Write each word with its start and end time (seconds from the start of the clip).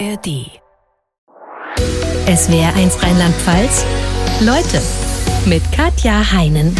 ARD. 0.00 0.50
SWR 2.26 2.74
1 2.74 3.02
Rheinland-Pfalz. 3.02 3.84
Leute 4.40 4.82
mit 5.46 5.62
Katja 5.72 6.32
Heinen. 6.32 6.74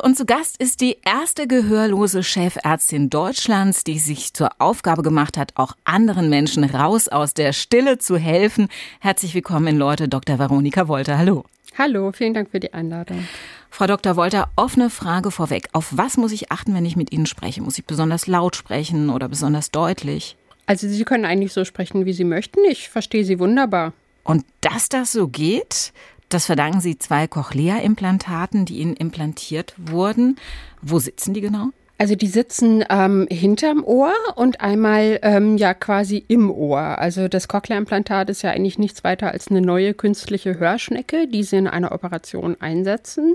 Und 0.00 0.16
zu 0.16 0.24
Gast 0.24 0.58
ist 0.58 0.80
die 0.80 0.98
erste 1.04 1.48
gehörlose 1.48 2.22
Chefärztin 2.22 3.10
Deutschlands, 3.10 3.82
die 3.82 3.98
sich 3.98 4.34
zur 4.34 4.50
Aufgabe 4.58 5.02
gemacht 5.02 5.36
hat, 5.36 5.52
auch 5.56 5.72
anderen 5.84 6.28
Menschen 6.28 6.62
raus 6.62 7.08
aus 7.08 7.34
der 7.34 7.52
Stille 7.52 7.98
zu 7.98 8.16
helfen. 8.16 8.68
Herzlich 9.00 9.34
willkommen 9.34 9.66
in 9.66 9.78
Leute, 9.78 10.08
Dr. 10.08 10.38
Veronika 10.38 10.86
Wolter. 10.86 11.18
Hallo. 11.18 11.44
Hallo, 11.76 12.12
vielen 12.12 12.34
Dank 12.34 12.50
für 12.50 12.60
die 12.60 12.72
Einladung. 12.72 13.26
Frau 13.70 13.86
Dr. 13.86 14.16
Wolter, 14.16 14.48
offene 14.56 14.90
Frage 14.90 15.30
vorweg. 15.30 15.68
Auf 15.72 15.96
was 15.96 16.16
muss 16.16 16.32
ich 16.32 16.50
achten, 16.50 16.74
wenn 16.74 16.86
ich 16.86 16.96
mit 16.96 17.12
Ihnen 17.12 17.26
spreche? 17.26 17.62
Muss 17.62 17.78
ich 17.78 17.84
besonders 17.84 18.26
laut 18.26 18.56
sprechen 18.56 19.10
oder 19.10 19.28
besonders 19.28 19.70
deutlich? 19.70 20.36
Also 20.66 20.88
Sie 20.88 21.04
können 21.04 21.24
eigentlich 21.24 21.52
so 21.52 21.64
sprechen, 21.64 22.06
wie 22.06 22.12
Sie 22.12 22.24
möchten. 22.24 22.60
Ich 22.68 22.88
verstehe 22.88 23.24
Sie 23.24 23.38
wunderbar. 23.38 23.92
Und 24.24 24.44
dass 24.60 24.88
das 24.88 25.12
so 25.12 25.28
geht, 25.28 25.92
das 26.28 26.46
verdanken 26.46 26.80
Sie 26.80 26.98
zwei 26.98 27.28
Cochlea-Implantaten, 27.28 28.64
die 28.64 28.78
Ihnen 28.78 28.96
implantiert 28.96 29.74
wurden. 29.76 30.36
Wo 30.82 30.98
sitzen 30.98 31.34
die 31.34 31.40
genau? 31.40 31.70
Also 31.98 32.14
die 32.14 32.26
sitzen 32.26 32.84
ähm, 32.90 33.26
hinterm 33.30 33.82
Ohr 33.82 34.12
und 34.34 34.60
einmal 34.60 35.18
ähm, 35.22 35.56
ja 35.56 35.72
quasi 35.72 36.24
im 36.28 36.50
Ohr. 36.50 36.98
Also 36.98 37.28
das 37.28 37.48
Cochlea-Implantat 37.48 38.28
ist 38.28 38.42
ja 38.42 38.50
eigentlich 38.50 38.78
nichts 38.78 39.02
weiter 39.02 39.32
als 39.32 39.48
eine 39.48 39.62
neue 39.62 39.94
künstliche 39.94 40.58
Hörschnecke, 40.58 41.26
die 41.26 41.42
sie 41.42 41.56
in 41.56 41.66
einer 41.66 41.92
Operation 41.92 42.56
einsetzen. 42.60 43.34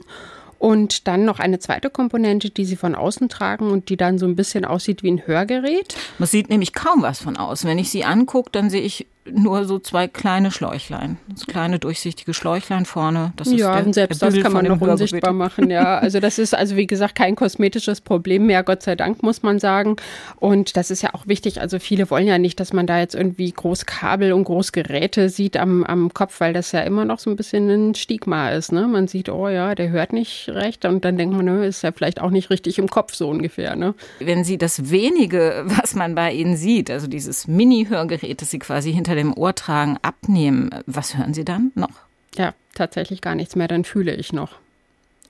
Und 0.60 1.08
dann 1.08 1.26
noch 1.26 1.40
eine 1.40 1.58
zweite 1.58 1.90
Komponente, 1.90 2.52
die 2.52 2.66
sie 2.66 2.76
von 2.76 2.94
außen 2.94 3.30
tragen 3.30 3.72
und 3.72 3.90
die 3.90 3.98
dann 3.98 4.20
so 4.20 4.28
ein 4.28 4.36
bisschen 4.36 4.64
aussieht 4.64 5.02
wie 5.02 5.10
ein 5.10 5.26
Hörgerät. 5.26 5.96
Man 6.20 6.30
sieht 6.30 6.52
nämlich 6.52 6.74
kaum 6.74 7.02
was 7.02 7.20
von 7.20 7.36
außen. 7.36 7.68
Wenn 7.68 7.80
ich 7.80 7.90
sie 7.90 8.04
angucke, 8.04 8.52
dann 8.52 8.70
sehe 8.70 8.84
ich 8.84 9.08
nur 9.30 9.66
so 9.66 9.78
zwei 9.78 10.08
kleine 10.08 10.52
Schläuchlein. 10.52 11.18
So 11.36 11.46
kleine 11.46 11.78
durchsichtige 11.80 12.34
Schläuchlein 12.34 12.86
vorne. 12.86 13.34
Das 13.36 13.52
ja, 13.52 13.78
ist 13.78 13.86
der, 13.86 13.94
selbst 13.94 14.22
das 14.22 14.40
kann 14.40 14.52
man 14.52 14.66
noch 14.66 14.82
unsichtbar 14.82 15.34
machen. 15.34 15.70
Ja, 15.70 16.00
also 16.00 16.20
das 16.20 16.40
ist 16.40 16.56
also 16.56 16.76
wie 16.76 16.88
gesagt 16.88 17.16
kein 17.16 17.36
kosmetisches 17.36 18.02
Problem 18.02 18.48
mehr, 18.48 18.64
Gott 18.64 18.84
sei 18.84 18.96
Dank 18.96 19.22
muss 19.24 19.44
man 19.44 19.60
sagen. 19.60 19.96
Und 20.38 20.76
das 20.76 20.92
ist 20.92 21.02
ja 21.04 21.14
auch 21.14 21.28
wichtig. 21.28 21.62
Also 21.62 21.80
viele 21.80 22.10
wollen 22.10 22.28
ja 22.28 22.38
nicht, 22.38 22.60
dass 22.60 22.74
man 22.74 22.88
da 22.88 23.00
jetzt 23.00 23.16
irgendwie 23.16 23.52
groß 23.52 23.86
Kabel 23.86 24.34
und 24.34 24.44
groß 24.44 24.72
Geräte 24.72 25.30
sieht 25.30 25.58
am, 25.58 25.84
am 25.84 26.14
Kopf, 26.14 26.40
weil 26.40 26.54
das 26.54 26.72
ja 26.72 26.82
immer 26.82 27.06
noch 27.06 27.20
so 27.20 27.30
ein 27.30 27.36
bisschen 27.36 27.70
ein 27.70 27.96
Stigma 27.96 28.50
ist. 28.50 28.72
Ne? 28.72 28.88
Man 28.88 29.08
sieht, 29.08 29.30
oh 29.30 29.48
ja, 29.48 29.76
der 29.76 29.90
hört 29.90 30.14
nicht 30.14 30.50
recht 30.50 30.86
und 30.86 31.06
dann 31.06 31.18
denkt 31.18 31.36
man, 31.36 31.46
ne, 31.46 31.66
ist 31.66 31.84
ja 31.84 31.92
vielleicht 31.92 32.22
auch 32.22 32.32
nicht 32.32 32.50
richtig 32.50 32.80
im 32.80 32.90
Kopf 32.90 33.14
so 33.14 33.30
ungefähr. 33.30 33.76
Ne? 33.76 33.94
Wenn 34.20 34.44
Sie 34.44 34.58
das 34.58 34.90
wenige, 34.90 35.64
was 35.66 35.96
man 35.96 36.16
bei 36.16 36.32
Ihnen 36.32 36.58
sieht, 36.58 36.90
also 36.90 37.08
dieses 37.08 37.48
Mini-Hörgerät, 37.48 38.42
das 38.42 38.50
Sie 38.52 38.60
quasi 38.60 38.92
hinter 38.92 39.11
dem 39.16 39.34
Ohr 39.34 39.56
tragen, 39.56 39.98
abnehmen, 40.02 40.70
was 40.86 41.18
hören 41.18 41.34
Sie 41.34 41.46
dann 41.46 41.72
noch? 41.76 41.92
Ja, 42.36 42.54
tatsächlich 42.74 43.22
gar 43.22 43.36
nichts 43.36 43.56
mehr, 43.56 43.68
dann 43.68 43.84
fühle 43.84 44.16
ich 44.16 44.34
noch. 44.34 44.54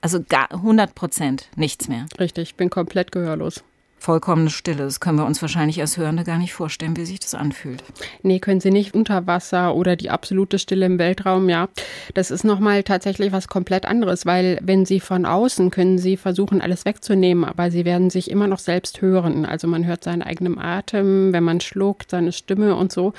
Also 0.00 0.22
gar 0.22 0.50
100 0.52 0.94
Prozent 0.94 1.48
nichts 1.56 1.88
mehr. 1.88 2.06
Richtig, 2.18 2.50
ich 2.50 2.54
bin 2.56 2.70
komplett 2.70 3.12
gehörlos 3.12 3.62
vollkommene 4.02 4.50
Stille. 4.50 4.84
Das 4.84 5.00
können 5.00 5.18
wir 5.18 5.24
uns 5.24 5.40
wahrscheinlich 5.40 5.80
als 5.80 5.96
Hörende 5.96 6.24
gar 6.24 6.38
nicht 6.38 6.52
vorstellen, 6.52 6.96
wie 6.96 7.04
sich 7.04 7.20
das 7.20 7.34
anfühlt. 7.34 7.82
Nee, 8.22 8.40
können 8.40 8.60
Sie 8.60 8.70
nicht. 8.70 8.94
Unter 8.94 9.26
Wasser 9.26 9.74
oder 9.74 9.96
die 9.96 10.10
absolute 10.10 10.58
Stille 10.58 10.86
im 10.86 10.98
Weltraum, 10.98 11.48
ja. 11.48 11.68
Das 12.14 12.30
ist 12.30 12.44
nochmal 12.44 12.82
tatsächlich 12.82 13.32
was 13.32 13.48
komplett 13.48 13.86
anderes, 13.86 14.26
weil 14.26 14.58
wenn 14.60 14.84
Sie 14.84 14.98
von 14.98 15.24
außen 15.24 15.70
können 15.70 15.98
Sie 15.98 16.16
versuchen, 16.16 16.60
alles 16.60 16.84
wegzunehmen, 16.84 17.44
aber 17.44 17.70
Sie 17.70 17.84
werden 17.84 18.10
sich 18.10 18.30
immer 18.30 18.48
noch 18.48 18.58
selbst 18.58 19.00
hören. 19.00 19.46
Also 19.46 19.68
man 19.68 19.86
hört 19.86 20.02
seinen 20.02 20.22
eigenen 20.22 20.58
Atem, 20.58 21.32
wenn 21.32 21.44
man 21.44 21.60
schluckt, 21.60 22.10
seine 22.10 22.32
Stimme 22.32 22.74
und 22.74 22.92
so. 22.92 23.12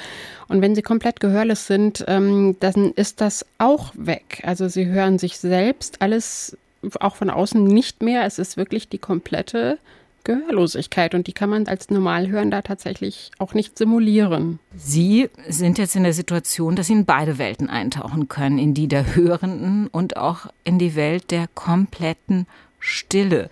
Und 0.49 0.61
wenn 0.61 0.75
Sie 0.75 0.81
komplett 0.81 1.21
gehörlos 1.21 1.65
sind, 1.65 2.03
ähm, 2.07 2.57
dann 2.59 2.91
ist 2.91 3.21
das 3.21 3.45
auch 3.57 3.93
weg. 3.95 4.41
Also 4.43 4.67
Sie 4.67 4.85
hören 4.85 5.17
sich 5.17 5.37
selbst 5.37 6.01
alles 6.01 6.57
auch 6.99 7.15
von 7.15 7.29
außen 7.29 7.63
nicht 7.63 8.03
mehr. 8.03 8.25
Es 8.25 8.39
ist 8.39 8.57
wirklich 8.57 8.89
die 8.89 8.97
komplette 8.97 9.77
Gehörlosigkeit 10.23 11.15
und 11.15 11.27
die 11.27 11.33
kann 11.33 11.49
man 11.49 11.67
als 11.67 11.89
Normalhörender 11.89 12.63
tatsächlich 12.63 13.31
auch 13.39 13.53
nicht 13.53 13.77
simulieren. 13.77 14.59
Sie 14.75 15.29
sind 15.47 15.77
jetzt 15.77 15.95
in 15.95 16.03
der 16.03 16.13
Situation, 16.13 16.75
dass 16.75 16.87
Sie 16.87 16.93
in 16.93 17.05
beide 17.05 17.37
Welten 17.37 17.69
eintauchen 17.69 18.27
können, 18.27 18.57
in 18.57 18.73
die 18.73 18.87
der 18.87 19.15
Hörenden 19.15 19.87
und 19.87 20.17
auch 20.17 20.47
in 20.63 20.79
die 20.79 20.95
Welt 20.95 21.31
der 21.31 21.47
kompletten 21.53 22.47
Stille. 22.79 23.49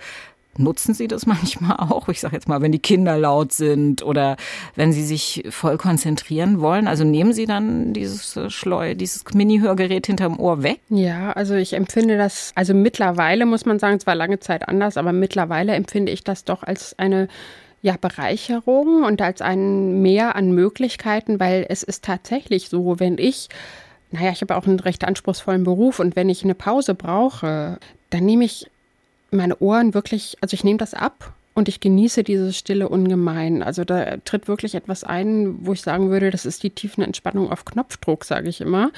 Nutzen 0.58 0.94
Sie 0.94 1.08
das 1.08 1.26
manchmal 1.26 1.78
auch? 1.78 2.10
Ich 2.10 2.20
sage 2.20 2.36
jetzt 2.36 2.48
mal, 2.48 2.62
wenn 2.62 2.72
die 2.72 2.80
Kinder 2.80 3.18
laut 3.18 3.54
sind 3.54 4.04
oder 4.04 4.38
wenn 4.76 4.92
Sie 4.92 5.04
sich 5.04 5.44
voll 5.50 5.78
konzentrieren 5.78 6.60
wollen. 6.60 6.88
Also 6.88 7.04
nehmen 7.04 7.34
Sie 7.34 7.46
dann 7.46 7.94
dieses 7.94 8.36
äh, 8.36 8.50
Schleu, 8.50 8.96
dieses 8.96 9.24
Mini-Hörgerät 9.34 10.08
hinterm 10.08 10.40
Ohr 10.40 10.64
weg? 10.64 10.80
Ja, 10.90 11.32
also 11.32 11.56
ich 11.56 11.74
empfinde 11.74 12.18
das, 12.18 12.52
also 12.56 12.74
mittlerweile 12.74 13.46
muss 13.46 13.66
man 13.66 13.80
sagen, 13.80 13.98
es 13.98 14.08
war 14.08 14.16
lange 14.16 14.40
Zeit 14.40 14.68
anders, 14.68 14.98
aber 14.98 15.14
mittlerweile 15.14 15.74
empfinde 15.74 16.12
ich 16.12 16.24
das 16.24 16.44
doch 16.44 16.64
als 16.64 16.98
eine 17.00 17.28
ja, 17.82 17.96
Bereicherung 18.00 19.04
und 19.04 19.22
als 19.22 19.42
ein 19.42 20.02
Mehr 20.02 20.36
an 20.36 20.52
Möglichkeiten, 20.52 21.40
weil 21.40 21.66
es 21.68 21.82
ist 21.82 22.04
tatsächlich 22.04 22.70
so, 22.70 23.00
wenn 23.00 23.18
ich 23.18 23.50
naja, 24.12 24.32
ich 24.32 24.42
habe 24.42 24.58
auch 24.58 24.68
einen 24.68 24.80
recht 24.80 25.06
anspruchsvollen 25.06 25.64
Beruf 25.64 26.00
und 26.00 26.16
wenn 26.16 26.30
ich 26.30 26.44
eine 26.44 26.54
Pause 26.54 26.96
brauche, 26.96 27.80
dann 28.10 28.26
nehme 28.26 28.44
ich 28.44 28.70
meine 29.32 29.58
Ohren 29.60 29.94
wirklich, 29.94 30.38
also 30.42 30.54
ich 30.54 30.64
nehme 30.64 30.78
das 30.78 30.94
ab 30.94 31.34
und 31.54 31.68
ich 31.68 31.82
genieße 31.82 32.24
diese 32.24 32.54
Stille 32.54 32.88
ungemein. 32.88 33.62
Also 33.62 33.84
da 33.84 34.18
tritt 34.24 34.48
wirklich 34.48 34.76
etwas 34.76 35.04
ein, 35.04 35.66
wo 35.66 35.74
ich 35.74 35.82
sagen 35.82 36.10
würde, 36.10 36.32
das 36.32 36.46
ist 36.46 36.64
die 36.64 36.70
tiefen 36.70 37.04
Entspannung 37.04 37.52
auf 37.52 37.66
Knopfdruck, 37.66 38.24
sage 38.24 38.48
ich 38.48 38.62
immer, 38.62 38.92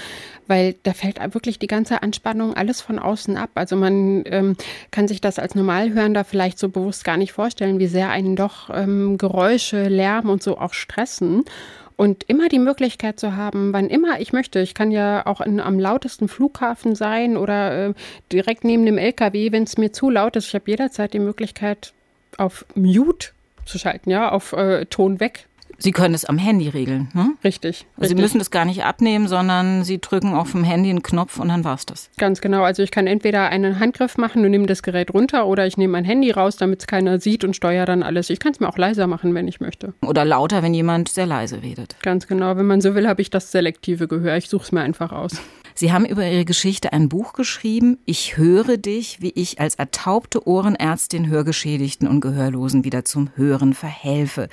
weil 0.48 0.76
da 0.84 0.94
fällt 0.94 1.20
wirklich 1.34 1.58
die 1.58 1.68
ganze 1.68 2.04
Anspannung 2.04 2.54
alles 2.54 2.80
von 2.80 3.00
außen 3.00 3.38
ab. 3.38 3.50
Also 3.56 3.76
man 3.76 4.24
ähm, 4.26 4.56
kann 4.92 5.08
sich 5.08 5.20
das 5.20 5.40
als 5.40 5.56
Normalhörender 5.56 6.24
vielleicht 6.24 6.60
so 6.60 6.70
bewusst 6.70 7.04
gar 7.04 7.18
nicht 7.18 7.34
vorstellen, 7.34 7.80
wie 7.80 7.88
sehr 7.88 8.10
einen 8.10 8.36
doch 8.36 8.70
ähm, 8.72 9.18
Geräusche, 9.18 9.88
Lärm 9.88 10.30
und 10.30 10.44
so 10.44 10.60
auch 10.60 10.74
stressen. 10.74 11.46
Und 12.04 12.26
immer 12.28 12.50
die 12.50 12.60
Möglichkeit 12.60 13.18
zu 13.18 13.38
haben, 13.38 13.72
wann 13.72 13.88
immer 13.88 14.20
ich 14.20 14.34
möchte. 14.34 14.60
Ich 14.60 14.74
kann 14.74 14.92
ja 14.92 15.26
auch 15.26 15.40
in, 15.40 15.62
am 15.62 15.80
lautesten 15.80 16.28
Flughafen 16.28 16.96
sein 16.96 17.38
oder 17.38 17.92
äh, 17.92 17.94
direkt 18.30 18.66
neben 18.66 18.86
dem 18.86 18.98
LKW, 18.98 19.54
wenn 19.54 19.64
es 19.64 19.78
mir 19.78 19.94
zu 19.94 20.10
laut 20.10 20.36
ist. 20.36 20.50
Ich 20.50 20.54
habe 20.54 20.70
jederzeit 20.70 21.14
die 21.14 21.20
Möglichkeit, 21.20 21.94
auf 22.38 22.66
Mute 22.76 23.30
zu 23.66 23.80
schalten, 23.80 24.10
ja, 24.10 24.34
auf 24.34 24.52
äh, 24.52 24.86
Ton 24.88 25.22
weg 25.22 25.48
Sie 25.78 25.92
können 25.92 26.14
es 26.14 26.26
am 26.26 26.38
Handy 26.38 26.70
regeln, 26.70 27.10
ne? 27.14 27.32
Richtig, 27.44 27.86
also 27.98 28.10
Sie 28.10 28.22
müssen 28.22 28.40
das 28.40 28.52
gar 28.52 28.66
nicht 28.66 28.84
abnehmen, 28.84 29.28
sondern 29.28 29.84
Sie 29.84 30.00
drücken 30.00 30.34
auf 30.34 30.52
dem 30.52 30.64
Handy 30.64 30.90
einen 30.90 31.04
Knopf 31.04 31.40
und 31.40 31.50
dann 31.50 31.64
war's 31.64 31.86
das. 31.86 32.10
Ganz 32.18 32.42
genau. 32.42 32.64
Also 32.64 32.84
ich 32.84 32.92
kann 32.92 33.08
entweder 33.08 33.50
einen 33.50 33.80
Handgriff 33.80 34.18
machen 34.18 34.44
und 34.46 34.52
nehme 34.52 34.66
das 34.66 34.84
Gerät 34.84 35.14
runter 35.14 35.48
oder 35.48 35.66
ich 35.68 35.78
nehme 35.78 35.94
mein 35.94 36.06
Handy 36.06 36.32
raus, 36.32 36.58
damit 36.58 36.82
es 36.82 36.88
keiner 36.88 37.20
sieht 37.20 37.44
und 37.44 37.56
steuere 37.56 37.86
dann 37.86 38.04
alles. 38.04 38.30
Ich 38.30 38.40
kann 38.40 38.54
es 38.54 38.60
mir 38.60 38.70
auch 38.70 38.78
leiser 38.78 39.08
machen, 39.08 39.34
wenn 39.34 39.48
ich 39.48 39.60
möchte. 39.60 39.94
Oder 40.06 40.26
lauter, 40.26 40.64
wenn 40.64 40.74
jemand 40.74 41.10
sehr 41.10 41.26
leise 41.26 41.62
redet. 41.62 41.96
Ganz 42.02 42.28
genau. 42.28 42.56
Wenn 42.58 42.66
man 42.66 42.82
so 42.82 42.96
will, 42.96 43.08
habe 43.08 43.22
ich 43.22 43.30
das 43.30 43.52
selektive 43.52 44.08
Gehör. 44.08 44.38
Ich 44.38 44.50
suche 44.50 44.64
es 44.64 44.72
mir 44.72 44.82
einfach 44.82 45.12
aus. 45.12 45.42
Sie 45.76 45.92
haben 45.92 46.06
über 46.06 46.26
Ihre 46.26 46.46
Geschichte 46.46 46.94
ein 46.94 47.10
Buch 47.10 47.34
geschrieben. 47.34 47.98
Ich 48.06 48.38
höre 48.38 48.78
dich, 48.78 49.22
wie 49.22 49.32
ich 49.36 49.60
als 49.60 49.76
ertaubte 49.76 50.48
Ohrenärztin 50.48 51.28
Hörgeschädigten 51.28 52.08
und 52.08 52.22
Gehörlosen 52.22 52.84
wieder 52.84 53.06
zum 53.06 53.30
Hören 53.36 53.74
verhelfe. 53.74 54.50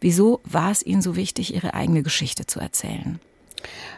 Wieso 0.00 0.40
war 0.44 0.70
es 0.70 0.84
Ihnen 0.84 1.02
so 1.02 1.16
wichtig, 1.16 1.54
Ihre 1.54 1.74
eigene 1.74 2.02
Geschichte 2.02 2.46
zu 2.46 2.60
erzählen? 2.60 3.20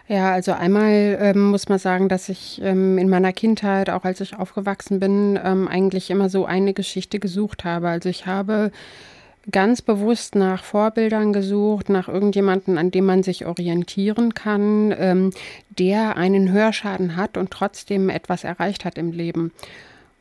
Ja, 0.09 0.33
also 0.33 0.53
einmal 0.53 1.19
ähm, 1.21 1.51
muss 1.51 1.69
man 1.69 1.79
sagen, 1.79 2.09
dass 2.09 2.29
ich 2.29 2.61
ähm, 2.63 2.99
in 2.99 3.09
meiner 3.09 3.33
Kindheit, 3.33 3.89
auch 3.89 4.05
als 4.05 4.21
ich 4.21 4.37
aufgewachsen 4.37 4.99
bin, 4.99 5.39
ähm, 5.43 5.69
eigentlich 5.69 6.11
immer 6.11 6.29
so 6.29 6.45
eine 6.45 6.75
Geschichte 6.75 7.21
gesucht 7.21 7.65
habe. 7.65 7.89
Also 7.89 8.09
ich 8.09 8.27
habe 8.27 8.73
ganz 9.51 9.83
bewusst 9.83 10.35
nach 10.35 10.63
Vorbildern 10.63 11.33
gesucht, 11.33 11.89
nach 11.89 12.09
irgendjemanden, 12.09 12.79
an 12.79 12.91
dem 12.91 13.07
man 13.07 13.23
sich 13.23 13.47
orientieren 13.47 14.35
kann, 14.35 14.95
ähm, 14.97 15.31
der 15.69 16.17
einen 16.17 16.53
Hörschaden 16.53 17.17
hat 17.17 17.37
und 17.37 17.51
trotzdem 17.51 18.09
etwas 18.09 18.45
erreicht 18.45 18.85
hat 18.85 18.99
im 18.99 19.13
Leben. 19.13 19.53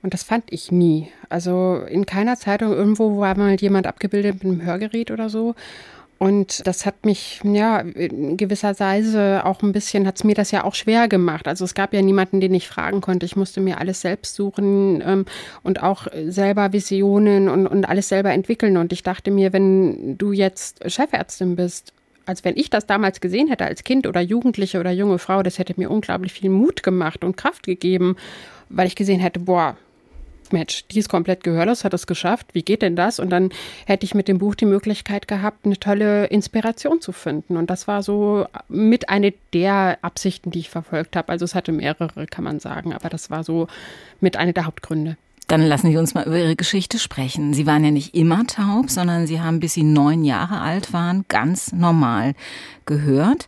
Und 0.02 0.14
das 0.14 0.24
fand 0.24 0.46
ich 0.50 0.72
nie. 0.72 1.10
Also 1.30 1.84
in 1.88 2.06
keiner 2.06 2.36
Zeitung 2.36 2.72
irgendwo 2.72 3.20
war 3.20 3.38
mal 3.38 3.56
jemand 3.56 3.86
abgebildet 3.86 4.44
mit 4.44 4.52
einem 4.52 4.64
Hörgerät 4.64 5.12
oder 5.12 5.30
so. 5.30 5.54
Und 6.22 6.68
das 6.68 6.86
hat 6.86 7.04
mich, 7.04 7.42
ja, 7.44 7.80
in 7.80 8.38
gewisser 8.38 8.80
Weise 8.80 9.44
auch 9.44 9.64
ein 9.64 9.72
bisschen, 9.72 10.06
hat 10.06 10.18
es 10.18 10.24
mir 10.24 10.36
das 10.36 10.52
ja 10.52 10.66
auch 10.66 10.76
schwer 10.76 11.08
gemacht. 11.08 11.48
Also 11.48 11.66
es 11.66 11.74
gab 11.74 11.96
ja 11.96 12.04
niemanden, 12.04 12.40
den 12.40 12.54
ich 12.54 12.68
fragen 12.68 13.02
konnte. 13.02 13.26
Ich 13.26 13.36
musste 13.36 13.60
mir 13.60 13.80
alles 13.80 14.02
selbst 14.02 14.36
suchen 14.36 15.02
ähm, 15.04 15.26
und 15.64 15.82
auch 15.82 16.06
selber 16.28 16.74
Visionen 16.74 17.50
und, 17.50 17.66
und 17.66 17.86
alles 17.86 18.08
selber 18.08 18.30
entwickeln. 18.34 18.78
Und 18.78 18.94
ich 18.94 19.02
dachte 19.02 19.32
mir, 19.32 19.52
wenn 19.52 20.16
du 20.20 20.32
jetzt 20.32 20.88
Chefärztin 20.92 21.56
bist, 21.56 21.92
als 22.28 22.46
wenn 22.46 22.56
ich 22.56 22.70
das 22.70 22.86
damals 22.86 23.20
gesehen 23.20 23.48
hätte 23.48 23.66
als 23.66 23.84
Kind 23.84 24.06
oder 24.06 24.22
Jugendliche 24.22 24.80
oder 24.80 24.92
junge 24.92 25.18
Frau, 25.18 25.42
das 25.42 25.58
hätte 25.58 25.74
mir 25.76 25.90
unglaublich 25.90 26.34
viel 26.34 26.52
Mut 26.52 26.84
gemacht 26.84 27.24
und 27.24 27.36
Kraft 27.36 27.64
gegeben, 27.64 28.16
weil 28.70 28.86
ich 28.86 28.96
gesehen 28.96 29.20
hätte, 29.20 29.40
boah, 29.40 29.76
Mensch, 30.54 30.86
die 30.88 31.00
ist 31.00 31.10
komplett 31.10 31.44
gehörlos, 31.44 31.84
hat 31.84 31.94
es 31.94 32.08
geschafft, 32.08 32.48
wie 32.54 32.64
geht 32.64 32.82
denn 32.82 32.96
das? 32.96 33.20
Und 33.20 33.30
dann 33.30 33.50
hätte 33.86 34.06
ich 34.06 34.16
mit 34.16 34.28
dem 34.28 34.38
Buch 34.38 34.56
die 34.56 34.66
Möglichkeit 34.66 35.28
gehabt, 35.28 35.66
eine 35.66 35.78
tolle 35.78 36.26
Inspiration 36.26 37.02
zu 37.02 37.12
finden. 37.12 37.58
Und 37.58 37.70
das 37.70 37.88
war 37.88 38.04
so 38.04 38.46
mit 38.68 39.10
eine 39.10 39.34
der 39.54 40.00
Absichten, 40.02 40.52
die 40.52 40.60
ich 40.60 40.70
verfolgt 40.70 41.16
habe. 41.16 41.30
Also 41.30 41.46
es 41.46 41.56
hatte 41.56 41.72
mehrere, 41.72 42.26
kann 42.28 42.44
man 42.44 42.60
sagen, 42.60 42.94
aber 42.94 43.10
das 43.10 43.30
war 43.30 43.44
so 43.44 43.68
mit 44.20 44.38
einer 44.38 44.54
der 44.54 44.66
Hauptgründe. 44.66 45.18
Dann 45.52 45.68
lassen 45.68 45.92
Sie 45.92 45.98
uns 45.98 46.14
mal 46.14 46.24
über 46.24 46.38
Ihre 46.38 46.56
Geschichte 46.56 46.98
sprechen. 46.98 47.54
Sie 47.54 47.68
waren 47.68 47.84
ja 47.84 47.92
nicht 47.92 48.16
immer 48.16 48.48
taub, 48.48 48.90
sondern 48.90 49.28
Sie 49.28 49.42
haben, 49.42 49.60
bis 49.60 49.74
Sie 49.74 49.84
neun 49.84 50.24
Jahre 50.24 50.62
alt 50.62 50.94
waren, 50.94 51.26
ganz 51.28 51.74
normal 51.74 52.36
gehört, 52.86 53.48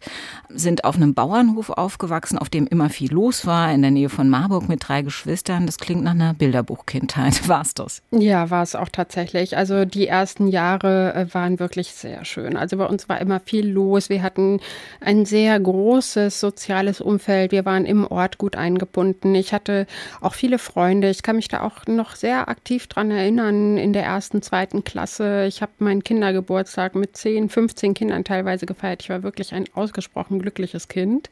sind 0.49 0.85
auf 0.85 0.95
einem 0.95 1.13
Bauernhof 1.13 1.69
aufgewachsen, 1.69 2.37
auf 2.37 2.49
dem 2.49 2.67
immer 2.67 2.89
viel 2.89 3.11
los 3.11 3.45
war, 3.45 3.73
in 3.73 3.81
der 3.81 3.91
Nähe 3.91 4.09
von 4.09 4.29
Marburg 4.29 4.69
mit 4.69 4.87
drei 4.87 5.01
Geschwistern. 5.01 5.65
Das 5.65 5.77
klingt 5.77 6.03
nach 6.03 6.11
einer 6.11 6.33
Bilderbuchkindheit. 6.33 7.47
War 7.49 7.61
es 7.61 7.73
das? 7.73 8.01
Ja, 8.11 8.49
war 8.49 8.63
es 8.63 8.75
auch 8.75 8.89
tatsächlich. 8.89 9.57
Also 9.57 9.85
die 9.85 10.07
ersten 10.07 10.47
Jahre 10.47 11.13
äh, 11.13 11.33
waren 11.33 11.59
wirklich 11.59 11.91
sehr 11.91 12.23
schön. 12.25 12.55
Also 12.55 12.77
bei 12.77 12.85
uns 12.85 13.09
war 13.09 13.19
immer 13.19 13.39
viel 13.39 13.67
los. 13.67 14.09
Wir 14.09 14.21
hatten 14.21 14.59
ein 15.01 15.25
sehr 15.25 15.59
großes 15.59 16.39
soziales 16.39 17.01
Umfeld. 17.01 17.51
Wir 17.51 17.65
waren 17.65 17.85
im 17.85 18.05
Ort 18.05 18.37
gut 18.37 18.55
eingebunden. 18.55 19.35
Ich 19.35 19.53
hatte 19.53 19.87
auch 20.21 20.35
viele 20.35 20.59
Freunde. 20.59 21.09
Ich 21.09 21.23
kann 21.23 21.35
mich 21.35 21.47
da 21.47 21.61
auch 21.61 21.85
noch 21.95 22.15
sehr 22.15 22.49
aktiv 22.49 22.87
dran 22.87 23.11
erinnern 23.11 23.77
in 23.77 23.93
der 23.93 24.03
ersten, 24.03 24.41
zweiten 24.41 24.83
Klasse. 24.83 25.45
Ich 25.45 25.61
habe 25.61 25.71
meinen 25.79 26.03
Kindergeburtstag 26.03 26.95
mit 26.95 27.15
10, 27.15 27.49
15 27.49 27.93
Kindern 27.93 28.23
teilweise 28.23 28.65
gefeiert. 28.65 29.01
Ich 29.03 29.09
war 29.09 29.23
wirklich 29.23 29.53
ein 29.53 29.65
ausgesprochen 29.73 30.39
glückliches 30.39 30.87
Kind. 30.87 31.29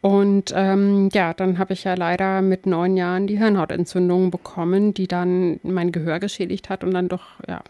Und 0.00 0.52
ähm, 0.56 1.10
ja, 1.12 1.32
dann 1.32 1.58
habe 1.58 1.74
ich 1.74 1.84
ja 1.84 1.94
leider 1.94 2.42
mit 2.42 2.66
neun 2.66 2.96
Jahren 2.96 3.28
die 3.28 3.38
Hirnhautentzündung 3.38 4.32
bekommen, 4.32 4.94
die 4.94 5.06
dann 5.06 5.60
mein 5.62 5.92
Gehör 5.92 6.18
geschädigt 6.18 6.68
hat 6.68 6.82
und 6.82 6.92
dann 6.92 7.08
doch 7.08 7.38
ja 7.48 7.62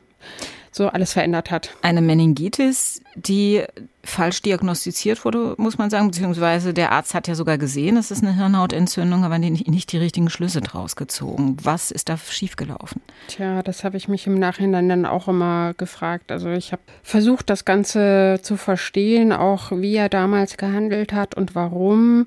so 0.73 0.89
alles 0.89 1.13
verändert 1.13 1.51
hat. 1.51 1.71
Eine 1.83 2.01
Meningitis, 2.01 3.03
die 3.15 3.63
falsch 4.03 4.43
diagnostiziert 4.43 5.25
wurde, 5.25 5.55
muss 5.59 5.79
man 5.79 5.91
sagen, 5.91 6.09
beziehungsweise 6.09 6.75
der 6.75 6.91
Arzt 6.91 7.15
hat 7.15 7.29
ja 7.29 7.35
sogar 7.35 7.59
gesehen, 7.59 7.97
es 7.97 8.11
ist 8.11 8.25
eine 8.25 8.35
Hirnhautentzündung, 8.35 9.23
aber 9.23 9.39
nicht 9.39 9.93
die 9.93 9.99
richtigen 9.99 10.31
Schlüsse 10.31 10.61
draus 10.61 10.97
gezogen. 10.97 11.57
Was 11.63 11.91
ist 11.91 12.09
da 12.09 12.17
schiefgelaufen? 12.17 13.01
Tja, 13.29 13.63
das 13.63 13.85
habe 13.85 13.97
ich 13.99 14.09
mich 14.09 14.27
im 14.27 14.35
Nachhinein 14.35 14.89
dann 14.89 15.07
auch 15.07 15.29
immer 15.29 15.75
gefragt. 15.75 16.33
Also 16.33 16.49
ich 16.51 16.73
habe 16.73 16.83
versucht, 17.03 17.51
das 17.51 17.65
Ganze 17.65 18.41
zu 18.43 18.57
verstehen, 18.57 19.33
auch 19.33 19.71
wie 19.73 19.95
er 19.95 20.09
damals 20.09 20.57
gehandelt 20.57 21.13
hat 21.13 21.37
und 21.37 21.55
warum. 21.55 22.27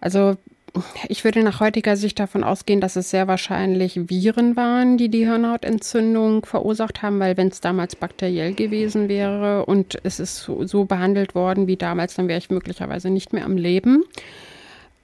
Also 0.00 0.36
ich 1.08 1.24
würde 1.24 1.42
nach 1.42 1.60
heutiger 1.60 1.96
Sicht 1.96 2.18
davon 2.18 2.42
ausgehen, 2.42 2.80
dass 2.80 2.96
es 2.96 3.10
sehr 3.10 3.28
wahrscheinlich 3.28 4.08
Viren 4.08 4.56
waren, 4.56 4.96
die 4.96 5.08
die 5.08 5.24
Hirnhautentzündung 5.24 6.44
verursacht 6.44 7.02
haben, 7.02 7.20
weil 7.20 7.36
wenn 7.36 7.48
es 7.48 7.60
damals 7.60 7.94
bakteriell 7.94 8.54
gewesen 8.54 9.08
wäre 9.08 9.66
und 9.66 9.98
es 10.02 10.18
ist 10.18 10.38
so, 10.38 10.66
so 10.66 10.84
behandelt 10.84 11.34
worden 11.34 11.66
wie 11.66 11.76
damals, 11.76 12.14
dann 12.14 12.28
wäre 12.28 12.38
ich 12.38 12.50
möglicherweise 12.50 13.10
nicht 13.10 13.32
mehr 13.32 13.44
am 13.44 13.56
Leben. 13.56 14.04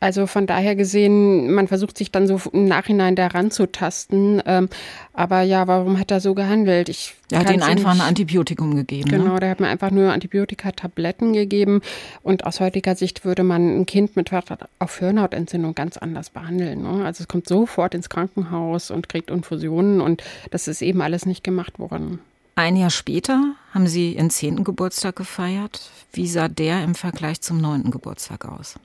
Also 0.01 0.27
von 0.27 0.47
daher 0.47 0.77
gesehen, 0.77 1.53
man 1.53 1.69
versucht 1.69 1.99
sich 1.99 2.11
dann 2.11 2.27
so 2.27 2.41
im 2.55 2.65
Nachhinein 2.65 3.17
daran 3.17 3.51
zu 3.51 3.67
tasten. 3.71 4.41
Ähm, 4.47 4.71
aber 5.13 5.43
ja, 5.43 5.67
warum 5.69 5.99
hat 5.99 6.11
er 6.11 6.21
so 6.21 6.35
gehandelt? 6.35 6.89
Ich 6.89 7.15
er 7.31 7.41
hat 7.41 7.51
ihnen 7.51 7.63
einfach 7.63 7.93
ein 7.93 8.01
Antibiotikum 8.01 8.75
gegeben. 8.75 9.11
Ne? 9.11 9.19
Genau, 9.19 9.35
ne? 9.35 9.41
der 9.41 9.51
hat 9.51 9.61
mir 9.61 9.69
einfach 9.69 9.91
nur 9.91 10.11
Antibiotika-Tabletten 10.11 11.35
gegeben. 11.35 11.83
Und 12.23 12.47
aus 12.47 12.61
heutiger 12.61 12.97
Sicht 12.97 13.27
würde 13.27 13.43
man 13.43 13.81
ein 13.81 13.85
Kind 13.85 14.17
mit 14.17 14.31
auf 14.79 14.99
Hirnhautentzündung 14.99 15.75
ganz 15.75 15.99
anders 15.99 16.31
behandeln. 16.31 16.83
Ne? 16.83 17.05
Also 17.05 17.23
es 17.23 17.29
kommt 17.29 17.47
sofort 17.47 17.95
ins 17.95 18.09
Krankenhaus 18.09 18.91
und 18.91 19.11
kriegt 19.11 19.31
Infusionen 19.31 20.01
und 20.01 20.25
das 20.51 20.67
ist 20.67 20.81
eben 20.81 21.03
alles 21.03 21.27
nicht 21.27 21.45
gemacht 21.45 21.79
worden. 21.79 22.21
Ein 22.55 22.77
Jahr 22.77 22.91
später 22.91 23.55
haben 23.73 23.87
Sie 23.87 24.15
Ihren 24.15 24.31
zehnten 24.31 24.65
Geburtstag 24.65 25.17
gefeiert. 25.17 25.91
Wie 26.13 26.27
sah 26.27 26.49
der 26.49 26.85
im 26.85 26.95
Vergleich 26.95 27.41
zum 27.43 27.61
neunten 27.61 27.91
Geburtstag 27.91 28.47
aus? 28.47 28.79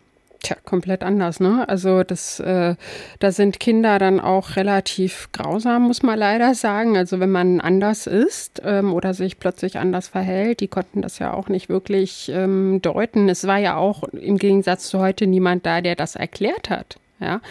Tja, 0.46 0.58
komplett 0.64 1.02
anders, 1.02 1.40
ne? 1.40 1.68
Also 1.68 2.04
das, 2.04 2.40
äh, 2.40 2.76
da 3.18 3.32
sind 3.32 3.60
Kinder 3.60 3.98
dann 3.98 4.20
auch 4.20 4.58
relativ 4.58 5.30
grausam, 5.32 5.88
muss 5.88 6.04
man 6.04 6.20
leider 6.20 6.54
sagen. 6.54 6.96
Also 6.98 7.20
wenn 7.20 7.32
man 7.32 7.60
anders 7.60 8.06
ist 8.06 8.62
ähm, 8.64 8.94
oder 8.94 9.16
sich 9.16 9.40
plötzlich 9.40 9.80
anders 9.80 10.08
verhält, 10.08 10.60
die 10.60 10.68
konnten 10.68 11.02
das 11.02 11.18
ja 11.18 11.34
auch 11.34 11.50
nicht 11.50 11.68
wirklich 11.68 12.30
ähm, 12.32 12.80
deuten. 12.84 13.28
Es 13.28 13.48
war 13.48 13.58
ja 13.58 13.78
auch 13.78 14.04
im 14.04 14.38
Gegensatz 14.38 14.88
zu 14.88 15.00
heute 15.00 15.26
niemand 15.26 15.66
da, 15.66 15.82
der 15.82 15.96
das 15.96 16.16
erklärt 16.16 16.70
hat. 16.70 16.98
Ja, 17.20 17.42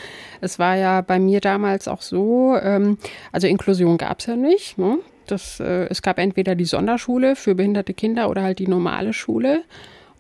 es 0.41 0.61
war 0.61 0.77
ja 0.77 1.01
bei 1.01 1.19
mir 1.19 1.41
damals 1.41 1.89
auch 1.89 2.01
so, 2.01 2.57
ähm, 2.63 2.99
also 3.33 3.49
Inklusion 3.49 3.99
gab 3.99 4.21
es 4.21 4.27
ja 4.27 4.37
nicht. 4.37 4.79
Ne? 4.79 4.99
Das, 5.27 5.59
äh, 5.59 5.89
es 5.89 6.01
gab 6.01 6.21
entweder 6.21 6.55
die 6.55 6.65
Sonderschule 6.65 7.35
für 7.35 7.57
behinderte 7.57 7.93
Kinder 7.93 8.31
oder 8.31 8.43
halt 8.43 8.61
die 8.61 8.69
normale 8.69 9.13
Schule. 9.13 9.65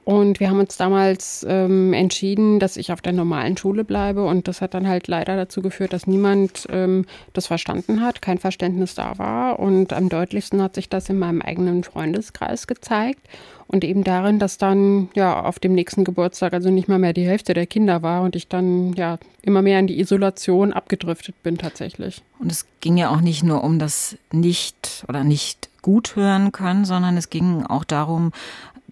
Und 0.04 0.38
wir 0.38 0.50
haben 0.50 0.60
uns 0.60 0.76
damals 0.76 1.46
ähm, 1.48 1.94
entschieden, 1.94 2.58
dass 2.58 2.76
ich 2.76 2.92
auf 2.92 3.00
der 3.00 3.14
normalen 3.14 3.56
Schule 3.56 3.84
bleibe. 3.84 4.26
Und 4.26 4.48
das 4.48 4.60
hat 4.60 4.74
dann 4.74 4.86
halt 4.86 5.08
leider 5.08 5.34
dazu 5.36 5.62
geführt, 5.62 5.94
dass 5.94 6.06
niemand 6.06 6.66
ähm, 6.70 7.06
das 7.32 7.46
verstanden 7.46 8.02
hat, 8.02 8.20
kein 8.20 8.38
Verständnis 8.38 8.94
da 8.94 9.18
war. 9.18 9.58
Und 9.58 9.94
am 9.94 10.10
deutlichsten 10.10 10.60
hat 10.60 10.74
sich 10.74 10.90
das 10.90 11.08
in 11.08 11.18
meinem 11.18 11.40
eigenen 11.40 11.84
Freundeskreis 11.84 12.66
gezeigt. 12.66 13.20
Und 13.66 13.82
eben 13.82 14.04
darin, 14.04 14.38
dass 14.38 14.58
dann 14.58 15.08
ja 15.14 15.42
auf 15.42 15.58
dem 15.58 15.72
nächsten 15.72 16.04
Geburtstag 16.04 16.52
also 16.52 16.70
nicht 16.70 16.86
mal 16.86 16.98
mehr 16.98 17.14
die 17.14 17.26
Hälfte 17.26 17.54
der 17.54 17.66
Kinder 17.66 18.02
war 18.02 18.22
und 18.22 18.36
ich 18.36 18.46
dann 18.46 18.92
ja 18.92 19.18
immer 19.40 19.62
mehr 19.62 19.80
in 19.80 19.86
die 19.86 20.00
Isolation 20.00 20.74
abgedriftet 20.74 21.42
bin 21.42 21.56
tatsächlich. 21.56 22.22
Und 22.38 22.52
es 22.52 22.66
ging 22.80 22.98
ja 22.98 23.08
auch 23.08 23.22
nicht 23.22 23.42
nur 23.42 23.64
um 23.64 23.78
das 23.78 24.18
Nicht 24.32 25.04
oder 25.08 25.24
nicht 25.24 25.70
gut 25.80 26.14
hören 26.14 26.52
können, 26.52 26.84
sondern 26.84 27.16
es 27.16 27.30
ging 27.30 27.64
auch 27.64 27.84
darum, 27.84 28.32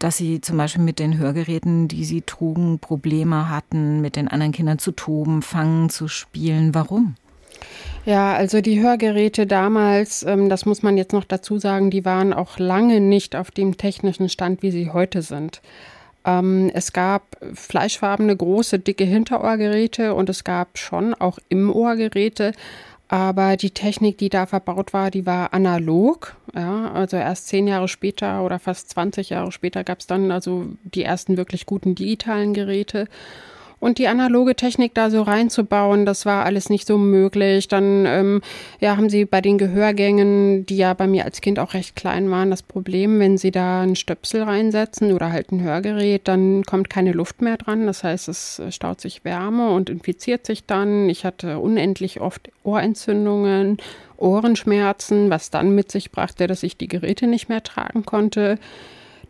dass 0.02 0.16
sie 0.16 0.40
zum 0.40 0.56
Beispiel 0.56 0.82
mit 0.82 0.98
den 0.98 1.18
Hörgeräten, 1.18 1.86
die 1.86 2.04
sie 2.04 2.22
trugen, 2.22 2.78
Probleme 2.78 3.48
hatten, 3.48 4.00
mit 4.00 4.16
den 4.16 4.28
anderen 4.28 4.52
Kindern 4.52 4.78
zu 4.78 4.92
toben, 4.92 5.42
fangen, 5.42 5.90
zu 5.90 6.08
spielen. 6.08 6.74
Warum? 6.74 7.14
Ja, 8.04 8.34
also 8.34 8.60
die 8.60 8.82
Hörgeräte 8.82 9.46
damals, 9.46 10.24
ähm, 10.24 10.48
das 10.48 10.66
muss 10.66 10.82
man 10.82 10.96
jetzt 10.96 11.12
noch 11.12 11.24
dazu 11.24 11.58
sagen, 11.58 11.90
die 11.90 12.04
waren 12.04 12.32
auch 12.32 12.58
lange 12.58 13.00
nicht 13.00 13.36
auf 13.36 13.52
dem 13.52 13.76
technischen 13.76 14.28
Stand, 14.28 14.62
wie 14.62 14.72
sie 14.72 14.90
heute 14.90 15.22
sind. 15.22 15.62
Ähm, 16.24 16.70
es 16.74 16.92
gab 16.92 17.36
fleischfarbene, 17.54 18.36
große, 18.36 18.80
dicke 18.80 19.04
Hinterohrgeräte 19.04 20.14
und 20.14 20.28
es 20.28 20.42
gab 20.42 20.78
schon 20.78 21.14
auch 21.14 21.38
im 21.48 21.72
Ohrgeräte, 21.72 22.52
aber 23.12 23.58
die 23.58 23.72
Technik, 23.72 24.16
die 24.16 24.30
da 24.30 24.46
verbaut 24.46 24.94
war, 24.94 25.10
die 25.10 25.26
war 25.26 25.52
analog. 25.52 26.34
Ja, 26.54 26.90
also 26.92 27.18
erst 27.18 27.46
zehn 27.46 27.68
Jahre 27.68 27.86
später 27.86 28.42
oder 28.42 28.58
fast 28.58 28.88
20 28.88 29.28
Jahre 29.28 29.52
später 29.52 29.84
gab 29.84 30.00
es 30.00 30.06
dann 30.06 30.30
also 30.30 30.68
die 30.82 31.02
ersten 31.02 31.36
wirklich 31.36 31.66
guten 31.66 31.94
digitalen 31.94 32.54
Geräte. 32.54 33.08
Und 33.82 33.98
die 33.98 34.06
analoge 34.06 34.54
Technik 34.54 34.94
da 34.94 35.10
so 35.10 35.22
reinzubauen, 35.22 36.06
das 36.06 36.24
war 36.24 36.44
alles 36.44 36.70
nicht 36.70 36.86
so 36.86 36.98
möglich. 36.98 37.66
Dann 37.66 38.06
ähm, 38.06 38.40
ja, 38.78 38.96
haben 38.96 39.10
sie 39.10 39.24
bei 39.24 39.40
den 39.40 39.58
Gehörgängen, 39.58 40.64
die 40.66 40.76
ja 40.76 40.94
bei 40.94 41.08
mir 41.08 41.24
als 41.24 41.40
Kind 41.40 41.58
auch 41.58 41.74
recht 41.74 41.96
klein 41.96 42.30
waren, 42.30 42.48
das 42.48 42.62
Problem, 42.62 43.18
wenn 43.18 43.38
sie 43.38 43.50
da 43.50 43.80
einen 43.80 43.96
Stöpsel 43.96 44.44
reinsetzen 44.44 45.12
oder 45.12 45.32
halt 45.32 45.50
ein 45.50 45.62
Hörgerät, 45.62 46.28
dann 46.28 46.62
kommt 46.62 46.90
keine 46.90 47.10
Luft 47.10 47.42
mehr 47.42 47.56
dran. 47.56 47.88
Das 47.88 48.04
heißt, 48.04 48.28
es 48.28 48.62
staut 48.70 49.00
sich 49.00 49.24
Wärme 49.24 49.70
und 49.70 49.90
infiziert 49.90 50.46
sich 50.46 50.64
dann. 50.64 51.08
Ich 51.08 51.24
hatte 51.24 51.58
unendlich 51.58 52.20
oft 52.20 52.52
Ohrentzündungen, 52.62 53.78
Ohrenschmerzen, 54.16 55.28
was 55.28 55.50
dann 55.50 55.74
mit 55.74 55.90
sich 55.90 56.12
brachte, 56.12 56.46
dass 56.46 56.62
ich 56.62 56.76
die 56.76 56.86
Geräte 56.86 57.26
nicht 57.26 57.48
mehr 57.48 57.64
tragen 57.64 58.04
konnte. 58.06 58.60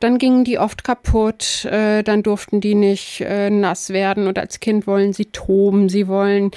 Dann 0.03 0.19
gingen 0.19 0.43
die 0.43 0.59
oft 0.59 0.83
kaputt, 0.83 1.65
äh, 1.67 2.03
dann 2.03 2.25
durften 2.25 2.61
die 2.61 2.75
nicht 2.75 3.21
äh, 3.21 3.51
nass 3.51 3.91
werden 3.91 4.27
und 4.27 4.37
als 4.37 4.59
Kind 4.59 4.89
wollen 4.89 5.13
sie 5.13 5.27
toben, 5.27 5.89
sie 5.89 6.09
wollen 6.09 6.51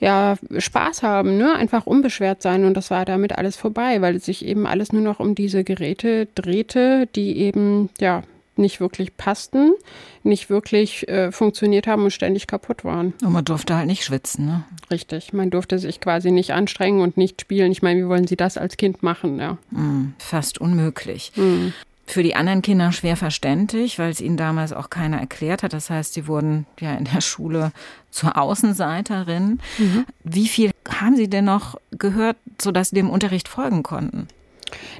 ja 0.00 0.36
Spaß 0.56 1.02
haben, 1.02 1.36
ne? 1.36 1.54
einfach 1.56 1.86
unbeschwert 1.86 2.40
sein 2.40 2.64
und 2.64 2.74
das 2.74 2.90
war 2.90 3.04
damit 3.04 3.36
alles 3.36 3.56
vorbei, 3.56 4.00
weil 4.00 4.18
sich 4.18 4.46
eben 4.46 4.66
alles 4.66 4.94
nur 4.94 5.02
noch 5.02 5.20
um 5.20 5.34
diese 5.34 5.62
Geräte 5.62 6.26
drehte, 6.34 7.06
die 7.14 7.36
eben 7.36 7.90
ja 8.00 8.22
nicht 8.58 8.80
wirklich 8.80 9.18
passten, 9.18 9.74
nicht 10.22 10.48
wirklich 10.48 11.06
äh, 11.06 11.32
funktioniert 11.32 11.86
haben 11.86 12.04
und 12.04 12.12
ständig 12.12 12.46
kaputt 12.46 12.82
waren. 12.82 13.12
Und 13.22 13.32
man 13.34 13.44
durfte 13.44 13.76
halt 13.76 13.88
nicht 13.88 14.04
schwitzen, 14.04 14.46
ne? 14.46 14.64
Richtig, 14.90 15.34
man 15.34 15.50
durfte 15.50 15.78
sich 15.78 16.00
quasi 16.00 16.30
nicht 16.30 16.54
anstrengen 16.54 17.02
und 17.02 17.18
nicht 17.18 17.42
spielen. 17.42 17.70
Ich 17.72 17.82
meine, 17.82 18.00
wie 18.00 18.08
wollen 18.08 18.26
Sie 18.26 18.36
das 18.36 18.56
als 18.56 18.78
Kind 18.78 19.02
machen, 19.02 19.38
ja? 19.38 19.58
Mm, 19.70 20.14
fast 20.18 20.58
unmöglich. 20.58 21.32
Mm 21.36 21.72
für 22.06 22.22
die 22.22 22.36
anderen 22.36 22.62
Kinder 22.62 22.92
schwer 22.92 23.16
verständlich, 23.16 23.98
weil 23.98 24.10
es 24.10 24.20
ihnen 24.20 24.36
damals 24.36 24.72
auch 24.72 24.90
keiner 24.90 25.18
erklärt 25.18 25.62
hat. 25.62 25.72
Das 25.72 25.90
heißt, 25.90 26.14
sie 26.14 26.28
wurden 26.28 26.66
ja 26.80 26.94
in 26.94 27.04
der 27.04 27.20
Schule 27.20 27.72
zur 28.10 28.38
Außenseiterin. 28.38 29.58
Mhm. 29.78 30.06
Wie 30.22 30.46
viel 30.48 30.70
haben 30.88 31.16
Sie 31.16 31.28
denn 31.28 31.46
noch 31.46 31.78
gehört, 31.90 32.36
sodass 32.60 32.90
Sie 32.90 32.96
dem 32.96 33.10
Unterricht 33.10 33.48
folgen 33.48 33.82
konnten? 33.82 34.28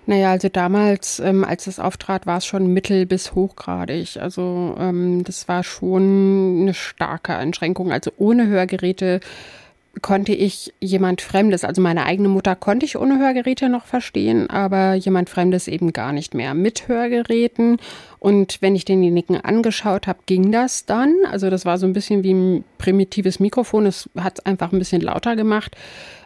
Naja, 0.07 0.31
also 0.31 0.49
damals, 0.49 1.19
ähm, 1.21 1.45
als 1.45 1.65
das 1.65 1.79
auftrat, 1.81 2.27
war 2.27 2.39
es 2.39 2.47
schon 2.47 2.73
mittel- 2.73 3.07
bis 3.07 3.35
hochgradig. 3.35 4.19
Also 4.21 4.77
ähm, 4.79 5.25
das 5.25 5.49
war 5.49 5.65
schon 5.65 6.61
eine 6.63 6.75
starke 6.75 7.37
Einschränkung. 7.37 7.93
Also 7.93 8.13
ohne 8.17 8.47
Hörgeräte 8.47 9.21
konnte 10.03 10.33
ich 10.33 10.75
jemand 10.81 11.21
Fremdes, 11.21 11.65
also 11.65 11.81
meine 11.81 12.05
eigene 12.05 12.29
Mutter 12.29 12.55
konnte 12.55 12.85
ich 12.85 12.97
ohne 12.97 13.19
Hörgeräte 13.19 13.69
noch 13.69 13.87
verstehen, 13.87 14.50
aber 14.50 14.95
jemand 14.95 15.31
Fremdes 15.31 15.69
eben 15.69 15.93
gar 15.93 16.12
nicht 16.12 16.35
mehr 16.35 16.55
mit 16.55 16.88
Hörgeräten. 16.88 17.79
Und 18.19 18.61
wenn 18.61 18.76
ich 18.76 18.85
denjenigen 18.85 19.41
angeschaut 19.41 20.07
habe, 20.07 20.19
ging 20.26 20.53
das 20.53 20.85
dann. 20.87 21.15
Also 21.31 21.50
das 21.50 21.65
war 21.65 21.79
so 21.79 21.87
ein 21.87 21.93
bisschen 21.93 22.23
wie 22.23 22.35
ein 22.35 22.65
primitives 22.79 23.41
Mikrofon. 23.41 23.87
Es 23.87 24.09
hat 24.17 24.38
es 24.38 24.47
einfach 24.47 24.73
ein 24.73 24.79
bisschen 24.79 25.00
lauter 25.00 25.37
gemacht. 25.37 25.76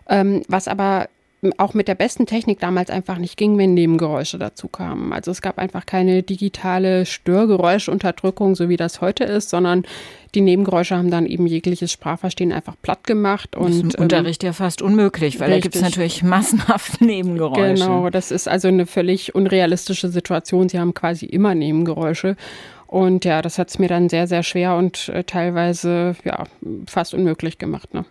Ähm, 0.08 0.42
was 0.48 0.66
aber 0.66 1.08
auch 1.56 1.72
mit 1.72 1.88
der 1.88 1.94
besten 1.94 2.26
Technik 2.26 2.60
damals 2.60 2.90
einfach 2.90 3.16
nicht 3.16 3.36
ging, 3.36 3.56
wenn 3.56 3.72
Nebengeräusche 3.72 4.38
dazu 4.38 4.68
kamen. 4.68 5.12
Also 5.12 5.30
es 5.30 5.40
gab 5.40 5.58
einfach 5.58 5.86
keine 5.86 6.22
digitale 6.22 7.06
Störgeräuschunterdrückung, 7.06 8.54
so 8.54 8.68
wie 8.68 8.76
das 8.76 9.00
heute 9.00 9.24
ist, 9.24 9.48
sondern 9.48 9.84
die 10.34 10.42
Nebengeräusche 10.42 10.96
haben 10.96 11.10
dann 11.10 11.26
eben 11.26 11.46
jegliches 11.46 11.92
Sprachverstehen 11.92 12.52
einfach 12.52 12.74
platt 12.82 13.04
gemacht. 13.04 13.56
Und, 13.56 13.68
das 13.68 13.76
ist 13.76 13.82
im 13.82 13.90
ähm, 13.96 14.02
Unterricht 14.02 14.42
ja 14.42 14.52
fast 14.52 14.82
unmöglich, 14.82 15.40
weil 15.40 15.52
richtig. 15.52 15.62
da 15.62 15.64
gibt 15.64 15.76
es 15.76 15.82
natürlich 15.82 16.22
massenhaft 16.22 17.00
Nebengeräusche. 17.00 17.84
Genau, 17.84 18.10
das 18.10 18.30
ist 18.30 18.46
also 18.46 18.68
eine 18.68 18.86
völlig 18.86 19.34
unrealistische 19.34 20.08
Situation. 20.08 20.68
Sie 20.68 20.78
haben 20.78 20.92
quasi 20.92 21.24
immer 21.24 21.54
Nebengeräusche. 21.54 22.36
Und 22.86 23.24
ja, 23.24 23.40
das 23.40 23.58
hat 23.58 23.70
es 23.70 23.78
mir 23.78 23.88
dann 23.88 24.08
sehr, 24.08 24.26
sehr 24.26 24.42
schwer 24.42 24.76
und 24.76 25.08
äh, 25.10 25.22
teilweise 25.22 26.16
ja 26.24 26.44
fast 26.86 27.14
unmöglich 27.14 27.56
gemacht. 27.58 27.94
Ne? 27.94 28.04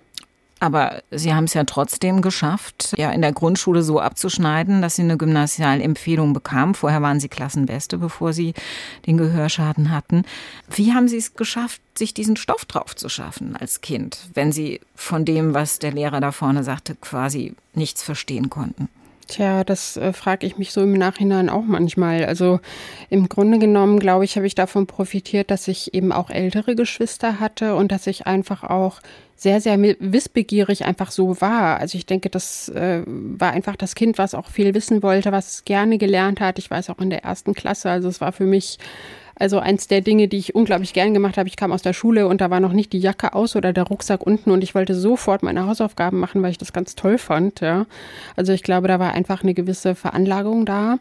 Aber 0.59 1.01
Sie 1.09 1.33
haben 1.33 1.45
es 1.45 1.53
ja 1.53 1.63
trotzdem 1.63 2.21
geschafft, 2.21 2.93
ja 2.97 3.11
in 3.11 3.21
der 3.21 3.31
Grundschule 3.31 3.81
so 3.81 3.99
abzuschneiden, 3.99 4.81
dass 4.81 4.95
Sie 4.95 5.03
eine 5.03 5.17
Gymnasialempfehlung 5.17 6.33
bekamen. 6.33 6.75
Vorher 6.75 7.01
waren 7.01 7.19
Sie 7.19 7.29
Klassenbeste, 7.29 7.97
bevor 7.97 8.33
Sie 8.33 8.53
den 9.07 9.17
Gehörschaden 9.17 9.91
hatten. 9.91 10.23
Wie 10.69 10.93
haben 10.93 11.07
Sie 11.07 11.17
es 11.17 11.35
geschafft, 11.35 11.81
sich 11.97 12.13
diesen 12.13 12.35
Stoff 12.35 12.65
drauf 12.65 12.95
zu 12.95 13.07
schaffen 13.07 13.55
als 13.55 13.81
Kind, 13.81 14.29
wenn 14.33 14.51
Sie 14.51 14.81
von 14.95 15.23
dem, 15.23 15.53
was 15.53 15.79
der 15.79 15.93
Lehrer 15.93 16.19
da 16.19 16.31
vorne 16.31 16.63
sagte, 16.63 16.95
quasi 16.95 17.55
nichts 17.73 18.03
verstehen 18.03 18.49
konnten? 18.49 18.89
Tja, 19.29 19.63
das 19.63 19.95
äh, 19.95 20.11
frage 20.11 20.47
ich 20.47 20.57
mich 20.57 20.71
so 20.71 20.81
im 20.81 20.93
Nachhinein 20.93 21.49
auch 21.49 21.63
manchmal. 21.63 22.25
Also 22.25 22.59
im 23.11 23.29
Grunde 23.29 23.59
genommen, 23.59 23.99
glaube 23.99 24.25
ich, 24.25 24.35
habe 24.35 24.47
ich 24.47 24.55
davon 24.55 24.87
profitiert, 24.87 25.51
dass 25.51 25.67
ich 25.67 25.93
eben 25.93 26.11
auch 26.11 26.31
ältere 26.31 26.75
Geschwister 26.75 27.39
hatte 27.39 27.75
und 27.75 27.91
dass 27.91 28.07
ich 28.07 28.25
einfach 28.25 28.63
auch 28.63 29.01
sehr, 29.39 29.61
sehr 29.61 29.79
wissbegierig 29.81 30.85
einfach 30.85 31.11
so 31.11 31.39
war. 31.39 31.79
Also 31.79 31.97
ich 31.97 32.05
denke, 32.05 32.29
das 32.29 32.67
äh, 32.69 33.03
war 33.05 33.51
einfach 33.51 33.77
das 33.77 33.95
Kind, 33.95 34.17
was 34.17 34.35
auch 34.35 34.49
viel 34.49 34.73
wissen 34.73 35.01
wollte, 35.01 35.31
was 35.31 35.63
gerne 35.63 35.97
gelernt 35.97 36.41
hat. 36.41 36.59
Ich 36.59 36.69
weiß 36.69 36.89
auch 36.89 36.99
in 36.99 37.09
der 37.09 37.23
ersten 37.23 37.53
Klasse. 37.53 37.89
Also 37.89 38.09
es 38.09 38.19
war 38.19 38.33
für 38.33 38.45
mich 38.45 38.79
also 39.39 39.59
eins 39.59 39.87
der 39.87 40.01
Dinge, 40.01 40.27
die 40.27 40.37
ich 40.37 40.53
unglaublich 40.53 40.91
gern 40.91 41.13
gemacht 41.13 41.37
habe, 41.37 41.47
ich 41.47 41.55
kam 41.55 41.71
aus 41.71 41.81
der 41.81 41.93
Schule 41.93 42.27
und 42.27 42.41
da 42.41 42.49
war 42.49 42.59
noch 42.59 42.73
nicht 42.73 42.91
die 42.91 42.99
Jacke 42.99 43.33
aus 43.33 43.55
oder 43.55 43.71
der 43.71 43.85
Rucksack 43.85 44.27
unten 44.27 44.51
und 44.51 44.61
ich 44.61 44.75
wollte 44.75 44.93
sofort 44.93 45.43
meine 45.43 45.65
Hausaufgaben 45.65 46.19
machen, 46.19 46.43
weil 46.43 46.51
ich 46.51 46.57
das 46.57 46.73
ganz 46.73 46.95
toll 46.95 47.17
fand. 47.17 47.61
Ja. 47.61 47.85
Also 48.35 48.51
ich 48.51 48.63
glaube, 48.63 48.89
da 48.89 48.99
war 48.99 49.13
einfach 49.13 49.41
eine 49.41 49.53
gewisse 49.53 49.95
Veranlagung 49.95 50.65
da. 50.65 50.99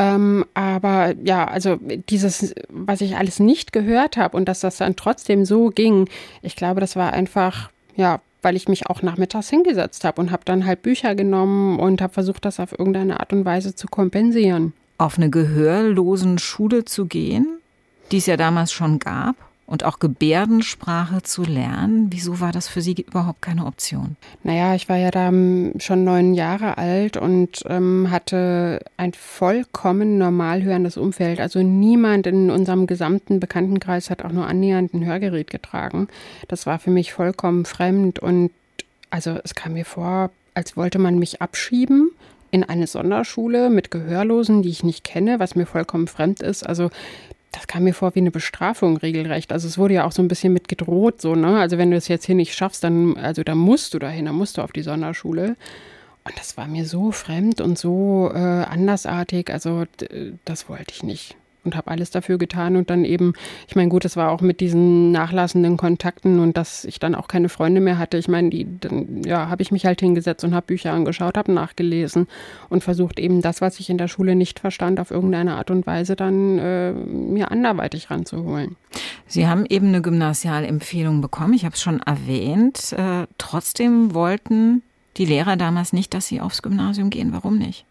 Ähm, 0.00 0.46
aber 0.54 1.14
ja, 1.22 1.46
also 1.46 1.78
dieses, 2.08 2.54
was 2.70 3.02
ich 3.02 3.16
alles 3.16 3.38
nicht 3.38 3.72
gehört 3.72 4.16
habe 4.16 4.36
und 4.36 4.48
dass 4.48 4.60
das 4.60 4.78
dann 4.78 4.96
trotzdem 4.96 5.44
so 5.44 5.68
ging, 5.68 6.08
ich 6.40 6.56
glaube, 6.56 6.80
das 6.80 6.96
war 6.96 7.12
einfach, 7.12 7.70
ja, 7.96 8.20
weil 8.40 8.56
ich 8.56 8.66
mich 8.66 8.86
auch 8.86 9.02
nachmittags 9.02 9.50
hingesetzt 9.50 10.04
habe 10.04 10.20
und 10.22 10.30
habe 10.30 10.42
dann 10.46 10.64
halt 10.64 10.80
Bücher 10.82 11.14
genommen 11.14 11.78
und 11.78 12.00
habe 12.00 12.14
versucht, 12.14 12.46
das 12.46 12.60
auf 12.60 12.72
irgendeine 12.72 13.20
Art 13.20 13.34
und 13.34 13.44
Weise 13.44 13.74
zu 13.74 13.88
kompensieren. 13.88 14.72
Auf 14.96 15.18
eine 15.18 15.28
gehörlosen 15.28 16.38
Schule 16.38 16.86
zu 16.86 17.04
gehen? 17.06 17.60
die 18.10 18.18
es 18.18 18.26
ja 18.26 18.36
damals 18.36 18.72
schon 18.72 18.98
gab 18.98 19.36
und 19.70 19.84
auch 19.84 20.00
Gebärdensprache 20.00 21.22
zu 21.22 21.44
lernen. 21.44 22.08
Wieso 22.10 22.40
war 22.40 22.50
das 22.50 22.66
für 22.66 22.82
Sie 22.82 22.92
überhaupt 23.00 23.40
keine 23.40 23.66
Option? 23.66 24.16
Naja, 24.42 24.74
ich 24.74 24.88
war 24.88 24.96
ja 24.96 25.12
da 25.12 25.28
ähm, 25.28 25.74
schon 25.78 26.02
neun 26.02 26.34
Jahre 26.34 26.76
alt 26.76 27.16
und 27.16 27.62
ähm, 27.66 28.08
hatte 28.10 28.80
ein 28.96 29.12
vollkommen 29.12 30.18
normal 30.18 30.64
hörendes 30.64 30.96
Umfeld. 30.96 31.38
Also 31.38 31.62
niemand 31.62 32.26
in 32.26 32.50
unserem 32.50 32.88
gesamten 32.88 33.38
Bekanntenkreis 33.38 34.10
hat 34.10 34.24
auch 34.24 34.32
nur 34.32 34.48
annähernd 34.48 34.92
ein 34.92 35.06
Hörgerät 35.06 35.50
getragen. 35.50 36.08
Das 36.48 36.66
war 36.66 36.80
für 36.80 36.90
mich 36.90 37.12
vollkommen 37.12 37.64
fremd 37.64 38.18
und 38.18 38.50
also 39.10 39.38
es 39.44 39.54
kam 39.54 39.74
mir 39.74 39.84
vor, 39.84 40.30
als 40.54 40.76
wollte 40.76 40.98
man 40.98 41.16
mich 41.16 41.40
abschieben 41.40 42.10
in 42.50 42.64
eine 42.64 42.88
Sonderschule 42.88 43.70
mit 43.70 43.92
Gehörlosen, 43.92 44.62
die 44.62 44.70
ich 44.70 44.82
nicht 44.82 45.04
kenne, 45.04 45.38
was 45.38 45.54
mir 45.54 45.66
vollkommen 45.66 46.08
fremd 46.08 46.42
ist. 46.42 46.66
Also 46.66 46.90
das 47.52 47.66
kam 47.66 47.84
mir 47.84 47.94
vor 47.94 48.14
wie 48.14 48.20
eine 48.20 48.30
Bestrafung 48.30 48.96
regelrecht. 48.96 49.52
Also 49.52 49.66
es 49.66 49.76
wurde 49.78 49.94
ja 49.94 50.04
auch 50.04 50.12
so 50.12 50.22
ein 50.22 50.28
bisschen 50.28 50.52
mit 50.52 50.68
gedroht, 50.68 51.20
so, 51.20 51.34
ne? 51.34 51.58
Also 51.58 51.78
wenn 51.78 51.90
du 51.90 51.96
es 51.96 52.08
jetzt 52.08 52.26
hier 52.26 52.34
nicht 52.34 52.54
schaffst, 52.54 52.84
dann, 52.84 53.16
also 53.16 53.42
da 53.42 53.54
musst 53.54 53.94
du 53.94 53.98
dahin, 53.98 54.26
dann 54.26 54.36
musst 54.36 54.58
du 54.58 54.62
auf 54.62 54.72
die 54.72 54.82
Sonderschule. 54.82 55.56
Und 56.24 56.38
das 56.38 56.56
war 56.56 56.68
mir 56.68 56.84
so 56.84 57.12
fremd 57.12 57.60
und 57.60 57.78
so 57.78 58.30
äh, 58.32 58.38
andersartig, 58.38 59.50
also 59.50 59.84
das 60.44 60.68
wollte 60.68 60.92
ich 60.92 61.02
nicht 61.02 61.36
und 61.64 61.76
habe 61.76 61.90
alles 61.90 62.10
dafür 62.10 62.38
getan 62.38 62.76
und 62.76 62.90
dann 62.90 63.04
eben, 63.04 63.34
ich 63.68 63.76
meine, 63.76 63.88
gut, 63.88 64.04
es 64.04 64.16
war 64.16 64.30
auch 64.30 64.40
mit 64.40 64.60
diesen 64.60 65.12
nachlassenden 65.12 65.76
Kontakten 65.76 66.40
und 66.40 66.56
dass 66.56 66.84
ich 66.84 66.98
dann 66.98 67.14
auch 67.14 67.28
keine 67.28 67.48
Freunde 67.48 67.80
mehr 67.80 67.98
hatte. 67.98 68.18
Ich 68.18 68.28
meine, 68.28 68.50
die, 68.50 68.66
dann, 68.80 69.22
ja, 69.24 69.48
habe 69.48 69.62
ich 69.62 69.70
mich 69.70 69.86
halt 69.86 70.00
hingesetzt 70.00 70.44
und 70.44 70.54
habe 70.54 70.66
Bücher 70.66 70.92
angeschaut, 70.92 71.36
habe 71.36 71.52
nachgelesen 71.52 72.26
und 72.68 72.82
versucht 72.84 73.18
eben 73.18 73.42
das, 73.42 73.60
was 73.60 73.80
ich 73.80 73.90
in 73.90 73.98
der 73.98 74.08
Schule 74.08 74.34
nicht 74.34 74.60
verstand, 74.60 75.00
auf 75.00 75.10
irgendeine 75.10 75.54
Art 75.54 75.70
und 75.70 75.86
Weise 75.86 76.16
dann 76.16 76.58
äh, 76.58 76.92
mir 76.92 77.50
anderweitig 77.50 78.10
ranzuholen. 78.10 78.76
Sie 79.26 79.46
haben 79.46 79.66
eben 79.68 79.88
eine 79.88 80.02
Gymnasialempfehlung 80.02 81.20
bekommen, 81.20 81.54
ich 81.54 81.64
habe 81.64 81.74
es 81.74 81.80
schon 81.80 82.00
erwähnt. 82.00 82.92
Äh, 82.92 83.26
trotzdem 83.38 84.14
wollten 84.14 84.82
die 85.16 85.24
Lehrer 85.24 85.56
damals 85.56 85.92
nicht, 85.92 86.14
dass 86.14 86.28
Sie 86.28 86.40
aufs 86.40 86.62
Gymnasium 86.62 87.10
gehen. 87.10 87.32
Warum 87.32 87.58
nicht? 87.58 87.84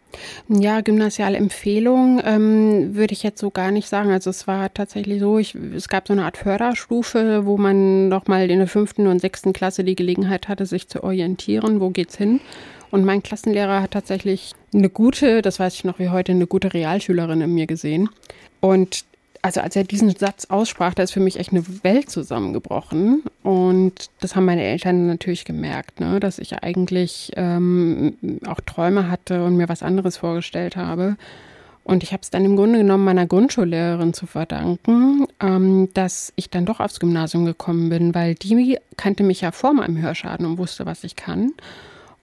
Ja, 0.48 0.80
gymnasiale 0.80 1.36
Empfehlung 1.36 2.20
ähm, 2.24 2.94
würde 2.94 3.12
ich 3.12 3.22
jetzt 3.22 3.40
so 3.40 3.50
gar 3.50 3.70
nicht 3.70 3.88
sagen. 3.88 4.10
Also 4.10 4.30
es 4.30 4.46
war 4.46 4.72
tatsächlich 4.72 5.20
so, 5.20 5.38
ich, 5.38 5.54
es 5.54 5.88
gab 5.88 6.08
so 6.08 6.12
eine 6.12 6.24
Art 6.24 6.36
Förderstufe, 6.36 7.46
wo 7.46 7.56
man 7.56 8.08
nochmal 8.08 8.50
in 8.50 8.58
der 8.58 8.68
fünften 8.68 9.06
und 9.06 9.20
sechsten 9.20 9.52
Klasse 9.52 9.84
die 9.84 9.94
Gelegenheit 9.94 10.48
hatte, 10.48 10.66
sich 10.66 10.88
zu 10.88 11.04
orientieren, 11.04 11.80
wo 11.80 11.90
geht's 11.90 12.16
hin. 12.16 12.40
Und 12.90 13.04
mein 13.04 13.22
Klassenlehrer 13.22 13.82
hat 13.82 13.92
tatsächlich 13.92 14.52
eine 14.74 14.90
gute, 14.90 15.42
das 15.42 15.60
weiß 15.60 15.74
ich 15.74 15.84
noch 15.84 15.98
wie 15.98 16.08
heute, 16.08 16.32
eine 16.32 16.46
gute 16.46 16.74
Realschülerin 16.74 17.40
in 17.40 17.54
mir 17.54 17.66
gesehen. 17.66 18.08
Und 18.60 19.04
also 19.42 19.60
als 19.60 19.76
er 19.76 19.84
diesen 19.84 20.14
Satz 20.14 20.46
aussprach, 20.46 20.94
da 20.94 21.04
ist 21.04 21.12
für 21.12 21.20
mich 21.20 21.38
echt 21.38 21.52
eine 21.52 21.64
Welt 21.82 22.10
zusammengebrochen. 22.10 23.22
Und 23.42 24.10
das 24.20 24.36
haben 24.36 24.44
meine 24.44 24.62
Eltern 24.62 25.06
natürlich 25.06 25.44
gemerkt, 25.44 26.00
ne? 26.00 26.20
dass 26.20 26.38
ich 26.38 26.62
eigentlich 26.62 27.32
ähm, 27.36 28.16
auch 28.46 28.60
Träume 28.60 29.10
hatte 29.10 29.44
und 29.44 29.56
mir 29.56 29.68
was 29.68 29.82
anderes 29.82 30.18
vorgestellt 30.18 30.76
habe. 30.76 31.16
Und 31.82 32.02
ich 32.02 32.12
habe 32.12 32.20
es 32.22 32.30
dann 32.30 32.44
im 32.44 32.56
Grunde 32.56 32.78
genommen 32.78 33.04
meiner 33.04 33.26
Grundschullehrerin 33.26 34.12
zu 34.12 34.26
verdanken, 34.26 35.26
ähm, 35.40 35.88
dass 35.94 36.32
ich 36.36 36.50
dann 36.50 36.66
doch 36.66 36.80
aufs 36.80 37.00
Gymnasium 37.00 37.46
gekommen 37.46 37.88
bin, 37.88 38.14
weil 38.14 38.34
die 38.34 38.78
kannte 38.96 39.22
mich 39.22 39.40
ja 39.40 39.50
vor 39.50 39.72
meinem 39.72 40.00
Hörschaden 40.00 40.44
und 40.44 40.58
wusste, 40.58 40.84
was 40.84 41.02
ich 41.04 41.16
kann. 41.16 41.52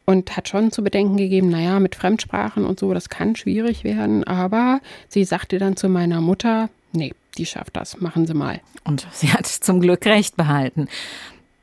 Und 0.06 0.38
hat 0.38 0.48
schon 0.48 0.72
zu 0.72 0.84
bedenken 0.84 1.18
gegeben, 1.18 1.50
naja, 1.50 1.82
mit 1.82 1.96
Fremdsprachen 1.96 2.64
und 2.64 2.80
so, 2.80 2.94
das 2.94 3.10
kann 3.10 3.36
schwierig 3.36 3.84
werden. 3.84 4.24
Aber 4.24 4.80
sie 5.10 5.26
sagte 5.26 5.58
dann 5.58 5.76
zu 5.76 5.90
meiner 5.90 6.22
Mutter, 6.22 6.70
nee, 6.94 7.14
die 7.38 7.46
schafft 7.46 7.76
das, 7.76 8.00
machen 8.00 8.26
Sie 8.28 8.34
mal. 8.34 8.62
Und 8.84 9.08
sie 9.12 9.32
hat 9.32 9.48
zum 9.48 9.80
Glück 9.80 10.06
recht 10.06 10.36
behalten. 10.38 10.88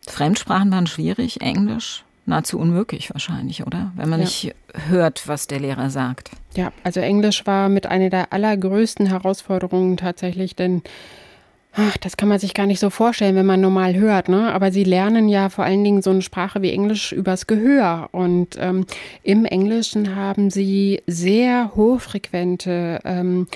Fremdsprachen 0.07 0.71
waren 0.71 0.87
schwierig, 0.87 1.41
Englisch 1.41 2.05
nahezu 2.27 2.59
unmöglich 2.59 3.13
wahrscheinlich, 3.13 3.67
oder? 3.67 3.93
Wenn 3.97 4.09
man 4.09 4.21
ja. 4.21 4.25
nicht 4.25 4.55
hört, 4.89 5.29
was 5.29 5.47
der 5.47 5.61
Lehrer 5.61 5.91
sagt. 5.91 6.31
Ja, 6.55 6.73
also 6.83 7.01
Englisch 7.01 7.47
war 7.47 7.69
mit 7.69 7.87
einer 7.87 8.11
der 8.11 8.33
allergrößten 8.33 9.07
Herausforderungen 9.07 9.97
tatsächlich, 9.97 10.57
denn 10.57 10.83
ach, 11.75 11.97
das 11.99 12.17
kann 12.17 12.29
man 12.29 12.39
sich 12.39 12.55
gar 12.55 12.67
nicht 12.67 12.81
so 12.81 12.89
vorstellen, 12.89 13.37
wenn 13.37 13.47
man 13.47 13.61
normal 13.61 13.95
hört, 13.95 14.29
ne? 14.29 14.53
Aber 14.53 14.73
sie 14.73 14.85
lernen 14.85 15.29
ja 15.29 15.49
vor 15.49 15.65
allen 15.65 15.85
Dingen 15.85 16.03
so 16.03 16.11
eine 16.11 16.23
Sprache 16.23 16.63
wie 16.63 16.71
Englisch 16.71 17.13
übers 17.13 17.47
Gehör. 17.47 18.09
Und 18.13 18.57
ähm, 18.59 18.87
im 19.23 19.45
Englischen 19.45 20.15
haben 20.15 20.51
sie 20.51 21.03
sehr 21.07 21.73
hochfrequente 21.75 23.01
ähm, 23.05 23.49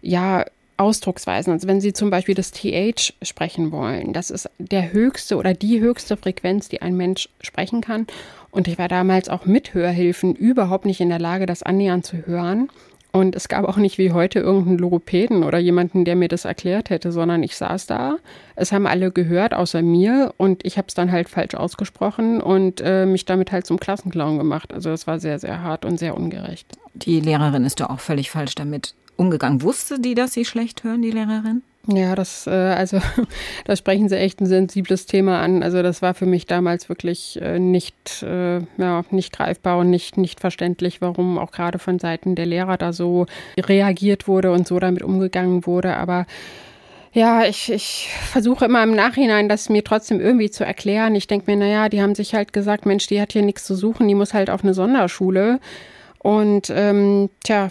ja, 0.00 0.44
Ausdrucksweisen. 0.76 1.52
Also 1.52 1.68
wenn 1.68 1.80
Sie 1.80 1.92
zum 1.92 2.10
Beispiel 2.10 2.34
das 2.34 2.52
TH 2.52 3.14
sprechen 3.22 3.72
wollen, 3.72 4.12
das 4.12 4.30
ist 4.30 4.50
der 4.58 4.92
höchste 4.92 5.36
oder 5.36 5.54
die 5.54 5.80
höchste 5.80 6.16
Frequenz, 6.16 6.68
die 6.68 6.82
ein 6.82 6.96
Mensch 6.96 7.28
sprechen 7.40 7.80
kann. 7.80 8.06
Und 8.50 8.68
ich 8.68 8.78
war 8.78 8.88
damals 8.88 9.28
auch 9.28 9.44
mit 9.44 9.74
Hörhilfen 9.74 10.34
überhaupt 10.34 10.86
nicht 10.86 11.00
in 11.00 11.08
der 11.08 11.18
Lage, 11.18 11.46
das 11.46 11.62
annähernd 11.62 12.06
zu 12.06 12.26
hören. 12.26 12.68
Und 13.12 13.34
es 13.34 13.48
gab 13.48 13.64
auch 13.64 13.78
nicht 13.78 13.96
wie 13.96 14.12
heute 14.12 14.40
irgendeinen 14.40 14.76
Logopäden 14.76 15.42
oder 15.42 15.56
jemanden, 15.56 16.04
der 16.04 16.16
mir 16.16 16.28
das 16.28 16.44
erklärt 16.44 16.90
hätte, 16.90 17.12
sondern 17.12 17.42
ich 17.42 17.56
saß 17.56 17.86
da. 17.86 18.18
Es 18.56 18.72
haben 18.72 18.86
alle 18.86 19.10
gehört, 19.10 19.54
außer 19.54 19.80
mir. 19.80 20.34
Und 20.36 20.66
ich 20.66 20.76
habe 20.76 20.88
es 20.88 20.94
dann 20.94 21.10
halt 21.10 21.30
falsch 21.30 21.54
ausgesprochen 21.54 22.42
und 22.42 22.82
äh, 22.84 23.06
mich 23.06 23.24
damit 23.24 23.52
halt 23.52 23.64
zum 23.64 23.80
Klassenclown 23.80 24.36
gemacht. 24.36 24.74
Also 24.74 24.90
das 24.90 25.06
war 25.06 25.18
sehr, 25.18 25.38
sehr 25.38 25.62
hart 25.62 25.86
und 25.86 25.98
sehr 25.98 26.14
ungerecht. 26.14 26.66
Die 26.92 27.20
Lehrerin 27.20 27.64
ist 27.64 27.80
da 27.80 27.86
auch 27.86 28.00
völlig 28.00 28.30
falsch 28.30 28.54
damit 28.54 28.94
umgegangen. 29.16 29.62
Wusste 29.62 30.00
die, 30.00 30.14
dass 30.14 30.32
Sie 30.32 30.44
schlecht 30.44 30.84
hören, 30.84 31.02
die 31.02 31.10
Lehrerin? 31.10 31.62
Ja, 31.88 32.16
das, 32.16 32.46
äh, 32.46 32.50
also 32.50 33.00
da 33.64 33.76
sprechen 33.76 34.08
Sie 34.08 34.16
echt 34.16 34.40
ein 34.40 34.46
sensibles 34.46 35.06
Thema 35.06 35.40
an. 35.40 35.62
Also 35.62 35.82
das 35.82 36.02
war 36.02 36.14
für 36.14 36.26
mich 36.26 36.46
damals 36.46 36.88
wirklich 36.88 37.40
äh, 37.40 37.58
nicht, 37.58 38.22
äh, 38.22 38.60
ja, 38.76 39.04
nicht 39.10 39.32
greifbar 39.32 39.78
und 39.78 39.90
nicht, 39.90 40.16
nicht 40.16 40.40
verständlich, 40.40 41.00
warum 41.00 41.38
auch 41.38 41.52
gerade 41.52 41.78
von 41.78 41.98
Seiten 41.98 42.34
der 42.34 42.46
Lehrer 42.46 42.76
da 42.76 42.92
so 42.92 43.26
reagiert 43.58 44.26
wurde 44.26 44.50
und 44.50 44.66
so 44.66 44.80
damit 44.80 45.02
umgegangen 45.02 45.66
wurde. 45.66 45.96
Aber 45.96 46.26
ja, 47.12 47.44
ich, 47.46 47.72
ich 47.72 48.10
versuche 48.30 48.64
immer 48.64 48.82
im 48.82 48.94
Nachhinein, 48.94 49.48
das 49.48 49.68
mir 49.68 49.84
trotzdem 49.84 50.20
irgendwie 50.20 50.50
zu 50.50 50.66
erklären. 50.66 51.14
Ich 51.14 51.28
denke 51.28 51.50
mir, 51.50 51.56
naja, 51.56 51.88
die 51.88 52.02
haben 52.02 52.14
sich 52.14 52.34
halt 52.34 52.52
gesagt, 52.52 52.84
Mensch, 52.84 53.06
die 53.06 53.20
hat 53.20 53.32
hier 53.32 53.42
nichts 53.42 53.64
zu 53.64 53.76
suchen, 53.76 54.08
die 54.08 54.14
muss 54.14 54.34
halt 54.34 54.50
auf 54.50 54.64
eine 54.64 54.74
Sonderschule. 54.74 55.60
Und 56.18 56.68
ähm, 56.74 57.30
tja, 57.44 57.70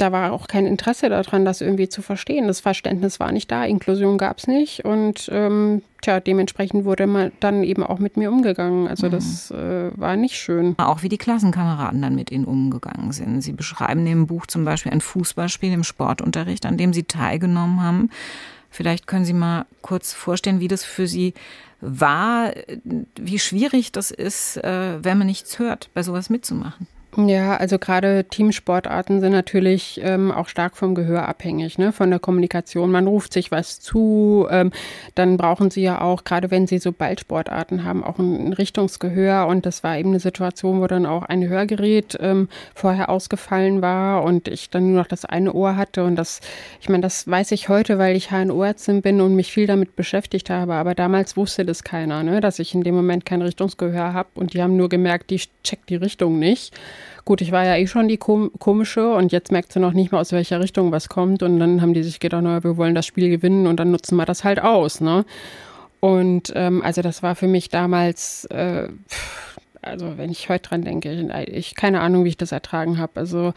da 0.00 0.12
war 0.12 0.32
auch 0.32 0.46
kein 0.46 0.66
Interesse 0.66 1.08
daran, 1.10 1.44
das 1.44 1.60
irgendwie 1.60 1.88
zu 1.88 2.00
verstehen. 2.00 2.46
Das 2.46 2.60
Verständnis 2.60 3.20
war 3.20 3.32
nicht 3.32 3.50
da, 3.50 3.64
Inklusion 3.64 4.16
gab 4.16 4.38
es 4.38 4.46
nicht 4.46 4.84
und 4.84 5.28
ähm, 5.30 5.82
tja, 6.00 6.20
dementsprechend 6.20 6.84
wurde 6.84 7.06
man 7.06 7.32
dann 7.40 7.62
eben 7.62 7.82
auch 7.82 7.98
mit 7.98 8.16
mir 8.16 8.30
umgegangen. 8.32 8.88
Also 8.88 9.08
mhm. 9.08 9.10
das 9.10 9.50
äh, 9.50 9.90
war 9.96 10.16
nicht 10.16 10.36
schön. 10.36 10.74
Auch 10.78 11.02
wie 11.02 11.10
die 11.10 11.18
Klassenkameraden 11.18 12.00
dann 12.00 12.14
mit 12.14 12.30
ihnen 12.30 12.46
umgegangen 12.46 13.12
sind. 13.12 13.42
Sie 13.42 13.52
beschreiben 13.52 14.06
im 14.06 14.26
Buch 14.26 14.46
zum 14.46 14.64
Beispiel 14.64 14.92
ein 14.92 15.02
Fußballspiel 15.02 15.72
im 15.72 15.84
Sportunterricht, 15.84 16.64
an 16.64 16.78
dem 16.78 16.92
Sie 16.94 17.04
teilgenommen 17.04 17.82
haben. 17.82 18.10
Vielleicht 18.70 19.06
können 19.06 19.24
Sie 19.24 19.34
mal 19.34 19.66
kurz 19.82 20.14
vorstellen, 20.14 20.60
wie 20.60 20.68
das 20.68 20.84
für 20.84 21.06
Sie 21.06 21.34
war, 21.82 22.52
wie 23.16 23.38
schwierig 23.38 23.92
das 23.92 24.10
ist, 24.10 24.56
äh, 24.58 25.02
wenn 25.04 25.18
man 25.18 25.26
nichts 25.26 25.58
hört, 25.58 25.90
bei 25.92 26.02
sowas 26.02 26.30
mitzumachen. 26.30 26.86
Ja, 27.16 27.56
also 27.56 27.80
gerade 27.80 28.22
Teamsportarten 28.24 29.20
sind 29.20 29.32
natürlich 29.32 30.00
ähm, 30.04 30.30
auch 30.30 30.46
stark 30.46 30.76
vom 30.76 30.94
Gehör 30.94 31.28
abhängig, 31.28 31.76
ne? 31.76 31.90
von 31.90 32.08
der 32.08 32.20
Kommunikation. 32.20 32.92
Man 32.92 33.08
ruft 33.08 33.32
sich 33.32 33.50
was 33.50 33.80
zu, 33.80 34.46
ähm, 34.48 34.70
dann 35.16 35.36
brauchen 35.36 35.72
sie 35.72 35.82
ja 35.82 36.02
auch, 36.02 36.22
gerade 36.22 36.52
wenn 36.52 36.68
sie 36.68 36.78
so 36.78 36.92
Ballsportarten 36.92 37.82
haben, 37.82 38.04
auch 38.04 38.20
ein 38.20 38.52
Richtungsgehör. 38.52 39.48
Und 39.48 39.66
das 39.66 39.82
war 39.82 39.98
eben 39.98 40.10
eine 40.10 40.20
Situation, 40.20 40.80
wo 40.80 40.86
dann 40.86 41.04
auch 41.04 41.24
ein 41.24 41.48
Hörgerät 41.48 42.16
ähm, 42.20 42.48
vorher 42.76 43.10
ausgefallen 43.10 43.82
war 43.82 44.22
und 44.22 44.46
ich 44.46 44.70
dann 44.70 44.92
nur 44.92 45.00
noch 45.00 45.08
das 45.08 45.24
eine 45.24 45.52
Ohr 45.52 45.74
hatte. 45.74 46.04
Und 46.04 46.14
das, 46.14 46.40
ich 46.80 46.88
meine, 46.88 47.02
das 47.02 47.26
weiß 47.26 47.50
ich 47.50 47.68
heute, 47.68 47.98
weil 47.98 48.14
ich 48.14 48.30
HNO-Ärztin 48.30 49.02
bin 49.02 49.20
und 49.20 49.34
mich 49.34 49.50
viel 49.50 49.66
damit 49.66 49.96
beschäftigt 49.96 50.48
habe. 50.48 50.74
Aber 50.74 50.94
damals 50.94 51.36
wusste 51.36 51.64
das 51.64 51.82
keiner, 51.82 52.22
ne? 52.22 52.40
dass 52.40 52.60
ich 52.60 52.72
in 52.72 52.84
dem 52.84 52.94
Moment 52.94 53.26
kein 53.26 53.42
Richtungsgehör 53.42 54.12
habe. 54.12 54.28
Und 54.34 54.54
die 54.54 54.62
haben 54.62 54.76
nur 54.76 54.88
gemerkt, 54.88 55.30
die 55.30 55.40
checkt 55.64 55.88
die 55.88 55.96
Richtung 55.96 56.38
nicht. 56.38 56.72
Gut, 57.24 57.40
ich 57.40 57.52
war 57.52 57.64
ja 57.64 57.76
eh 57.76 57.86
schon 57.86 58.08
die 58.08 58.16
komische 58.16 59.12
und 59.14 59.32
jetzt 59.32 59.52
merkt 59.52 59.72
sie 59.72 59.80
noch 59.80 59.92
nicht 59.92 60.12
mal, 60.12 60.20
aus 60.20 60.32
welcher 60.32 60.60
Richtung 60.60 60.90
was 60.92 61.08
kommt. 61.08 61.42
Und 61.42 61.58
dann 61.60 61.82
haben 61.82 61.94
die 61.94 62.02
sich 62.02 62.20
gedacht, 62.20 62.42
naja, 62.42 62.64
wir 62.64 62.76
wollen 62.76 62.94
das 62.94 63.06
Spiel 63.06 63.30
gewinnen 63.30 63.66
und 63.66 63.78
dann 63.78 63.90
nutzen 63.90 64.16
wir 64.16 64.24
das 64.24 64.44
halt 64.44 64.60
aus. 64.60 65.00
Ne? 65.00 65.24
Und 66.00 66.52
ähm, 66.54 66.82
also 66.82 67.02
das 67.02 67.22
war 67.22 67.34
für 67.34 67.46
mich 67.46 67.68
damals, 67.68 68.46
äh, 68.46 68.88
also 69.82 70.16
wenn 70.16 70.30
ich 70.30 70.48
heute 70.48 70.70
dran 70.70 70.82
denke, 70.82 71.12
ich, 71.12 71.48
ich 71.48 71.74
keine 71.74 72.00
Ahnung, 72.00 72.24
wie 72.24 72.30
ich 72.30 72.36
das 72.36 72.52
ertragen 72.52 72.98
habe. 72.98 73.12
Also 73.16 73.52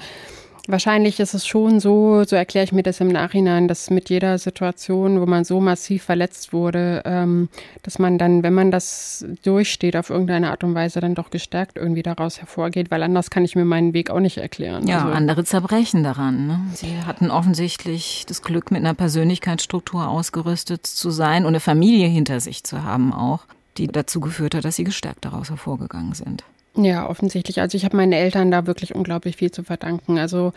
Wahrscheinlich 0.68 1.20
ist 1.20 1.34
es 1.34 1.46
schon 1.46 1.82
so, 1.82 2.24
so 2.24 2.38
erkläre 2.38 2.64
ich 2.64 2.72
mir 2.72 2.84
das 2.84 3.02
im 3.02 3.10
Nachhinein, 3.10 3.68
dass 3.68 3.90
mit 3.90 4.10
jeder 4.10 4.38
Situation, 4.38 5.20
wo 5.20 5.26
man 5.26 5.44
so 5.44 5.60
massiv 5.60 6.04
verletzt 6.04 6.54
wurde, 6.54 7.02
ähm, 7.04 7.50
dass 7.82 8.00
man 8.00 8.18
dann, 8.18 8.44
wenn 8.44 8.54
man 8.54 8.72
das 8.72 9.26
durchsteht, 9.44 9.98
auf 9.98 10.10
irgendeine 10.10 10.52
Art 10.52 10.64
und 10.64 10.74
Weise 10.74 11.02
dann 11.02 11.16
doch 11.16 11.32
gestärkt 11.32 11.76
irgendwie 11.76 12.02
daraus 12.02 12.40
hervorgeht, 12.40 12.92
weil 12.92 13.04
anders 13.04 13.30
kann 13.30 13.44
ich 13.44 13.58
mir 13.58 13.66
meinen 13.66 13.94
Weg 13.94 14.10
auch 14.10 14.22
nicht 14.22 14.38
erklären. 14.38 14.88
Ja, 14.88 15.04
also, 15.04 15.12
andere 15.12 15.44
zerbrechen 15.44 16.02
daran. 16.02 16.48
Ne? 16.48 16.62
Sie 16.74 16.98
hatten 17.06 17.30
offensichtlich 17.30 18.24
das 18.30 18.42
Glück, 18.42 18.72
mit 18.72 18.80
einer 18.80 18.94
Persönlichkeitsstruktur 18.94 20.08
ausgerüstet 20.08 20.88
zu 20.88 21.12
sein 21.12 21.44
und 21.44 21.50
eine 21.50 21.60
Familie 21.60 22.08
hinter 22.08 22.40
sich 22.40 22.64
zu 22.64 22.84
haben 22.84 23.12
auch, 23.12 23.42
die 23.78 23.88
dazu 23.88 24.22
geführt 24.22 24.56
hat, 24.56 24.64
dass 24.64 24.78
sie 24.78 24.86
gestärkt 24.86 25.26
daraus 25.26 25.50
hervorgegangen 25.50 26.14
sind. 26.14 26.46
Ja, 26.76 27.08
offensichtlich. 27.08 27.62
Also 27.62 27.78
ich 27.78 27.86
habe 27.86 27.98
meinen 27.98 28.14
Eltern 28.14 28.50
da 28.50 28.66
wirklich 28.66 28.96
unglaublich 28.96 29.38
viel 29.38 29.52
zu 29.52 29.64
verdanken. 29.64 30.18
Also 30.18 30.54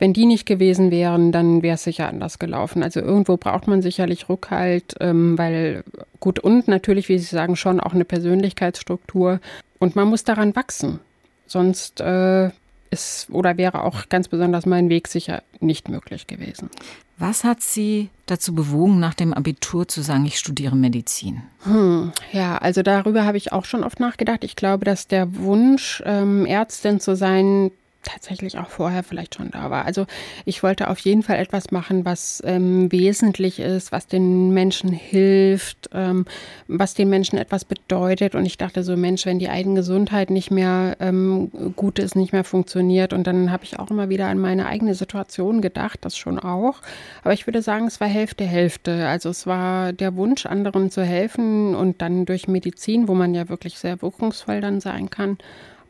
wenn 0.00 0.12
die 0.12 0.26
nicht 0.26 0.46
gewesen 0.46 0.90
wären, 0.90 1.30
dann 1.30 1.62
wäre 1.62 1.76
es 1.76 1.84
sicher 1.84 2.08
anders 2.08 2.38
gelaufen. 2.38 2.82
Also 2.82 3.00
irgendwo 3.00 3.36
braucht 3.36 3.68
man 3.68 3.80
sicherlich 3.80 4.28
Rückhalt, 4.28 4.94
ähm, 4.98 5.38
weil 5.38 5.84
gut 6.18 6.40
und 6.40 6.66
natürlich, 6.66 7.08
wie 7.08 7.18
Sie 7.18 7.24
sagen, 7.24 7.54
schon 7.54 7.80
auch 7.80 7.92
eine 7.92 8.04
Persönlichkeitsstruktur. 8.04 9.40
Und 9.78 9.94
man 9.94 10.08
muss 10.08 10.24
daran 10.24 10.56
wachsen. 10.56 10.98
Sonst 11.46 12.00
äh, 12.00 12.50
ist 12.90 13.28
oder 13.30 13.56
wäre 13.56 13.84
auch 13.84 14.08
ganz 14.08 14.28
besonders 14.28 14.66
mein 14.66 14.88
Weg 14.88 15.06
sicher 15.06 15.42
nicht 15.60 15.88
möglich 15.88 16.26
gewesen. 16.26 16.70
Was 17.20 17.44
hat 17.44 17.60
Sie 17.60 18.08
dazu 18.24 18.54
bewogen, 18.54 18.98
nach 18.98 19.12
dem 19.12 19.34
Abitur 19.34 19.86
zu 19.86 20.00
sagen, 20.00 20.24
ich 20.24 20.38
studiere 20.38 20.74
Medizin? 20.74 21.42
Hm, 21.64 22.12
ja, 22.32 22.56
also 22.56 22.82
darüber 22.82 23.26
habe 23.26 23.36
ich 23.36 23.52
auch 23.52 23.66
schon 23.66 23.84
oft 23.84 24.00
nachgedacht. 24.00 24.42
Ich 24.42 24.56
glaube, 24.56 24.86
dass 24.86 25.06
der 25.06 25.36
Wunsch, 25.36 26.02
ähm, 26.06 26.46
Ärztin 26.46 26.98
zu 26.98 27.14
sein, 27.14 27.72
tatsächlich 28.02 28.58
auch 28.58 28.68
vorher 28.68 29.02
vielleicht 29.02 29.34
schon 29.34 29.50
da 29.50 29.70
war. 29.70 29.84
Also 29.84 30.06
ich 30.44 30.62
wollte 30.62 30.88
auf 30.88 30.98
jeden 31.00 31.22
Fall 31.22 31.36
etwas 31.36 31.70
machen, 31.70 32.04
was 32.04 32.42
ähm, 32.46 32.90
wesentlich 32.90 33.60
ist, 33.60 33.92
was 33.92 34.06
den 34.06 34.50
Menschen 34.50 34.90
hilft, 34.90 35.90
ähm, 35.92 36.24
was 36.66 36.94
den 36.94 37.10
Menschen 37.10 37.38
etwas 37.38 37.64
bedeutet. 37.64 38.34
Und 38.34 38.46
ich 38.46 38.56
dachte 38.56 38.82
so, 38.82 38.96
Mensch, 38.96 39.26
wenn 39.26 39.38
die 39.38 39.50
eigene 39.50 39.76
Gesundheit 39.76 40.30
nicht 40.30 40.50
mehr 40.50 40.96
ähm, 41.00 41.50
gut 41.76 41.98
ist, 41.98 42.16
nicht 42.16 42.32
mehr 42.32 42.44
funktioniert. 42.44 43.12
Und 43.12 43.26
dann 43.26 43.50
habe 43.52 43.64
ich 43.64 43.78
auch 43.78 43.90
immer 43.90 44.08
wieder 44.08 44.28
an 44.28 44.38
meine 44.38 44.66
eigene 44.66 44.94
Situation 44.94 45.60
gedacht, 45.60 45.98
das 46.02 46.16
schon 46.16 46.38
auch. 46.38 46.80
Aber 47.22 47.34
ich 47.34 47.46
würde 47.46 47.62
sagen, 47.62 47.86
es 47.86 48.00
war 48.00 48.08
Hälfte, 48.08 48.44
Hälfte. 48.44 49.08
Also 49.08 49.28
es 49.28 49.46
war 49.46 49.92
der 49.92 50.16
Wunsch, 50.16 50.46
anderen 50.46 50.90
zu 50.90 51.04
helfen 51.04 51.74
und 51.74 52.00
dann 52.00 52.24
durch 52.24 52.48
Medizin, 52.48 53.08
wo 53.08 53.14
man 53.14 53.34
ja 53.34 53.48
wirklich 53.48 53.78
sehr 53.78 54.00
wirkungsvoll 54.00 54.60
dann 54.60 54.80
sein 54.80 55.10
kann 55.10 55.38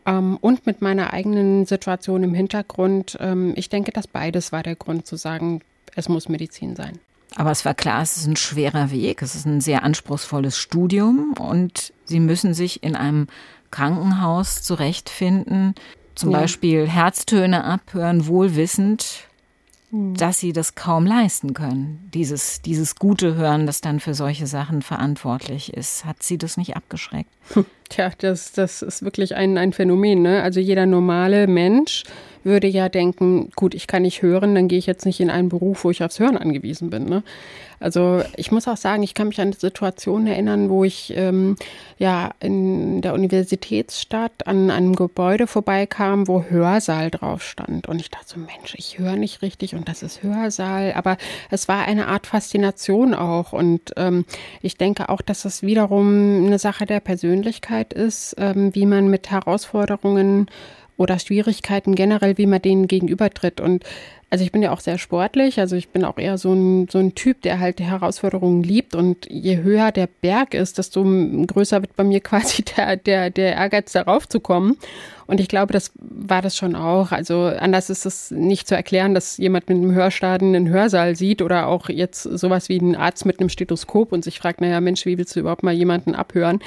ähm, 0.06 0.38
und 0.40 0.66
mit 0.66 0.82
meiner 0.82 1.12
eigenen 1.12 1.66
Situation 1.66 2.22
im 2.22 2.34
Hintergrund. 2.34 3.16
Ähm, 3.20 3.52
ich 3.56 3.68
denke, 3.68 3.92
dass 3.92 4.06
beides 4.06 4.52
war 4.52 4.62
der 4.62 4.76
Grund 4.76 5.06
zu 5.06 5.16
sagen, 5.16 5.60
es 5.94 6.08
muss 6.08 6.28
Medizin 6.28 6.76
sein. 6.76 6.98
Aber 7.36 7.50
es 7.50 7.64
war 7.64 7.74
klar, 7.74 8.02
es 8.02 8.16
ist 8.16 8.26
ein 8.26 8.36
schwerer 8.36 8.90
Weg, 8.90 9.22
es 9.22 9.34
ist 9.34 9.46
ein 9.46 9.60
sehr 9.60 9.84
anspruchsvolles 9.84 10.58
Studium 10.58 11.34
und 11.38 11.92
Sie 12.04 12.20
müssen 12.20 12.54
sich 12.54 12.82
in 12.82 12.96
einem 12.96 13.28
Krankenhaus 13.70 14.62
zurechtfinden, 14.62 15.74
zum 16.16 16.32
ja. 16.32 16.40
Beispiel 16.40 16.88
Herztöne 16.88 17.64
abhören, 17.64 18.26
wohlwissend, 18.26 19.28
hm. 19.90 20.16
dass 20.16 20.40
sie 20.40 20.52
das 20.52 20.74
kaum 20.74 21.06
leisten 21.06 21.54
können. 21.54 22.10
Dieses, 22.12 22.62
dieses 22.62 22.96
gute 22.96 23.36
Hören, 23.36 23.66
das 23.66 23.80
dann 23.80 24.00
für 24.00 24.14
solche 24.14 24.48
Sachen 24.48 24.82
verantwortlich 24.82 25.72
ist. 25.72 26.04
Hat 26.04 26.22
sie 26.22 26.36
das 26.36 26.56
nicht 26.56 26.76
abgeschreckt? 26.76 27.30
Tja, 27.90 28.12
das, 28.18 28.52
das 28.52 28.82
ist 28.82 29.02
wirklich 29.02 29.34
ein, 29.34 29.58
ein 29.58 29.72
Phänomen. 29.72 30.22
Ne? 30.22 30.42
Also 30.42 30.60
jeder 30.60 30.86
normale 30.86 31.46
Mensch 31.48 32.04
würde 32.44 32.68
ja 32.68 32.88
denken, 32.88 33.50
gut, 33.56 33.74
ich 33.74 33.86
kann 33.86 34.02
nicht 34.02 34.22
hören, 34.22 34.54
dann 34.54 34.68
gehe 34.68 34.78
ich 34.78 34.86
jetzt 34.86 35.04
nicht 35.04 35.20
in 35.20 35.28
einen 35.28 35.48
Beruf, 35.48 35.84
wo 35.84 35.90
ich 35.90 36.02
aufs 36.02 36.20
Hören 36.20 36.38
angewiesen 36.38 36.88
bin. 36.88 37.04
Ne? 37.04 37.22
Also 37.80 38.22
ich 38.36 38.52
muss 38.52 38.68
auch 38.68 38.76
sagen, 38.76 39.02
ich 39.02 39.14
kann 39.14 39.28
mich 39.28 39.40
an 39.40 39.54
Situationen 39.54 40.26
erinnern, 40.26 40.68
wo 40.68 40.84
ich 40.84 41.14
ähm, 41.16 41.56
ja 41.98 42.30
in 42.38 43.00
der 43.00 43.14
Universitätsstadt 43.14 44.46
an 44.46 44.70
einem 44.70 44.94
Gebäude 44.94 45.46
vorbeikam, 45.46 46.28
wo 46.28 46.44
Hörsaal 46.44 47.10
drauf 47.10 47.42
stand. 47.42 47.88
Und 47.88 47.98
ich 47.98 48.10
dachte 48.10 48.26
so, 48.28 48.38
Mensch, 48.38 48.74
ich 48.76 48.98
höre 48.98 49.16
nicht 49.16 49.40
richtig 49.40 49.74
und 49.74 49.88
das 49.88 50.02
ist 50.02 50.22
Hörsaal. 50.22 50.92
Aber 50.92 51.16
es 51.50 51.68
war 51.68 51.86
eine 51.86 52.08
Art 52.08 52.26
Faszination 52.26 53.14
auch. 53.14 53.54
Und 53.54 53.94
ähm, 53.96 54.26
ich 54.60 54.76
denke 54.76 55.08
auch, 55.08 55.22
dass 55.22 55.42
das 55.42 55.62
wiederum 55.62 56.44
eine 56.46 56.58
Sache 56.58 56.84
der 56.84 57.00
Persönlichkeit 57.00 57.79
ist, 57.92 58.36
ähm, 58.38 58.74
wie 58.74 58.86
man 58.86 59.08
mit 59.08 59.30
Herausforderungen 59.30 60.46
oder 60.96 61.18
Schwierigkeiten 61.18 61.94
generell, 61.94 62.36
wie 62.38 62.46
man 62.46 62.60
denen 62.60 62.86
gegenübertritt. 62.86 63.60
Und 63.60 63.84
also 64.30 64.44
ich 64.44 64.52
bin 64.52 64.62
ja 64.62 64.70
auch 64.70 64.78
sehr 64.78 64.96
sportlich, 64.96 65.58
also 65.58 65.74
ich 65.74 65.88
bin 65.88 66.04
auch 66.04 66.16
eher 66.16 66.38
so 66.38 66.52
ein, 66.52 66.86
so 66.88 66.98
ein 66.98 67.16
Typ, 67.16 67.42
der 67.42 67.58
halt 67.58 67.80
die 67.80 67.84
Herausforderungen 67.84 68.62
liebt 68.62 68.94
und 68.94 69.26
je 69.28 69.58
höher 69.58 69.90
der 69.90 70.06
Berg 70.06 70.54
ist, 70.54 70.78
desto 70.78 71.02
größer 71.02 71.82
wird 71.82 71.96
bei 71.96 72.04
mir 72.04 72.20
quasi 72.20 72.62
der, 72.62 72.96
der, 72.96 73.30
der 73.30 73.54
Ehrgeiz 73.54 73.90
darauf 73.90 74.28
zu 74.28 74.38
kommen. 74.38 74.76
Und 75.26 75.40
ich 75.40 75.48
glaube, 75.48 75.72
das 75.72 75.92
war 75.96 76.42
das 76.42 76.56
schon 76.56 76.74
auch. 76.74 77.12
Also 77.12 77.44
anders 77.44 77.88
ist 77.88 78.04
es 78.04 78.32
nicht 78.32 78.66
zu 78.66 78.74
erklären, 78.74 79.14
dass 79.14 79.36
jemand 79.36 79.68
mit 79.68 79.78
einem 79.78 79.92
Hörschaden 79.92 80.56
einen 80.56 80.68
Hörsaal 80.68 81.14
sieht 81.14 81.40
oder 81.40 81.68
auch 81.68 81.88
jetzt 81.88 82.22
sowas 82.22 82.68
wie 82.68 82.78
ein 82.78 82.96
Arzt 82.96 83.26
mit 83.26 83.38
einem 83.38 83.48
Stethoskop 83.48 84.12
und 84.12 84.24
sich 84.24 84.38
fragt, 84.38 84.60
naja 84.60 84.80
Mensch, 84.80 85.06
wie 85.06 85.18
willst 85.18 85.36
du 85.36 85.40
überhaupt 85.40 85.62
mal 85.62 85.74
jemanden 85.74 86.16
abhören? 86.16 86.60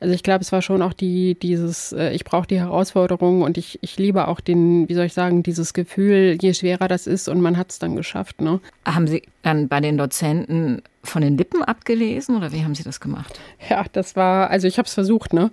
Also 0.00 0.14
ich 0.14 0.22
glaube, 0.22 0.42
es 0.42 0.52
war 0.52 0.62
schon 0.62 0.82
auch 0.82 0.92
die, 0.92 1.38
dieses, 1.38 1.92
äh, 1.92 2.10
ich 2.12 2.24
brauche 2.24 2.46
die 2.46 2.58
Herausforderung 2.58 3.42
und 3.42 3.56
ich, 3.56 3.78
ich 3.82 3.96
liebe 3.96 4.28
auch 4.28 4.40
den, 4.40 4.88
wie 4.88 4.94
soll 4.94 5.06
ich 5.06 5.14
sagen, 5.14 5.42
dieses 5.42 5.72
Gefühl, 5.72 6.36
je 6.40 6.52
schwerer 6.52 6.88
das 6.88 7.05
ist 7.06 7.28
und 7.28 7.40
man 7.40 7.56
hat 7.56 7.70
es 7.70 7.78
dann 7.78 7.96
geschafft. 7.96 8.40
Ne? 8.40 8.60
Haben 8.84 9.06
Sie 9.06 9.22
dann 9.46 9.68
bei 9.68 9.80
den 9.80 9.96
Dozenten 9.96 10.82
von 11.06 11.22
den 11.22 11.38
Lippen 11.38 11.62
abgelesen 11.62 12.36
oder 12.36 12.52
wie 12.52 12.64
haben 12.64 12.74
Sie 12.74 12.82
das 12.82 13.00
gemacht? 13.00 13.38
Ja, 13.70 13.84
das 13.92 14.16
war, 14.16 14.50
also 14.50 14.66
ich 14.66 14.76
habe 14.78 14.86
es 14.86 14.94
versucht, 14.94 15.32
ne? 15.32 15.50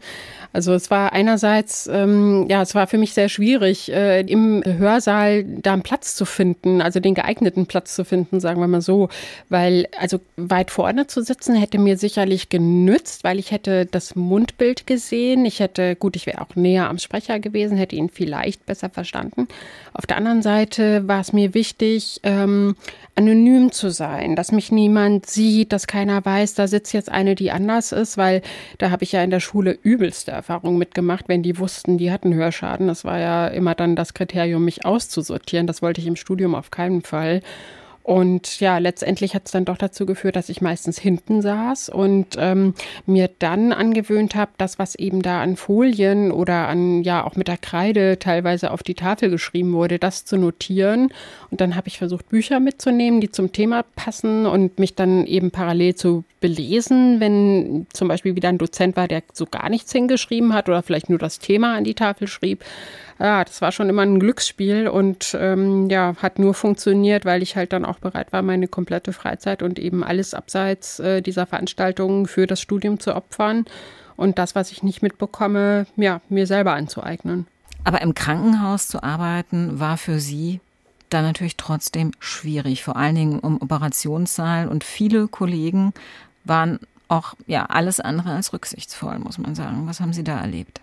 Also 0.51 0.73
es 0.73 0.91
war 0.91 1.13
einerseits, 1.13 1.87
ähm, 1.91 2.47
ja, 2.49 2.61
es 2.61 2.75
war 2.75 2.87
für 2.87 2.97
mich 2.97 3.13
sehr 3.13 3.29
schwierig, 3.29 3.91
äh, 3.91 4.21
im 4.21 4.63
Hörsaal 4.65 5.43
da 5.43 5.73
einen 5.73 5.81
Platz 5.81 6.15
zu 6.15 6.25
finden, 6.25 6.81
also 6.81 6.99
den 6.99 7.13
geeigneten 7.13 7.65
Platz 7.65 7.95
zu 7.95 8.05
finden, 8.05 8.39
sagen 8.39 8.59
wir 8.59 8.67
mal 8.67 8.81
so, 8.81 9.09
weil 9.49 9.87
also 9.99 10.19
weit 10.37 10.71
vorne 10.71 11.07
zu 11.07 11.23
sitzen 11.23 11.55
hätte 11.55 11.79
mir 11.79 11.97
sicherlich 11.97 12.49
genützt, 12.49 13.23
weil 13.23 13.39
ich 13.39 13.51
hätte 13.51 13.85
das 13.85 14.15
Mundbild 14.15 14.85
gesehen, 14.85 15.45
ich 15.45 15.59
hätte, 15.59 15.95
gut, 15.95 16.15
ich 16.15 16.25
wäre 16.25 16.41
auch 16.41 16.55
näher 16.55 16.89
am 16.89 16.99
Sprecher 16.99 17.39
gewesen, 17.39 17.77
hätte 17.77 17.95
ihn 17.95 18.09
vielleicht 18.09 18.65
besser 18.65 18.89
verstanden. 18.89 19.47
Auf 19.93 20.05
der 20.05 20.17
anderen 20.17 20.41
Seite 20.41 21.07
war 21.07 21.21
es 21.21 21.33
mir 21.33 21.53
wichtig, 21.53 22.19
ähm, 22.23 22.75
anonym 23.15 23.71
zu 23.71 23.82
sein, 23.89 24.35
dass 24.35 24.51
mich 24.51 24.71
niemand 24.71 25.25
sieht, 25.25 25.71
dass 25.73 25.87
keiner 25.87 26.23
weiß, 26.23 26.55
da 26.55 26.67
sitzt 26.67 26.93
jetzt 26.93 27.09
eine, 27.09 27.35
die 27.35 27.51
anders 27.51 27.91
ist, 27.91 28.17
weil 28.17 28.41
da 28.77 28.91
habe 28.91 29.03
ich 29.03 29.11
ja 29.11 29.23
in 29.23 29.29
der 29.29 29.39
Schule 29.39 29.77
übelste 29.81 30.31
Erfahrungen 30.31 30.77
mitgemacht, 30.77 31.27
wenn 31.27 31.43
die 31.43 31.59
wussten, 31.59 31.97
die 31.97 32.11
hatten 32.11 32.33
Hörschaden. 32.33 32.87
Das 32.87 33.05
war 33.05 33.19
ja 33.19 33.47
immer 33.47 33.75
dann 33.75 33.95
das 33.95 34.13
Kriterium, 34.13 34.65
mich 34.65 34.85
auszusortieren. 34.85 35.67
Das 35.67 35.81
wollte 35.81 36.01
ich 36.01 36.07
im 36.07 36.15
Studium 36.15 36.55
auf 36.55 36.71
keinen 36.71 37.01
Fall. 37.01 37.41
Und 38.03 38.59
ja, 38.59 38.79
letztendlich 38.79 39.33
hat 39.33 39.43
es 39.45 39.51
dann 39.51 39.63
doch 39.63 39.77
dazu 39.77 40.05
geführt, 40.05 40.35
dass 40.35 40.49
ich 40.49 40.61
meistens 40.61 40.99
hinten 40.99 41.41
saß 41.41 41.87
und 41.87 42.35
ähm, 42.37 42.73
mir 43.05 43.29
dann 43.39 43.71
angewöhnt 43.71 44.35
habe, 44.35 44.51
das, 44.57 44.77
was 44.77 44.95
eben 44.95 45.21
da 45.21 45.41
an 45.41 45.55
Folien 45.55 46.31
oder 46.31 46.67
an, 46.67 47.03
ja, 47.03 47.23
auch 47.23 47.37
mit 47.37 47.47
der 47.47 47.57
Kreide 47.57 48.19
teilweise 48.19 48.71
auf 48.71 48.83
die 48.83 48.95
Tafel 48.95 49.29
geschrieben 49.29 49.71
wurde, 49.71 49.99
das 49.99 50.25
zu 50.25 50.35
notieren. 50.35 51.13
Und 51.49 51.61
dann 51.61 51.77
habe 51.77 51.87
ich 51.87 51.97
versucht, 51.97 52.27
Bücher 52.27 52.59
mitzunehmen, 52.59 53.21
die 53.21 53.31
zum 53.31 53.53
Thema 53.53 53.83
passen 53.95 54.45
und 54.45 54.79
mich 54.79 54.95
dann 54.95 55.25
eben 55.25 55.51
parallel 55.51 55.95
zu 55.95 56.25
belesen, 56.43 57.21
wenn 57.21 57.87
zum 57.93 58.09
Beispiel 58.09 58.35
wieder 58.35 58.49
ein 58.49 58.57
Dozent 58.57 58.97
war, 58.97 59.07
der 59.07 59.23
so 59.31 59.45
gar 59.45 59.69
nichts 59.69 59.93
hingeschrieben 59.93 60.53
hat 60.53 60.67
oder 60.67 60.83
vielleicht 60.83 61.09
nur 61.09 61.17
das 61.17 61.39
Thema 61.39 61.77
an 61.77 61.85
die 61.85 61.93
Tafel 61.95 62.27
schrieb 62.27 62.63
ja, 63.19 63.43
das 63.43 63.61
war 63.61 63.71
schon 63.71 63.89
immer 63.89 64.01
ein 64.01 64.19
Glücksspiel 64.19 64.87
und 64.87 65.37
ähm, 65.39 65.89
ja, 65.89 66.15
hat 66.17 66.39
nur 66.39 66.53
funktioniert, 66.53 67.25
weil 67.25 67.41
ich 67.41 67.55
halt 67.55 67.73
dann 67.73 67.85
auch 67.85 67.99
bereit 67.99 68.33
war, 68.33 68.41
meine 68.41 68.67
komplette 68.67 69.13
Freizeit 69.13 69.61
und 69.61 69.79
eben 69.79 70.03
alles 70.03 70.33
abseits 70.33 70.99
äh, 70.99 71.21
dieser 71.21 71.45
Veranstaltungen 71.45 72.25
für 72.25 72.47
das 72.47 72.59
Studium 72.59 72.99
zu 72.99 73.15
opfern 73.15 73.65
und 74.15 74.39
das, 74.39 74.55
was 74.55 74.71
ich 74.71 74.83
nicht 74.83 75.01
mitbekomme, 75.01 75.85
ja, 75.95 76.21
mir 76.29 76.47
selber 76.47 76.73
anzueignen. 76.73 77.47
Aber 77.83 78.01
im 78.01 78.13
Krankenhaus 78.13 78.87
zu 78.87 79.03
arbeiten 79.03 79.79
war 79.79 79.97
für 79.97 80.19
Sie 80.19 80.59
dann 81.09 81.25
natürlich 81.25 81.57
trotzdem 81.57 82.11
schwierig, 82.19 82.83
vor 82.83 82.95
allen 82.95 83.15
Dingen 83.15 83.39
im 83.39 83.61
Operationssaal 83.61 84.67
und 84.67 84.83
viele 84.83 85.27
Kollegen 85.27 85.93
waren 86.43 86.79
auch 87.07 87.35
ja 87.47 87.65
alles 87.65 87.99
andere 87.99 88.31
als 88.31 88.53
rücksichtsvoll, 88.53 89.19
muss 89.19 89.37
man 89.37 89.55
sagen. 89.55 89.87
Was 89.87 89.99
haben 89.99 90.13
Sie 90.13 90.23
da 90.23 90.39
erlebt? 90.39 90.81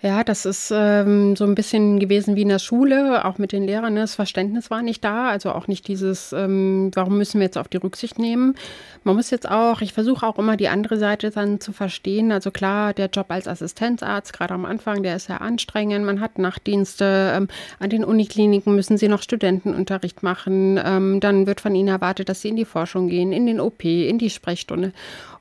Ja, 0.00 0.22
das 0.22 0.46
ist 0.46 0.72
ähm, 0.72 1.34
so 1.34 1.44
ein 1.44 1.56
bisschen 1.56 1.98
gewesen 1.98 2.36
wie 2.36 2.42
in 2.42 2.48
der 2.48 2.60
Schule, 2.60 3.24
auch 3.24 3.38
mit 3.38 3.50
den 3.50 3.64
Lehrern. 3.64 3.94
Ne? 3.94 4.00
Das 4.00 4.14
Verständnis 4.14 4.70
war 4.70 4.82
nicht 4.82 5.02
da, 5.02 5.28
also 5.28 5.50
auch 5.52 5.66
nicht 5.66 5.88
dieses, 5.88 6.32
ähm, 6.32 6.92
warum 6.94 7.18
müssen 7.18 7.40
wir 7.40 7.46
jetzt 7.46 7.58
auf 7.58 7.66
die 7.66 7.78
Rücksicht 7.78 8.18
nehmen. 8.18 8.54
Man 9.02 9.16
muss 9.16 9.30
jetzt 9.30 9.50
auch, 9.50 9.80
ich 9.80 9.92
versuche 9.92 10.24
auch 10.26 10.38
immer 10.38 10.56
die 10.56 10.68
andere 10.68 10.98
Seite 10.98 11.30
dann 11.30 11.60
zu 11.60 11.72
verstehen. 11.72 12.30
Also 12.30 12.50
klar, 12.52 12.94
der 12.94 13.06
Job 13.06 13.26
als 13.30 13.48
Assistenzarzt, 13.48 14.32
gerade 14.32 14.54
am 14.54 14.64
Anfang, 14.64 15.02
der 15.02 15.16
ist 15.16 15.26
sehr 15.26 15.40
anstrengend. 15.40 16.04
Man 16.04 16.20
hat 16.20 16.38
Nachtdienste. 16.38 17.32
Ähm, 17.34 17.48
an 17.80 17.90
den 17.90 18.04
Unikliniken 18.04 18.76
müssen 18.76 18.98
sie 18.98 19.08
noch 19.08 19.22
Studentenunterricht 19.22 20.22
machen. 20.22 20.80
Ähm, 20.84 21.18
dann 21.20 21.46
wird 21.46 21.60
von 21.60 21.74
ihnen 21.74 21.88
erwartet, 21.88 22.28
dass 22.28 22.40
sie 22.40 22.48
in 22.48 22.56
die 22.56 22.64
Forschung 22.64 23.08
gehen, 23.08 23.32
in 23.32 23.46
den 23.46 23.60
OP, 23.60 23.84
in 23.84 24.18
die 24.18 24.30
Sprechstunde. 24.30 24.92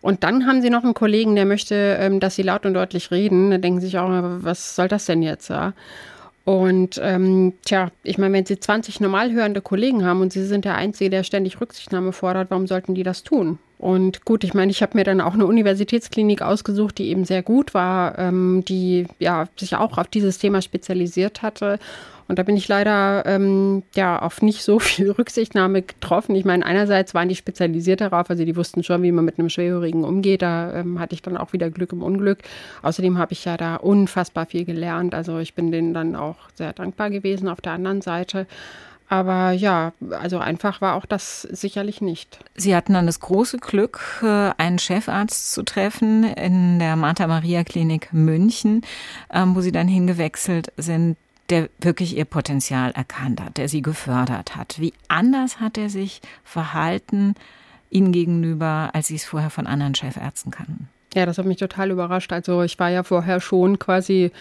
Und 0.02 0.24
dann 0.24 0.46
haben 0.46 0.62
sie 0.62 0.70
noch 0.70 0.84
einen 0.84 0.94
Kollegen, 0.94 1.36
der 1.36 1.46
möchte, 1.46 1.98
ähm, 2.00 2.20
dass 2.20 2.36
sie 2.36 2.44
laut 2.44 2.66
und 2.66 2.74
deutlich 2.74 3.12
reden. 3.12 3.52
Da 3.52 3.58
denken 3.58 3.80
sie 3.80 3.88
sich 3.88 3.98
auch, 3.98 4.07
was 4.43 4.76
soll 4.76 4.88
das 4.88 5.06
denn 5.06 5.22
jetzt? 5.22 5.50
Ja? 5.50 5.74
Und 6.46 7.00
ähm, 7.04 7.54
tja, 7.65 7.91
ich 8.04 8.17
meine, 8.17 8.34
wenn 8.34 8.46
Sie 8.46 8.58
20 8.58 9.02
normal 9.02 9.34
hörende 9.34 9.60
Kollegen 9.62 10.06
haben 10.06 10.22
und 10.22 10.32
Sie 10.32 10.46
sind 10.46 10.63
der 10.63 10.76
Einzige, 10.76 11.10
der 11.10 11.24
ständig 11.24 11.60
Rücksichtnahme 11.60 12.13
fordert, 12.13 12.50
warum 12.52 12.67
sollten 12.67 12.96
die 12.96 13.04
das 13.04 13.24
tun? 13.24 13.60
Und 13.78 14.26
gut, 14.26 14.43
ich 14.43 14.54
meine, 14.54 14.72
ich 14.72 14.82
habe 14.82 14.98
mir 14.98 15.04
dann 15.04 15.22
auch 15.22 15.34
eine 15.34 15.46
Universitätsklinik 15.46 16.41
ausgesucht, 16.41 16.98
die 16.98 17.10
eben 17.10 17.26
sehr 17.26 17.43
gut 17.43 17.74
war, 17.74 18.17
ähm, 18.17 18.63
die 18.65 19.08
ja 19.20 19.48
sich 19.58 19.76
auch 19.76 19.98
auf 19.98 20.08
dieses 20.08 20.38
Thema 20.38 20.62
spezialisiert 20.62 21.41
hatte 21.41 21.80
und 22.28 22.40
da 22.40 22.44
bin 22.44 22.58
ich 22.58 22.68
leider 22.68 23.26
ähm, 23.26 23.84
ja 23.96 24.22
auf 24.22 24.42
nicht 24.42 24.63
so 24.63 24.80
viel 24.80 25.12
Rücksichtnahme 25.18 25.82
getroffen. 25.82 26.36
Ich 26.36 26.46
meine, 26.46 26.66
einerseits 26.66 27.13
waren 27.13 27.30
die 27.30 27.36
spezialisiert 27.36 28.02
darauf, 28.02 28.30
also 28.30 28.44
die 28.44 28.56
wussten 28.56 28.84
schon, 28.84 29.04
wie 29.04 29.12
man 29.12 29.26
mit 29.26 29.40
einem 29.40 29.50
Schwerhörigen 29.50 30.04
umgeht. 30.04 30.42
Da 30.42 30.74
ähm, 30.74 31.00
hatte 31.00 31.16
ich 31.16 31.22
dann 31.22 31.38
auch 31.38 31.54
wieder 31.54 31.70
Glück 31.70 31.94
im 31.94 32.04
Unglück. 32.04 32.40
Außerdem 32.82 33.18
habe 33.18 33.34
ich 33.34 33.46
ja 33.46 33.58
da 33.58 33.76
unfassbar 33.76 34.46
viel 34.46 34.66
gelernt. 34.66 35.16
Also 35.16 35.40
ich 35.40 35.54
bin 35.54 35.72
denen 35.72 35.94
dann 35.94 36.16
auch 36.16 36.38
sehr 36.56 36.74
dankbar 36.74 37.10
gewesen 37.10 37.48
auf 37.48 37.62
der 37.62 37.74
anderen 37.74 38.02
Seite. 38.02 38.48
Aber 39.10 39.52
ja, 39.52 39.94
also 40.20 40.38
einfach 40.38 40.82
war 40.82 40.96
auch 40.96 41.06
das 41.06 41.44
sicherlich 41.44 42.02
nicht. 42.02 42.40
Sie 42.56 42.76
hatten 42.76 42.94
dann 42.94 43.06
das 43.06 43.22
große 43.22 43.58
Glück, 43.58 44.02
äh, 44.22 44.52
einen 44.58 44.80
Chefarzt 44.80 45.54
zu 45.54 45.63
treffen 45.63 46.26
in 46.26 46.80
der 46.80 46.98
Martha-Maria-Klinik 46.98 48.12
München, 48.12 48.82
ähm, 49.32 49.56
wo 49.56 49.62
Sie 49.62 49.72
dann 49.72 49.88
hingewechselt 49.88 50.74
sind, 50.76 51.16
der 51.50 51.70
wirklich 51.80 52.18
ihr 52.18 52.26
Potenzial 52.26 52.92
erkannt 52.92 53.42
hat, 53.42 53.58
der 53.58 53.70
sie 53.70 53.82
gefördert 53.82 54.56
hat. 54.56 54.80
Wie 54.80 54.94
anders 55.08 55.60
hat 55.60 55.78
er 55.78 55.90
sich 55.90 56.22
verhalten 56.44 57.36
ihnen 57.90 58.12
gegenüber, 58.12 58.90
als 58.94 59.08
sie 59.08 59.16
es 59.16 59.26
vorher 59.26 59.50
von 59.50 59.68
anderen 59.68 59.96
Chefärzten 59.96 60.52
kannten? 60.52 60.90
Ja, 61.14 61.26
das 61.26 61.38
hat 61.38 61.46
mich 61.46 61.58
total 61.58 61.92
überrascht. 61.92 62.34
Also 62.34 62.64
ich 62.64 62.78
war 62.80 62.90
ja 62.90 63.04
vorher 63.04 63.40
schon 63.40 63.80
quasi 63.80 64.32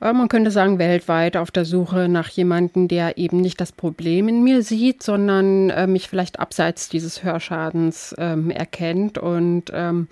man 0.00 0.28
könnte 0.28 0.50
sagen, 0.50 0.78
weltweit 0.78 1.36
auf 1.36 1.50
der 1.50 1.64
Suche 1.64 2.08
nach 2.08 2.28
jemandem, 2.28 2.86
der 2.86 3.18
eben 3.18 3.40
nicht 3.40 3.60
das 3.60 3.72
Problem 3.72 4.28
in 4.28 4.44
mir 4.44 4.62
sieht, 4.62 5.02
sondern 5.02 5.70
äh, 5.70 5.86
mich 5.86 6.08
vielleicht 6.08 6.38
abseits 6.38 6.88
dieses 6.88 7.24
Hörschadens 7.24 8.14
ähm, 8.16 8.50
erkennt 8.50 9.18
und 9.18 9.64
ähm, 9.72 10.06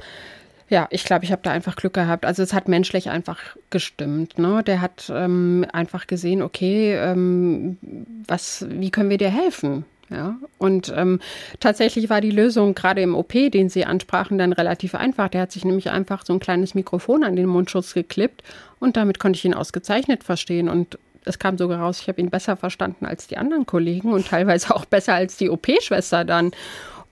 ja, 0.68 0.88
ich 0.90 1.04
glaube, 1.04 1.24
ich 1.24 1.32
habe 1.32 1.42
da 1.42 1.52
einfach 1.52 1.76
Glück 1.76 1.94
gehabt. 1.94 2.24
Also 2.24 2.42
es 2.42 2.52
hat 2.52 2.68
menschlich 2.68 3.08
einfach 3.10 3.38
gestimmt. 3.70 4.38
Ne? 4.38 4.62
Der 4.64 4.80
hat 4.80 5.10
ähm, 5.14 5.64
einfach 5.72 6.06
gesehen, 6.06 6.42
okay, 6.42 6.94
ähm, 6.96 7.78
was, 8.26 8.66
wie 8.68 8.90
können 8.90 9.10
wir 9.10 9.18
dir 9.18 9.30
helfen? 9.30 9.84
Ja, 10.08 10.36
und 10.58 10.92
ähm, 10.96 11.18
tatsächlich 11.58 12.08
war 12.10 12.20
die 12.20 12.30
Lösung 12.30 12.76
gerade 12.76 13.02
im 13.02 13.16
OP, 13.16 13.32
den 13.32 13.68
Sie 13.68 13.84
ansprachen, 13.84 14.38
dann 14.38 14.52
relativ 14.52 14.94
einfach. 14.94 15.28
Der 15.28 15.40
hat 15.42 15.50
sich 15.50 15.64
nämlich 15.64 15.90
einfach 15.90 16.24
so 16.24 16.32
ein 16.32 16.38
kleines 16.38 16.76
Mikrofon 16.76 17.24
an 17.24 17.34
den 17.34 17.46
Mundschutz 17.46 17.92
geklippt 17.92 18.44
und 18.78 18.96
damit 18.96 19.18
konnte 19.18 19.36
ich 19.36 19.44
ihn 19.44 19.54
ausgezeichnet 19.54 20.22
verstehen. 20.22 20.68
Und 20.68 20.96
es 21.24 21.40
kam 21.40 21.58
sogar 21.58 21.80
raus, 21.80 22.00
ich 22.00 22.08
habe 22.08 22.20
ihn 22.20 22.30
besser 22.30 22.56
verstanden 22.56 23.04
als 23.04 23.26
die 23.26 23.36
anderen 23.36 23.66
Kollegen 23.66 24.12
und 24.12 24.28
teilweise 24.28 24.74
auch 24.74 24.84
besser 24.84 25.14
als 25.14 25.36
die 25.38 25.50
OP-Schwester 25.50 26.24
dann. 26.24 26.52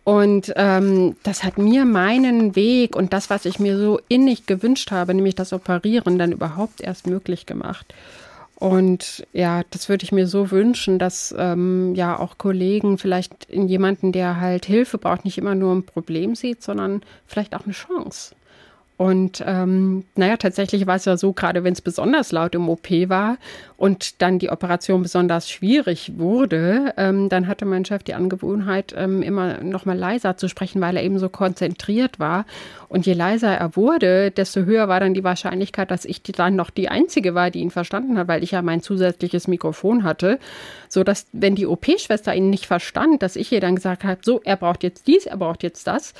Und 0.04 0.52
ähm, 0.56 1.16
das 1.22 1.44
hat 1.44 1.56
mir 1.56 1.86
meinen 1.86 2.54
Weg 2.54 2.94
und 2.94 3.14
das, 3.14 3.30
was 3.30 3.46
ich 3.46 3.58
mir 3.58 3.78
so 3.78 4.00
innig 4.08 4.44
gewünscht 4.44 4.90
habe, 4.90 5.14
nämlich 5.14 5.34
das 5.34 5.54
Operieren, 5.54 6.18
dann 6.18 6.32
überhaupt 6.32 6.82
erst 6.82 7.06
möglich 7.06 7.46
gemacht. 7.46 7.94
Und 8.56 9.26
ja, 9.32 9.62
das 9.70 9.88
würde 9.88 10.04
ich 10.04 10.12
mir 10.12 10.26
so 10.26 10.50
wünschen, 10.50 10.98
dass 10.98 11.34
ähm, 11.36 11.94
ja 11.94 12.18
auch 12.18 12.38
Kollegen 12.38 12.98
vielleicht 12.98 13.46
in 13.46 13.66
jemanden, 13.66 14.12
der 14.12 14.40
halt 14.40 14.66
Hilfe 14.66 14.98
braucht, 14.98 15.24
nicht 15.24 15.38
immer 15.38 15.54
nur 15.54 15.74
ein 15.74 15.84
Problem 15.84 16.34
sieht, 16.34 16.62
sondern 16.62 17.02
vielleicht 17.26 17.54
auch 17.54 17.64
eine 17.64 17.74
Chance. 17.74 18.34
Und 18.96 19.42
ähm, 19.44 20.04
naja, 20.14 20.36
tatsächlich 20.36 20.86
war 20.86 20.94
es 20.94 21.04
ja 21.04 21.16
so, 21.16 21.32
gerade 21.32 21.64
wenn 21.64 21.72
es 21.72 21.80
besonders 21.80 22.30
laut 22.30 22.54
im 22.54 22.68
OP 22.68 22.88
war 23.08 23.38
und 23.76 24.22
dann 24.22 24.38
die 24.38 24.50
Operation 24.50 25.02
besonders 25.02 25.50
schwierig 25.50 26.12
wurde, 26.16 26.94
ähm, 26.96 27.28
dann 27.28 27.48
hatte 27.48 27.64
mein 27.64 27.84
Chef 27.84 28.04
die 28.04 28.14
Angewohnheit, 28.14 28.94
ähm, 28.96 29.20
immer 29.22 29.64
noch 29.64 29.84
mal 29.84 29.98
leiser 29.98 30.36
zu 30.36 30.48
sprechen, 30.48 30.80
weil 30.80 30.96
er 30.96 31.02
eben 31.02 31.18
so 31.18 31.28
konzentriert 31.28 32.20
war. 32.20 32.46
Und 32.88 33.04
je 33.04 33.14
leiser 33.14 33.52
er 33.52 33.74
wurde, 33.74 34.30
desto 34.30 34.60
höher 34.60 34.86
war 34.86 35.00
dann 35.00 35.14
die 35.14 35.24
Wahrscheinlichkeit, 35.24 35.90
dass 35.90 36.04
ich 36.04 36.22
dann 36.22 36.54
noch 36.54 36.70
die 36.70 36.88
Einzige 36.88 37.34
war, 37.34 37.50
die 37.50 37.60
ihn 37.60 37.72
verstanden 37.72 38.16
hat, 38.16 38.28
weil 38.28 38.44
ich 38.44 38.52
ja 38.52 38.62
mein 38.62 38.80
zusätzliches 38.80 39.48
Mikrofon 39.48 40.04
hatte. 40.04 40.38
So 40.88 41.02
dass, 41.02 41.26
wenn 41.32 41.56
die 41.56 41.66
OP-Schwester 41.66 42.32
ihn 42.32 42.48
nicht 42.48 42.66
verstand, 42.66 43.24
dass 43.24 43.34
ich 43.34 43.50
ihr 43.50 43.60
dann 43.60 43.74
gesagt 43.74 44.04
habe, 44.04 44.20
so, 44.22 44.40
er 44.44 44.56
braucht 44.56 44.84
jetzt 44.84 45.08
dies, 45.08 45.26
er 45.26 45.38
braucht 45.38 45.64
jetzt 45.64 45.88
das. 45.88 46.14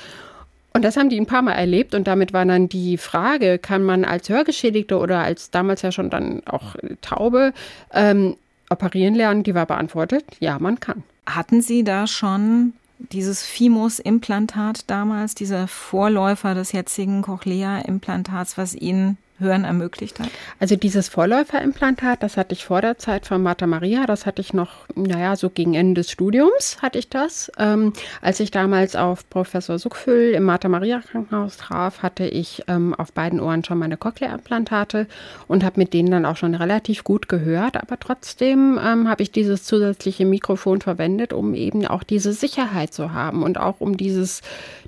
Und 0.75 0.81
das 0.81 0.97
haben 0.97 1.07
die 1.07 1.17
ein 1.17 1.25
paar 1.25 1.41
Mal 1.41 1.53
erlebt 1.53 1.95
und 1.95 2.05
damit 2.05 2.33
war 2.33 2.43
dann 2.43 2.67
die 2.67 2.97
Frage, 2.97 3.59
kann 3.59 3.81
man 3.81 4.03
als 4.03 4.27
Hörgeschädigte 4.27 4.97
oder 4.97 5.19
als 5.19 5.49
damals 5.49 5.83
ja 5.83 5.93
schon 5.93 6.09
dann 6.09 6.41
auch 6.45 6.75
Taube 6.99 7.53
ähm, 7.93 8.35
operieren 8.69 9.15
lernen, 9.15 9.43
die 9.43 9.55
war 9.55 9.67
beantwortet, 9.67 10.25
ja, 10.41 10.59
man 10.59 10.81
kann. 10.81 11.03
Hatten 11.25 11.61
Sie 11.61 11.85
da 11.85 12.07
schon 12.07 12.73
dieses 12.99 13.41
Fimus-Implantat 13.43 14.89
damals, 14.89 15.33
dieser 15.33 15.69
Vorläufer 15.69 16.55
des 16.55 16.73
jetzigen 16.73 17.21
Cochlea-Implantats, 17.21 18.57
was 18.57 18.75
Ihnen 18.75 19.17
Hören 19.37 19.65
ermöglicht 19.65 20.19
hat? 20.19 20.29
Also 20.59 20.77
dieses 20.77 21.09
Vorläuferimplantat, 21.09 22.23
das 22.23 22.37
hatte 22.37 22.53
ich 22.53 22.63
vor 22.63 22.81
der 22.81 22.97
Zeit 22.97 23.25
von 23.25 23.43
Martha 23.43 23.67
Maria, 23.67 24.05
das 24.05 24.25
hatte 24.25 24.41
ich 24.41 24.53
noch, 24.53 24.87
naja, 24.95 25.35
so 25.35 25.49
gegen 25.49 25.73
Ende 25.73 26.01
des 26.01 26.11
Studiums 26.11 26.77
hatte 26.81 26.99
ich 26.99 27.09
das. 27.09 27.51
Ähm, 27.57 27.91
als 28.21 28.39
ich 28.39 28.51
damals 28.51 28.95
auf 28.95 29.29
Professor 29.29 29.77
Suckfüll 29.77 30.31
im 30.31 30.43
Martha 30.43 30.69
Maria 30.69 31.01
Krankenhaus 31.01 31.57
traf, 31.57 32.01
hatte 32.01 32.25
ich 32.25 32.63
ähm, 32.67 32.93
auf 32.93 33.11
beiden 33.11 33.41
Ohren 33.41 33.63
schon 33.65 33.77
meine 33.77 33.97
Cochlea-Implantate 33.97 35.07
und 35.47 35.65
habe 35.65 35.79
mit 35.81 35.93
denen 35.93 36.11
dann 36.11 36.25
auch 36.25 36.37
schon 36.37 36.55
relativ 36.55 37.03
gut 37.03 37.27
gehört. 37.27 37.75
Aber 37.75 37.99
trotzdem 37.99 38.79
ähm, 38.81 39.09
habe 39.09 39.21
ich 39.21 39.31
dieses 39.31 39.63
zusätzliche 39.63 40.25
Mikrofon 40.25 40.79
verwendet, 40.79 41.33
um 41.33 41.55
eben 41.55 41.85
auch 41.85 42.03
diese 42.03 42.31
Sicherheit 42.31 42.93
zu 42.93 43.11
haben 43.11 43.43
und 43.43 43.59
auch 43.59 43.81
um 43.81 43.97
dieses, 43.97 44.41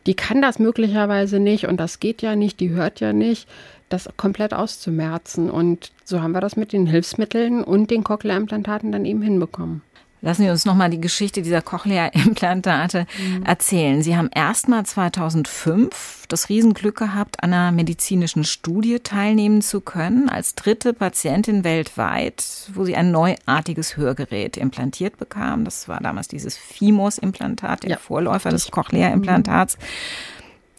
die 0.06 0.16
kann 0.16 0.42
das 0.42 0.58
möglicherweise 0.58 1.40
nicht 1.40 1.68
und 1.68 1.78
das 1.78 2.00
geht 2.00 2.22
ja 2.22 2.38
nicht, 2.38 2.62
die 2.62 2.70
hört 2.70 3.02
ja 3.02 3.12
nicht 3.12 3.48
das 3.90 4.10
komplett 4.18 4.54
auszumerzen. 4.54 5.50
Und 5.50 5.92
so 6.04 6.22
haben 6.22 6.32
wir 6.32 6.42
das 6.42 6.56
mit 6.56 6.74
den 6.74 6.88
Hilfsmitteln 6.88 7.64
und 7.64 7.92
den 7.92 8.04
Cochlea-Implantaten 8.04 8.92
dann 8.92 9.06
eben 9.06 9.22
hinbekommen. 9.22 9.82
Lassen 10.22 10.44
Sie 10.44 10.50
uns 10.50 10.66
nochmal 10.66 10.90
die 10.90 11.00
Geschichte 11.00 11.44
dieser 11.44 11.62
Cochlea-Implantate 11.62 13.06
mhm. 13.20 13.44
erzählen. 13.44 14.02
Sie 14.02 14.18
haben 14.18 14.32
erstmal 14.34 14.84
2005 14.84 16.26
das 16.28 16.50
Riesenglück 16.50 16.98
gehabt, 16.98 17.44
an 17.44 17.54
einer 17.54 17.72
medizinischen 17.72 18.44
Studie 18.44 19.00
teilnehmen 19.00 19.62
zu 19.62 19.80
können, 19.80 20.28
als 20.28 20.56
dritte 20.56 20.94
Patientin 20.94 21.64
weltweit, 21.64 22.44
wo 22.74 22.84
sie 22.84 22.96
ein 22.96 23.12
neuartiges 23.12 23.96
Hörgerät 23.96 24.58
implantiert 24.58 25.18
bekam. 25.18 25.66
Das 25.66 25.88
war 25.88 26.00
damals 26.02 26.28
dieses 26.28 26.58
FIMOS-Implantat, 26.58 27.84
der 27.84 27.92
ja, 27.92 27.98
Vorläufer 27.98 28.50
des 28.50 28.72
Cochlea-Implantats. 28.72 29.78
Mhm 29.78 30.37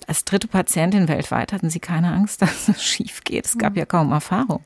als 0.08 0.24
dritte 0.24 0.48
Patientin 0.48 1.06
weltweit 1.06 1.52
hatten 1.52 1.68
Sie 1.70 1.80
keine 1.80 2.12
Angst, 2.12 2.42
dass 2.42 2.68
es 2.68 2.82
schief 2.82 3.22
geht. 3.24 3.44
Es 3.46 3.58
gab 3.58 3.76
ja 3.76 3.84
kaum 3.84 4.10
Erfahrung. 4.10 4.60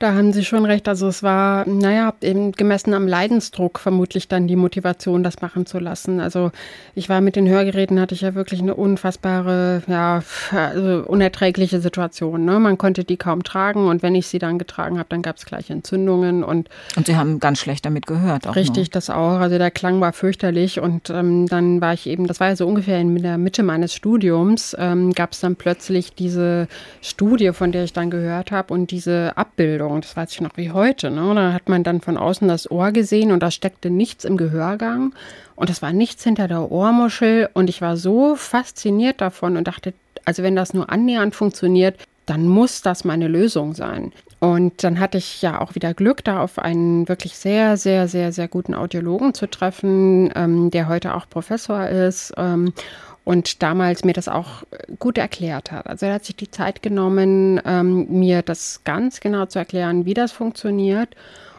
Da 0.00 0.14
haben 0.14 0.32
Sie 0.32 0.44
schon 0.44 0.64
recht. 0.64 0.88
Also 0.88 1.06
es 1.06 1.22
war, 1.22 1.68
naja, 1.68 2.14
eben 2.20 2.50
gemessen 2.50 2.92
am 2.92 3.06
Leidensdruck 3.06 3.78
vermutlich 3.78 4.26
dann 4.26 4.48
die 4.48 4.56
Motivation, 4.56 5.22
das 5.22 5.40
machen 5.40 5.66
zu 5.66 5.78
lassen. 5.78 6.18
Also 6.18 6.50
ich 6.96 7.08
war 7.08 7.20
mit 7.20 7.36
den 7.36 7.48
Hörgeräten, 7.48 8.00
hatte 8.00 8.14
ich 8.14 8.22
ja 8.22 8.34
wirklich 8.34 8.60
eine 8.60 8.74
unfassbare, 8.74 9.84
ja, 9.86 10.22
also 10.50 11.04
unerträgliche 11.06 11.80
Situation. 11.80 12.44
Ne? 12.44 12.58
Man 12.58 12.76
konnte 12.76 13.04
die 13.04 13.16
kaum 13.16 13.44
tragen 13.44 13.86
und 13.86 14.02
wenn 14.02 14.16
ich 14.16 14.26
sie 14.26 14.40
dann 14.40 14.58
getragen 14.58 14.98
habe, 14.98 15.08
dann 15.08 15.22
gab 15.22 15.36
es 15.36 15.46
gleich 15.46 15.70
Entzündungen 15.70 16.42
und 16.42 16.68
und 16.96 17.06
Sie 17.06 17.16
haben 17.16 17.38
ganz 17.38 17.60
schlecht 17.60 17.86
damit 17.86 18.06
gehört. 18.06 18.48
Auch 18.48 18.56
richtig, 18.56 18.88
noch. 18.88 18.92
das 18.92 19.10
auch. 19.10 19.38
Also 19.38 19.58
der 19.58 19.70
Klang 19.70 20.00
war 20.00 20.12
fürchterlich 20.12 20.80
und 20.80 21.10
ähm, 21.10 21.46
dann 21.46 21.80
war 21.80 21.92
ich 21.92 22.08
eben, 22.08 22.26
das 22.26 22.40
war 22.40 22.48
ja 22.48 22.56
so 22.56 22.66
ungefähr 22.66 22.98
in 22.98 23.22
der 23.22 23.38
Mitte 23.38 23.62
meines 23.62 23.94
Studiums 23.94 24.71
ähm, 24.78 25.12
gab 25.12 25.32
es 25.32 25.40
dann 25.40 25.56
plötzlich 25.56 26.14
diese 26.14 26.68
Studie, 27.00 27.52
von 27.52 27.72
der 27.72 27.84
ich 27.84 27.92
dann 27.92 28.10
gehört 28.10 28.50
habe 28.50 28.72
und 28.72 28.90
diese 28.90 29.36
Abbildung, 29.36 30.00
das 30.00 30.16
weiß 30.16 30.32
ich 30.32 30.40
noch 30.40 30.56
wie 30.56 30.70
heute. 30.70 31.10
Ne? 31.10 31.34
Da 31.34 31.52
hat 31.52 31.68
man 31.68 31.84
dann 31.84 32.00
von 32.00 32.16
außen 32.16 32.48
das 32.48 32.70
Ohr 32.70 32.92
gesehen 32.92 33.32
und 33.32 33.42
da 33.42 33.50
steckte 33.50 33.90
nichts 33.90 34.24
im 34.24 34.36
Gehörgang 34.36 35.14
und 35.56 35.70
es 35.70 35.82
war 35.82 35.92
nichts 35.92 36.24
hinter 36.24 36.48
der 36.48 36.70
Ohrmuschel 36.70 37.48
und 37.54 37.68
ich 37.68 37.80
war 37.80 37.96
so 37.96 38.36
fasziniert 38.36 39.20
davon 39.20 39.56
und 39.56 39.68
dachte, 39.68 39.94
also 40.24 40.42
wenn 40.42 40.56
das 40.56 40.74
nur 40.74 40.90
annähernd 40.90 41.34
funktioniert, 41.34 41.96
dann 42.26 42.46
muss 42.46 42.82
das 42.82 43.04
meine 43.04 43.28
Lösung 43.28 43.74
sein. 43.74 44.12
Und 44.38 44.82
dann 44.82 44.98
hatte 44.98 45.18
ich 45.18 45.40
ja 45.40 45.60
auch 45.60 45.76
wieder 45.76 45.94
Glück, 45.94 46.24
da 46.24 46.42
auf 46.42 46.58
einen 46.58 47.08
wirklich 47.08 47.36
sehr, 47.36 47.76
sehr, 47.76 48.08
sehr, 48.08 48.32
sehr 48.32 48.48
guten 48.48 48.74
Audiologen 48.74 49.34
zu 49.34 49.48
treffen, 49.48 50.32
ähm, 50.34 50.70
der 50.70 50.88
heute 50.88 51.14
auch 51.14 51.28
Professor 51.28 51.86
ist. 51.86 52.32
Ähm, 52.36 52.72
und 53.24 53.62
damals 53.62 54.04
mir 54.04 54.12
das 54.12 54.28
auch 54.28 54.64
gut 54.98 55.18
erklärt 55.18 55.70
hat. 55.70 55.86
Also 55.86 56.06
er 56.06 56.14
hat 56.14 56.24
sich 56.24 56.36
die 56.36 56.50
Zeit 56.50 56.82
genommen, 56.82 57.60
ähm, 57.64 58.06
mir 58.08 58.42
das 58.42 58.82
ganz 58.84 59.20
genau 59.20 59.46
zu 59.46 59.58
erklären, 59.58 60.04
wie 60.04 60.14
das 60.14 60.32
funktioniert. 60.32 61.14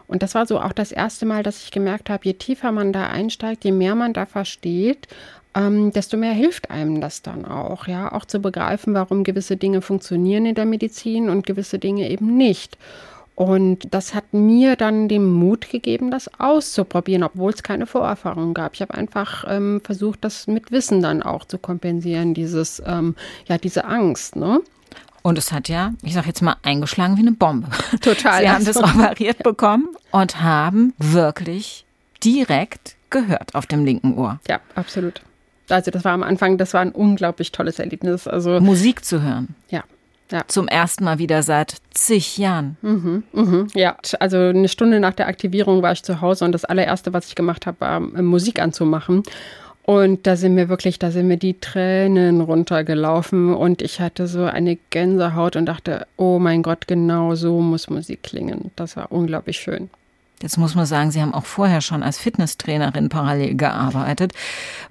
Und 0.07 0.21
das 0.21 0.35
war 0.35 0.45
so 0.45 0.59
auch 0.59 0.73
das 0.73 0.91
erste 0.91 1.25
Mal, 1.25 1.43
dass 1.43 1.63
ich 1.63 1.71
gemerkt 1.71 2.09
habe, 2.09 2.25
je 2.25 2.33
tiefer 2.33 2.71
man 2.71 2.91
da 2.91 3.07
einsteigt, 3.07 3.63
je 3.63 3.71
mehr 3.71 3.95
man 3.95 4.13
da 4.13 4.25
versteht, 4.25 5.07
ähm, 5.55 5.91
desto 5.91 6.17
mehr 6.17 6.33
hilft 6.33 6.71
einem 6.71 6.99
das 6.99 7.21
dann 7.21 7.45
auch, 7.45 7.87
ja, 7.87 8.11
auch 8.11 8.25
zu 8.25 8.39
begreifen, 8.39 8.93
warum 8.93 9.23
gewisse 9.23 9.55
Dinge 9.55 9.81
funktionieren 9.81 10.45
in 10.45 10.55
der 10.55 10.65
Medizin 10.65 11.29
und 11.29 11.45
gewisse 11.45 11.79
Dinge 11.79 12.09
eben 12.09 12.35
nicht. 12.37 12.77
Und 13.35 13.93
das 13.93 14.13
hat 14.13 14.33
mir 14.33 14.75
dann 14.75 15.07
den 15.07 15.25
Mut 15.25 15.69
gegeben, 15.69 16.11
das 16.11 16.29
auszuprobieren, 16.39 17.23
obwohl 17.23 17.51
es 17.51 17.63
keine 17.63 17.87
Vorerfahrung 17.87 18.53
gab. 18.53 18.75
Ich 18.75 18.81
habe 18.81 18.93
einfach 18.93 19.43
ähm, 19.47 19.81
versucht, 19.83 20.23
das 20.23 20.45
mit 20.45 20.71
Wissen 20.71 21.01
dann 21.01 21.23
auch 21.23 21.45
zu 21.45 21.57
kompensieren, 21.57 22.35
dieses, 22.35 22.81
ähm, 22.85 23.15
ja, 23.47 23.57
diese 23.57 23.85
Angst, 23.85 24.35
ne? 24.35 24.61
Und 25.23 25.37
es 25.37 25.51
hat 25.51 25.69
ja, 25.69 25.93
ich 26.03 26.13
sage 26.13 26.27
jetzt 26.27 26.41
mal, 26.41 26.57
eingeschlagen 26.63 27.15
wie 27.15 27.21
eine 27.21 27.31
Bombe. 27.31 27.69
Total. 28.01 28.41
Sie 28.41 28.49
haben 28.49 28.65
das 28.65 28.77
operiert 28.77 29.41
bekommen 29.41 29.89
und 30.11 30.41
haben 30.41 30.93
wirklich 30.97 31.85
direkt 32.23 32.97
gehört 33.09 33.55
auf 33.55 33.65
dem 33.65 33.85
linken 33.85 34.17
Ohr. 34.17 34.39
Ja, 34.47 34.59
absolut. 34.75 35.21
Also 35.69 35.91
das 35.91 36.03
war 36.03 36.11
am 36.11 36.23
Anfang, 36.23 36.57
das 36.57 36.73
war 36.73 36.81
ein 36.81 36.91
unglaublich 36.91 37.53
tolles 37.53 37.79
Erlebnis. 37.79 38.27
Also 38.27 38.59
Musik 38.59 39.05
zu 39.05 39.21
hören. 39.21 39.55
Ja, 39.69 39.83
ja. 40.31 40.41
Zum 40.47 40.67
ersten 40.67 41.03
Mal 41.03 41.19
wieder 41.19 41.43
seit 41.43 41.75
zig 41.91 42.37
Jahren. 42.37 42.77
Mhm, 42.81 43.23
mhm, 43.33 43.67
ja, 43.73 43.97
also 44.19 44.37
eine 44.37 44.67
Stunde 44.67 44.99
nach 44.99 45.13
der 45.13 45.27
Aktivierung 45.27 45.81
war 45.81 45.91
ich 45.91 46.03
zu 46.03 46.21
Hause 46.21 46.45
und 46.45 46.53
das 46.53 46.65
allererste, 46.65 47.13
was 47.13 47.27
ich 47.27 47.35
gemacht 47.35 47.65
habe, 47.65 47.81
war 47.81 47.97
äh, 47.97 48.21
Musik 48.21 48.59
anzumachen. 48.59 49.23
Und 49.85 50.25
da 50.25 50.37
sind 50.37 50.55
mir 50.55 50.69
wirklich, 50.69 50.97
da 50.97 51.11
sind 51.11 51.27
mir 51.27 51.37
die 51.37 51.59
Tränen 51.59 52.39
runtergelaufen 52.39 53.53
und 53.53 53.81
ich 53.81 53.99
hatte 53.99 54.27
so 54.27 54.45
eine 54.45 54.77
Gänsehaut 54.91 55.57
und 55.57 55.65
dachte, 55.65 56.07
oh 56.15 56.39
mein 56.39 56.63
Gott, 56.63 56.87
genau 56.87 57.35
so 57.35 57.59
muss 57.59 57.89
Musik 57.89 58.23
klingen. 58.23 58.71
Das 58.77 58.95
war 58.95 59.11
unglaublich 59.11 59.59
schön. 59.59 59.89
Jetzt 60.41 60.57
muss 60.57 60.73
man 60.75 60.85
sagen, 60.85 61.11
Sie 61.11 61.21
haben 61.21 61.33
auch 61.33 61.45
vorher 61.45 61.81
schon 61.81 62.01
als 62.01 62.17
Fitnesstrainerin 62.17 63.09
parallel 63.09 63.55
gearbeitet, 63.55 64.33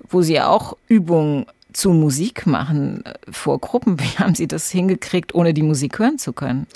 wo 0.09 0.23
Sie 0.23 0.40
auch 0.40 0.77
Übungen 0.88 1.47
zu 1.73 1.91
Musik 1.91 2.47
machen 2.47 3.05
äh, 3.05 3.15
vor 3.31 3.61
Gruppen. 3.61 4.01
Wie 4.01 4.19
haben 4.19 4.35
Sie 4.35 4.47
das 4.47 4.71
hingekriegt, 4.71 5.35
ohne 5.35 5.55
die 5.55 5.63
Musik 5.63 5.99
hören 5.99 6.19
zu 6.19 6.33
können? 6.33 6.67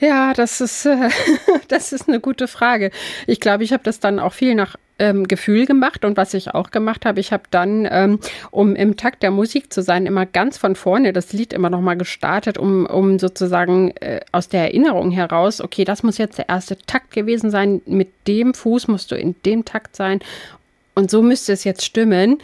Ja, 0.00 0.32
das 0.32 0.60
ist, 0.60 0.86
äh, 0.86 1.10
das 1.68 1.92
ist 1.92 2.08
eine 2.08 2.20
gute 2.20 2.48
Frage. 2.48 2.90
Ich 3.26 3.40
glaube, 3.40 3.64
ich 3.64 3.72
habe 3.72 3.82
das 3.82 4.00
dann 4.00 4.18
auch 4.18 4.32
viel 4.32 4.54
nach 4.54 4.76
ähm, 4.98 5.26
Gefühl 5.26 5.66
gemacht 5.66 6.04
und 6.04 6.16
was 6.16 6.34
ich 6.34 6.54
auch 6.54 6.70
gemacht 6.70 7.06
habe, 7.06 7.20
ich 7.20 7.32
habe 7.32 7.44
dann, 7.50 7.88
ähm, 7.90 8.20
um 8.50 8.76
im 8.76 8.96
Takt 8.96 9.22
der 9.22 9.30
Musik 9.30 9.72
zu 9.72 9.82
sein, 9.82 10.06
immer 10.06 10.26
ganz 10.26 10.58
von 10.58 10.76
vorne 10.76 11.12
das 11.12 11.32
Lied 11.32 11.52
immer 11.52 11.70
noch 11.70 11.80
mal 11.80 11.96
gestartet, 11.96 12.58
um, 12.58 12.86
um 12.86 13.18
sozusagen 13.18 13.92
äh, 13.96 14.20
aus 14.30 14.48
der 14.48 14.62
Erinnerung 14.64 15.10
heraus, 15.10 15.60
okay, 15.62 15.84
das 15.84 16.02
muss 16.02 16.18
jetzt 16.18 16.38
der 16.38 16.50
erste 16.50 16.76
Takt 16.76 17.12
gewesen 17.12 17.50
sein, 17.50 17.80
mit 17.86 18.10
dem 18.28 18.52
Fuß 18.52 18.88
musst 18.88 19.10
du 19.10 19.16
in 19.16 19.34
dem 19.46 19.64
Takt 19.64 19.96
sein 19.96 20.20
und 20.94 21.10
so 21.10 21.22
müsste 21.22 21.52
es 21.54 21.64
jetzt 21.64 21.84
stimmen. 21.84 22.38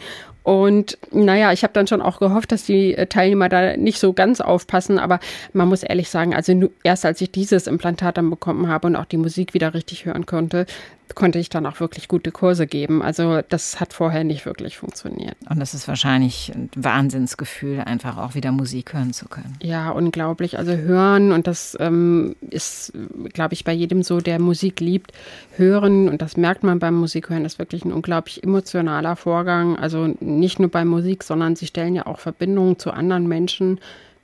Und 0.47 0.97
naja, 1.11 1.51
ich 1.51 1.63
habe 1.63 1.73
dann 1.73 1.87
schon 1.87 2.01
auch 2.01 2.19
gehofft, 2.19 2.53
dass 2.53 2.63
die 2.63 2.93
äh, 2.93 3.07
Teilnehmer 3.07 3.49
da 3.49 3.75
nicht 3.75 3.99
so 3.99 4.13
ganz 4.13 4.39
aufpassen. 4.39 4.97
Aber 4.97 5.19
man 5.51 5.67
muss 5.67 5.83
ehrlich 5.83 6.09
sagen, 6.09 6.33
also 6.33 6.69
erst 6.83 7.03
als 7.03 7.19
ich 7.19 7.33
dieses 7.33 7.67
Implantat 7.67 8.17
dann 8.17 8.29
bekommen 8.29 8.69
habe 8.69 8.87
und 8.87 8.95
auch 8.95 9.03
die 9.03 9.17
Musik 9.17 9.53
wieder 9.53 9.73
richtig 9.73 10.05
hören 10.05 10.25
konnte, 10.25 10.65
konnte 11.15 11.39
ich 11.39 11.49
dann 11.49 11.65
auch 11.65 11.79
wirklich 11.79 12.07
gute 12.07 12.31
Kurse 12.31 12.67
geben. 12.67 13.01
Also 13.01 13.41
das 13.47 13.79
hat 13.79 13.93
vorher 13.93 14.23
nicht 14.23 14.45
wirklich 14.45 14.77
funktioniert. 14.77 15.35
Und 15.49 15.59
das 15.59 15.73
ist 15.73 15.87
wahrscheinlich 15.87 16.51
ein 16.53 16.69
Wahnsinnsgefühl, 16.75 17.79
einfach 17.81 18.17
auch 18.17 18.35
wieder 18.35 18.51
Musik 18.51 18.93
hören 18.93 19.13
zu 19.13 19.27
können. 19.27 19.55
Ja, 19.61 19.91
unglaublich. 19.91 20.57
Also 20.57 20.73
hören, 20.75 21.31
und 21.31 21.47
das 21.47 21.77
ähm, 21.79 22.35
ist, 22.49 22.93
glaube 23.33 23.53
ich, 23.53 23.63
bei 23.63 23.73
jedem 23.73 24.03
so, 24.03 24.19
der 24.19 24.39
Musik 24.39 24.79
liebt, 24.79 25.11
hören, 25.55 26.09
und 26.09 26.21
das 26.21 26.37
merkt 26.37 26.63
man 26.63 26.79
beim 26.79 26.95
Musikhören, 26.95 27.45
ist 27.45 27.59
wirklich 27.59 27.85
ein 27.85 27.93
unglaublich 27.93 28.43
emotionaler 28.43 29.15
Vorgang. 29.15 29.77
Also 29.77 30.15
nicht 30.19 30.59
nur 30.59 30.69
bei 30.69 30.85
Musik, 30.85 31.23
sondern 31.23 31.55
sie 31.55 31.67
stellen 31.67 31.95
ja 31.95 32.05
auch 32.05 32.19
Verbindungen 32.19 32.79
zu 32.79 32.91
anderen 32.91 33.27
Menschen 33.27 33.79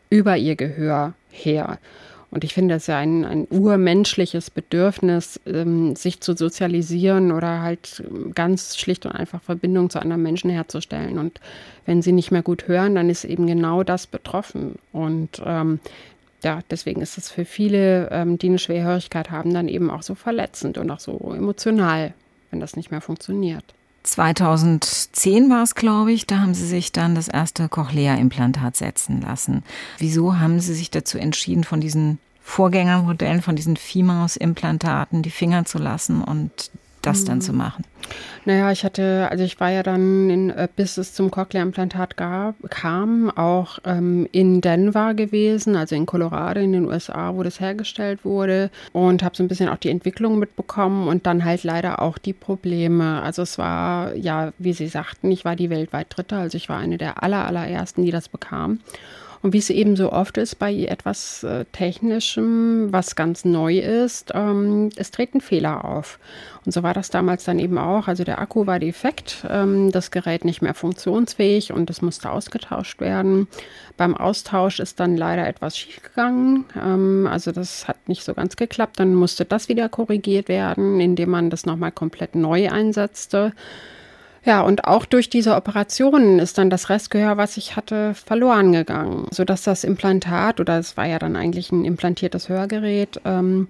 über 0.09 0.37
ihr 0.37 0.55
Gehör 0.55 1.13
her. 1.31 1.79
Und 2.33 2.43
ich 2.43 2.55
finde 2.55 2.73
es 2.73 2.87
ja 2.87 2.97
ein, 2.97 3.25
ein 3.25 3.47
urmenschliches 3.51 4.49
Bedürfnis, 4.49 5.39
ähm, 5.45 5.95
sich 5.95 6.19
zu 6.19 6.35
sozialisieren 6.35 7.31
oder 7.31 7.61
halt 7.61 8.03
ganz 8.33 8.75
schlicht 8.75 9.05
und 9.05 9.11
einfach 9.11 9.39
Verbindung 9.43 9.91
zu 9.91 9.99
anderen 9.99 10.23
Menschen 10.23 10.49
herzustellen. 10.49 11.19
Und 11.19 11.39
wenn 11.85 12.01
sie 12.01 12.11
nicht 12.11 12.31
mehr 12.31 12.41
gut 12.41 12.67
hören, 12.67 12.95
dann 12.95 13.11
ist 13.11 13.23
eben 13.23 13.45
genau 13.45 13.83
das 13.83 14.07
betroffen. 14.07 14.79
Und 14.91 15.43
ähm, 15.45 15.79
ja, 16.43 16.61
deswegen 16.71 17.01
ist 17.01 17.19
es 17.19 17.29
für 17.29 17.45
viele, 17.45 18.09
ähm, 18.09 18.39
die 18.39 18.47
eine 18.47 18.57
Schwerhörigkeit 18.57 19.29
haben, 19.29 19.53
dann 19.53 19.67
eben 19.67 19.91
auch 19.91 20.01
so 20.01 20.15
verletzend 20.15 20.79
und 20.79 20.89
auch 20.89 20.99
so 20.99 21.35
emotional, 21.35 22.15
wenn 22.49 22.59
das 22.59 22.75
nicht 22.75 22.89
mehr 22.89 23.01
funktioniert. 23.01 23.63
2010 24.03 25.49
war 25.49 25.63
es, 25.63 25.75
glaube 25.75 26.11
ich, 26.11 26.27
da 26.27 26.39
haben 26.39 26.53
Sie 26.53 26.67
sich 26.67 26.91
dann 26.91 27.15
das 27.15 27.27
erste 27.27 27.69
Cochlea-Implantat 27.69 28.75
setzen 28.75 29.21
lassen. 29.21 29.63
Wieso 29.97 30.39
haben 30.39 30.59
Sie 30.59 30.73
sich 30.73 30.91
dazu 30.91 31.17
entschieden, 31.17 31.63
von 31.63 31.79
diesen 31.79 32.19
Vorgängermodellen, 32.41 33.41
von 33.41 33.55
diesen 33.55 33.77
Viehmaus-Implantaten 33.77 35.21
die 35.21 35.31
Finger 35.31 35.63
zu 35.65 35.77
lassen 35.77 36.21
und 36.21 36.69
das 37.05 37.23
dann 37.23 37.41
zu 37.41 37.53
machen? 37.53 37.83
Naja, 38.45 38.71
ich 38.71 38.83
hatte, 38.83 39.27
also 39.31 39.43
ich 39.43 39.59
war 39.59 39.69
ja 39.69 39.83
dann, 39.83 40.29
in, 40.29 40.49
äh, 40.49 40.67
bis 40.75 40.97
es 40.97 41.13
zum 41.13 41.31
Cochlea-Implantat 41.31 42.17
kam, 42.17 43.29
auch 43.29 43.79
ähm, 43.85 44.27
in 44.31 44.59
Denver 44.59 45.13
gewesen, 45.13 45.75
also 45.75 45.95
in 45.95 46.05
Colorado 46.05 46.59
in 46.59 46.73
den 46.73 46.85
USA, 46.85 47.35
wo 47.35 47.43
das 47.43 47.59
hergestellt 47.59 48.25
wurde 48.25 48.69
und 48.91 49.23
habe 49.23 49.35
so 49.35 49.43
ein 49.43 49.47
bisschen 49.47 49.69
auch 49.69 49.77
die 49.77 49.89
Entwicklung 49.89 50.39
mitbekommen 50.39 51.07
und 51.07 51.25
dann 51.25 51.45
halt 51.45 51.63
leider 51.63 52.01
auch 52.01 52.17
die 52.17 52.33
Probleme. 52.33 53.21
Also 53.21 53.43
es 53.43 53.57
war, 53.57 54.15
ja, 54.15 54.51
wie 54.57 54.73
Sie 54.73 54.87
sagten, 54.87 55.31
ich 55.31 55.45
war 55.45 55.55
die 55.55 55.69
weltweit 55.69 56.07
Dritte, 56.09 56.35
also 56.35 56.57
ich 56.57 56.67
war 56.67 56.79
eine 56.79 56.97
der 56.97 57.23
aller, 57.23 57.45
allerersten, 57.45 58.03
die 58.03 58.11
das 58.11 58.27
bekam. 58.27 58.79
Und 59.43 59.51
wie 59.51 59.57
es 59.57 59.69
eben 59.69 59.97
so 59.97 60.13
oft 60.13 60.37
ist 60.37 60.57
bei 60.57 60.73
etwas 60.73 61.43
äh, 61.43 61.65
Technischem, 61.73 62.93
was 62.93 63.17
ganz 63.17 63.43
neu 63.43 63.77
ist, 63.77 64.31
ähm, 64.33 64.89
es 64.95 65.11
treten 65.11 65.41
Fehler 65.41 65.83
auf. 65.83 66.17
Und 66.65 66.71
so 66.71 66.81
war 66.81 66.93
das 66.93 67.09
damals 67.09 67.43
dann 67.43 67.59
eben 67.59 67.77
auch. 67.77 68.07
Also 68.07 68.23
der 68.23 68.39
Akku 68.39 68.67
war 68.67 68.79
defekt, 68.79 69.45
ähm, 69.49 69.91
das 69.91 70.11
Gerät 70.11 70.45
nicht 70.45 70.61
mehr 70.61 70.73
funktionsfähig 70.73 71.73
und 71.73 71.89
es 71.89 72.01
musste 72.01 72.31
ausgetauscht 72.31 73.01
werden. 73.01 73.49
Beim 73.97 74.15
Austausch 74.15 74.79
ist 74.79 75.01
dann 75.01 75.17
leider 75.17 75.45
etwas 75.45 75.77
schiefgegangen. 75.77 76.63
Ähm, 76.81 77.27
also 77.29 77.51
das 77.51 77.85
hat 77.85 78.07
nicht 78.07 78.23
so 78.23 78.33
ganz 78.33 78.55
geklappt. 78.55 78.97
Dann 78.97 79.13
musste 79.13 79.43
das 79.43 79.67
wieder 79.67 79.89
korrigiert 79.89 80.47
werden, 80.47 81.01
indem 81.01 81.31
man 81.31 81.49
das 81.49 81.65
nochmal 81.65 81.91
komplett 81.91 82.35
neu 82.35 82.69
einsetzte. 82.69 83.51
Ja, 84.45 84.61
und 84.61 84.85
auch 84.85 85.05
durch 85.05 85.29
diese 85.29 85.55
Operationen 85.55 86.39
ist 86.39 86.57
dann 86.57 86.69
das 86.69 86.89
Restgehör, 86.89 87.37
was 87.37 87.55
ich 87.55 87.77
hatte, 87.77 88.13
verloren 88.13 88.73
gegangen, 88.73 89.27
sodass 89.31 89.63
das 89.63 89.85
Implantat, 89.85 90.59
oder 90.59 90.77
es 90.79 90.97
war 90.97 91.05
ja 91.05 91.17
dann 91.17 91.37
eigentlich 91.37 91.71
ein 91.71 91.85
implantiertes 91.85 92.49
Hörgerät, 92.49 93.21
ähm, 93.23 93.69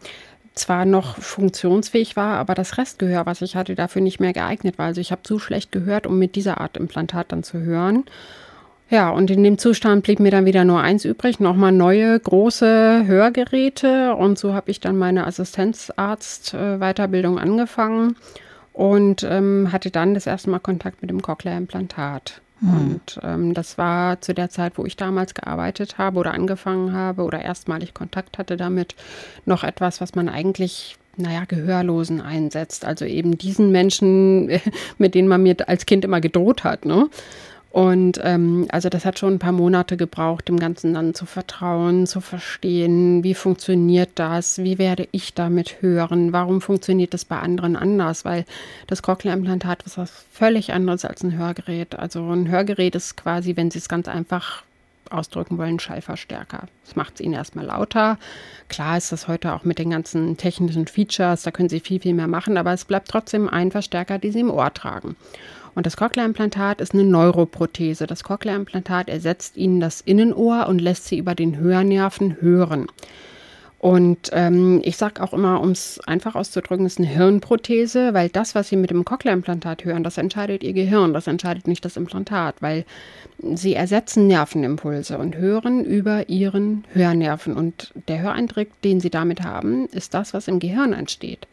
zwar 0.56 0.86
noch 0.86 1.18
funktionsfähig 1.18 2.16
war, 2.16 2.38
aber 2.38 2.56
das 2.56 2.80
Restgehör, 2.80 3.28
was 3.28 3.42
ich 3.42 3.56
hatte, 3.56 3.76
dafür 3.76 4.02
nicht 4.02 4.20
mehr 4.20 4.34
geeignet 4.34 4.80
war. 4.80 4.88
Also 4.88 5.00
ich 5.02 5.12
habe 5.12 5.22
zu 5.24 5.38
schlecht 5.40 5.72
gehört, 5.72 6.08
um 6.08 6.18
mit 6.18 6.36
dieser 6.36 6.60
Art 6.60 6.76
Implantat 6.78 7.32
dann 7.32 7.44
zu 7.44 7.60
hören. 7.60 8.06
Ja, 8.90 9.10
und 9.10 9.32
in 9.32 9.44
dem 9.44 9.58
Zustand 9.58 10.04
blieb 10.04 10.20
mir 10.20 10.32
dann 10.32 10.46
wieder 10.46 10.66
nur 10.66 10.82
eins 10.82 11.06
übrig, 11.06 11.40
nochmal 11.40 11.72
neue 11.72 12.20
große 12.20 13.06
Hörgeräte. 13.08 14.14
Und 14.16 14.38
so 14.38 14.54
habe 14.54 14.70
ich 14.70 14.80
dann 14.80 14.96
meine 14.98 15.26
Assistenzarzt-Weiterbildung 15.26 17.40
angefangen 17.40 18.16
und 18.74 19.24
ähm, 19.24 19.72
hatte 19.72 19.92
dann 19.92 20.14
das 20.14 20.28
erste 20.28 20.50
Mal 20.50 20.60
Kontakt 20.60 21.02
mit 21.02 21.10
dem 21.10 21.22
Cochlea-Implantat. 21.22 22.42
Mhm. 22.60 22.78
Und 22.78 23.20
ähm, 23.24 23.54
das 23.54 23.78
war 23.78 24.20
zu 24.22 24.34
der 24.34 24.50
Zeit, 24.50 24.78
wo 24.78 24.86
ich 24.86 24.98
damals 24.98 25.34
gearbeitet 25.34 25.98
habe 25.98 26.20
oder 26.20 26.34
angefangen 26.34 26.94
habe 26.94 27.24
oder 27.24 27.42
erstmalig 27.42 27.94
Kontakt 27.94 28.38
hatte 28.38 28.58
damit, 28.58 28.96
noch 29.46 29.64
etwas, 29.64 30.02
was 30.02 30.16
man 30.16 30.28
eigentlich 30.28 30.98
naja, 31.16 31.44
Gehörlosen 31.48 32.22
einsetzt. 32.22 32.86
Also 32.86 33.06
eben 33.06 33.38
diesen 33.38 33.72
Menschen, 33.72 34.50
mit 34.98 35.14
denen 35.16 35.28
man 35.28 35.44
mir 35.44 35.56
als 35.68 35.86
Kind 35.86 36.04
immer 36.06 36.22
gedroht 36.22 36.64
hat. 36.64 36.86
Ne? 36.86 37.10
Und 37.74 38.20
ähm, 38.22 38.68
also 38.70 38.88
das 38.88 39.04
hat 39.04 39.18
schon 39.18 39.34
ein 39.34 39.40
paar 39.40 39.52
Monate 39.52 39.98
gebraucht, 39.98 40.48
dem 40.48 40.60
Ganzen 40.60 40.94
dann 40.94 41.16
zu 41.16 41.26
vertrauen, 41.26 42.06
zu 42.06 42.22
verstehen, 42.22 43.24
wie 43.24 43.34
funktioniert 43.34 44.12
das, 44.14 44.60
wie 44.60 44.78
werde 44.78 45.08
ich 45.12 45.34
damit 45.34 45.82
hören, 45.82 46.34
warum 46.34 46.62
funktioniert 46.62 47.16
das 47.16 47.26
bei 47.26 47.40
anderen 47.40 47.76
anders, 47.76 48.26
weil 48.26 48.46
das 48.86 49.02
Cochlea-Implantat 49.02 49.82
ist 49.88 49.98
was 49.98 50.12
völlig 50.32 50.72
anderes 50.72 51.04
als 51.04 51.24
ein 51.24 51.36
Hörgerät. 51.36 51.96
Also 51.98 52.22
ein 52.32 52.48
Hörgerät 52.48 52.94
ist 52.94 53.18
quasi, 53.18 53.56
wenn 53.56 53.72
Sie 53.72 53.80
es 53.80 53.90
ganz 53.90 54.08
einfach 54.08 54.62
ausdrücken 55.10 55.58
wollen, 55.58 55.80
Schallverstärker. 55.80 56.68
Das 56.86 56.96
macht 56.96 57.16
es 57.16 57.22
ihnen 57.22 57.34
erstmal 57.34 57.66
lauter. 57.66 58.20
Klar 58.70 58.98
ist 58.98 59.12
das 59.12 59.28
heute 59.28 59.52
auch 59.52 59.64
mit 59.64 59.80
den 59.80 59.90
ganzen 59.90 60.38
technischen 60.38 60.86
Features, 60.86 61.42
da 61.42 61.50
können 61.50 61.70
sie 61.70 61.80
viel, 61.80 62.00
viel 62.00 62.14
mehr 62.14 62.28
machen, 62.28 62.56
aber 62.56 62.72
es 62.72 62.86
bleibt 62.86 63.08
trotzdem 63.10 63.50
ein 63.50 63.72
Verstärker, 63.72 64.20
den 64.20 64.32
sie 64.32 64.42
im 64.42 64.52
Ohr 64.52 64.72
tragen. 64.72 65.16
Und 65.76 65.86
das 65.86 65.98
Cochlea-Implantat 65.98 66.82
ist 66.82 66.94
eine 66.94 67.04
Neuroprothese. 67.04 68.08
Das 68.08 68.24
Cochlea-Implantat 68.24 69.10
ersetzt 69.10 69.58
ihnen 69.58 69.80
das 69.80 70.02
Innenohr 70.02 70.68
und 70.68 70.80
lässt 70.80 71.06
sie 71.06 71.18
über 71.18 71.36
den 71.36 71.58
Hörnerven 71.58 72.42
hören. 72.42 72.88
Und 73.84 74.30
ähm, 74.32 74.80
ich 74.86 74.96
sage 74.96 75.22
auch 75.22 75.34
immer, 75.34 75.60
um 75.60 75.72
es 75.72 76.00
einfach 76.08 76.36
auszudrücken, 76.36 76.86
ist 76.86 77.00
eine 77.00 77.08
Hirnprothese, 77.10 78.14
weil 78.14 78.30
das, 78.30 78.56
was 78.56 78.70
Sie 78.70 78.78
mit 78.78 78.92
dem 78.92 79.04
Cochlea-Implantat 79.04 79.84
hören, 79.84 80.06
das 80.06 80.18
entscheidet 80.18 80.64
Ihr 80.64 80.72
Gehirn, 80.72 81.14
das 81.14 81.28
entscheidet 81.28 81.68
nicht 81.68 81.84
das 81.84 81.98
Implantat, 81.98 82.62
weil 82.62 82.86
Sie 83.40 83.74
ersetzen 83.74 84.26
Nervenimpulse 84.28 85.18
und 85.18 85.36
hören 85.36 85.84
über 85.84 86.30
Ihren 86.30 86.86
Hörnerven. 86.94 87.58
Und 87.58 87.94
der 88.08 88.22
Höreindruck, 88.22 88.68
den 88.84 89.02
Sie 89.02 89.10
damit 89.10 89.44
haben, 89.44 89.88
ist 89.88 90.14
das, 90.14 90.34
was 90.34 90.48
im 90.48 90.60
Gehirn 90.60 90.94
entsteht. 90.94 91.46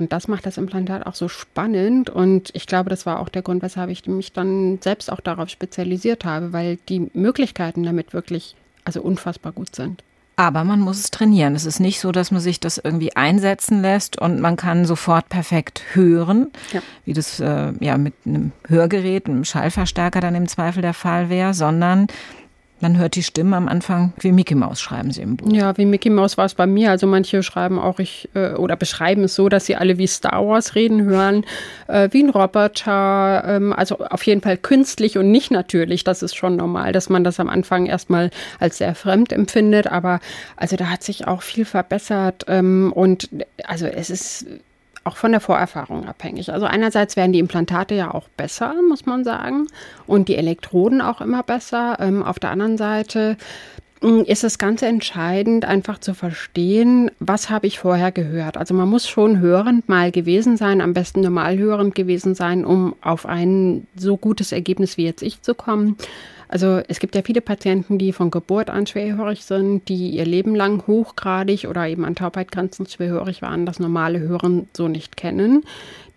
Und 0.00 0.12
das 0.12 0.28
macht 0.28 0.46
das 0.46 0.56
Implantat 0.56 1.06
auch 1.06 1.14
so 1.14 1.28
spannend. 1.28 2.08
Und 2.08 2.50
ich 2.54 2.66
glaube, 2.66 2.90
das 2.90 3.06
war 3.06 3.20
auch 3.20 3.28
der 3.28 3.42
Grund, 3.42 3.62
weshalb 3.62 3.90
ich 3.90 4.06
mich 4.06 4.32
dann 4.32 4.78
selbst 4.80 5.12
auch 5.12 5.20
darauf 5.20 5.50
spezialisiert 5.50 6.24
habe, 6.24 6.52
weil 6.52 6.78
die 6.88 7.10
Möglichkeiten 7.12 7.82
damit 7.82 8.14
wirklich 8.14 8.56
also 8.84 9.02
unfassbar 9.02 9.52
gut 9.52 9.76
sind. 9.76 10.02
Aber 10.36 10.64
man 10.64 10.80
muss 10.80 10.98
es 10.98 11.10
trainieren. 11.10 11.54
Es 11.54 11.66
ist 11.66 11.80
nicht 11.80 12.00
so, 12.00 12.12
dass 12.12 12.30
man 12.30 12.40
sich 12.40 12.60
das 12.60 12.78
irgendwie 12.78 13.14
einsetzen 13.14 13.82
lässt 13.82 14.18
und 14.18 14.40
man 14.40 14.56
kann 14.56 14.86
sofort 14.86 15.28
perfekt 15.28 15.82
hören, 15.92 16.50
ja. 16.72 16.80
wie 17.04 17.12
das 17.12 17.40
äh, 17.40 17.74
ja 17.78 17.98
mit 17.98 18.14
einem 18.24 18.52
Hörgerät, 18.66 19.26
einem 19.26 19.44
Schallverstärker 19.44 20.20
dann 20.20 20.34
im 20.34 20.48
Zweifel 20.48 20.80
der 20.80 20.94
Fall 20.94 21.28
wäre, 21.28 21.52
sondern 21.52 22.06
man 22.80 22.98
hört 22.98 23.14
die 23.14 23.22
Stimmen 23.22 23.54
am 23.54 23.68
Anfang 23.68 24.12
wie 24.20 24.32
Mickey 24.32 24.54
Mouse, 24.54 24.80
schreiben 24.80 25.10
sie 25.10 25.22
im 25.22 25.36
Buch. 25.36 25.52
Ja, 25.52 25.76
wie 25.76 25.84
Mickey 25.84 26.10
Mouse 26.10 26.36
war 26.38 26.46
es 26.46 26.54
bei 26.54 26.66
mir. 26.66 26.90
Also 26.90 27.06
manche 27.06 27.42
schreiben 27.42 27.78
auch, 27.78 27.98
ich 27.98 28.28
äh, 28.34 28.52
oder 28.54 28.76
beschreiben 28.76 29.24
es 29.24 29.34
so, 29.34 29.48
dass 29.48 29.66
sie 29.66 29.76
alle 29.76 29.98
wie 29.98 30.06
Star 30.06 30.46
Wars 30.46 30.74
reden 30.74 31.02
hören, 31.02 31.44
äh, 31.88 32.08
wie 32.12 32.22
ein 32.22 32.30
Roboter. 32.30 33.44
Ähm, 33.46 33.72
also 33.72 33.98
auf 33.98 34.22
jeden 34.24 34.40
Fall 34.40 34.56
künstlich 34.56 35.18
und 35.18 35.30
nicht 35.30 35.50
natürlich. 35.50 36.04
Das 36.04 36.22
ist 36.22 36.36
schon 36.36 36.56
normal, 36.56 36.92
dass 36.92 37.08
man 37.08 37.24
das 37.24 37.40
am 37.40 37.48
Anfang 37.48 37.86
erstmal 37.86 38.30
als 38.58 38.78
sehr 38.78 38.94
fremd 38.94 39.32
empfindet. 39.32 39.86
Aber 39.86 40.20
also 40.56 40.76
da 40.76 40.86
hat 40.86 41.02
sich 41.02 41.26
auch 41.26 41.42
viel 41.42 41.64
verbessert. 41.64 42.44
Ähm, 42.48 42.92
und 42.94 43.28
also 43.64 43.86
es 43.86 44.10
ist 44.10 44.46
auch 45.04 45.16
von 45.16 45.32
der 45.32 45.40
Vorerfahrung 45.40 46.06
abhängig. 46.06 46.52
Also 46.52 46.66
einerseits 46.66 47.16
werden 47.16 47.32
die 47.32 47.38
Implantate 47.38 47.94
ja 47.94 48.12
auch 48.12 48.28
besser, 48.36 48.74
muss 48.88 49.06
man 49.06 49.24
sagen, 49.24 49.66
und 50.06 50.28
die 50.28 50.36
Elektroden 50.36 51.00
auch 51.00 51.20
immer 51.20 51.42
besser. 51.42 51.96
Ähm, 52.00 52.22
auf 52.22 52.38
der 52.38 52.50
anderen 52.50 52.76
Seite 52.76 53.36
hm, 54.02 54.24
ist 54.24 54.44
es 54.44 54.58
ganz 54.58 54.82
entscheidend, 54.82 55.64
einfach 55.64 55.98
zu 55.98 56.14
verstehen, 56.14 57.10
was 57.18 57.50
habe 57.50 57.66
ich 57.66 57.78
vorher 57.78 58.12
gehört. 58.12 58.56
Also 58.56 58.74
man 58.74 58.88
muss 58.88 59.08
schon 59.08 59.40
hörend 59.40 59.88
mal 59.88 60.10
gewesen 60.10 60.56
sein, 60.56 60.80
am 60.80 60.94
besten 60.94 61.20
normal 61.20 61.58
hörend 61.58 61.94
gewesen 61.94 62.34
sein, 62.34 62.64
um 62.64 62.94
auf 63.02 63.26
ein 63.26 63.86
so 63.96 64.16
gutes 64.16 64.52
Ergebnis 64.52 64.96
wie 64.96 65.04
jetzt 65.04 65.22
ich 65.22 65.42
zu 65.42 65.54
kommen. 65.54 65.96
Also 66.52 66.80
es 66.88 66.98
gibt 66.98 67.14
ja 67.14 67.22
viele 67.22 67.40
Patienten, 67.40 67.96
die 67.96 68.12
von 68.12 68.32
Geburt 68.32 68.70
an 68.70 68.84
schwerhörig 68.84 69.44
sind, 69.44 69.88
die 69.88 70.10
ihr 70.10 70.24
Leben 70.24 70.56
lang 70.56 70.84
hochgradig 70.84 71.68
oder 71.68 71.86
eben 71.86 72.04
an 72.04 72.16
Taubheitgrenzen 72.16 72.86
schwerhörig 72.86 73.40
waren, 73.40 73.66
das 73.66 73.78
normale 73.78 74.18
Hören 74.18 74.68
so 74.72 74.88
nicht 74.88 75.16
kennen 75.16 75.62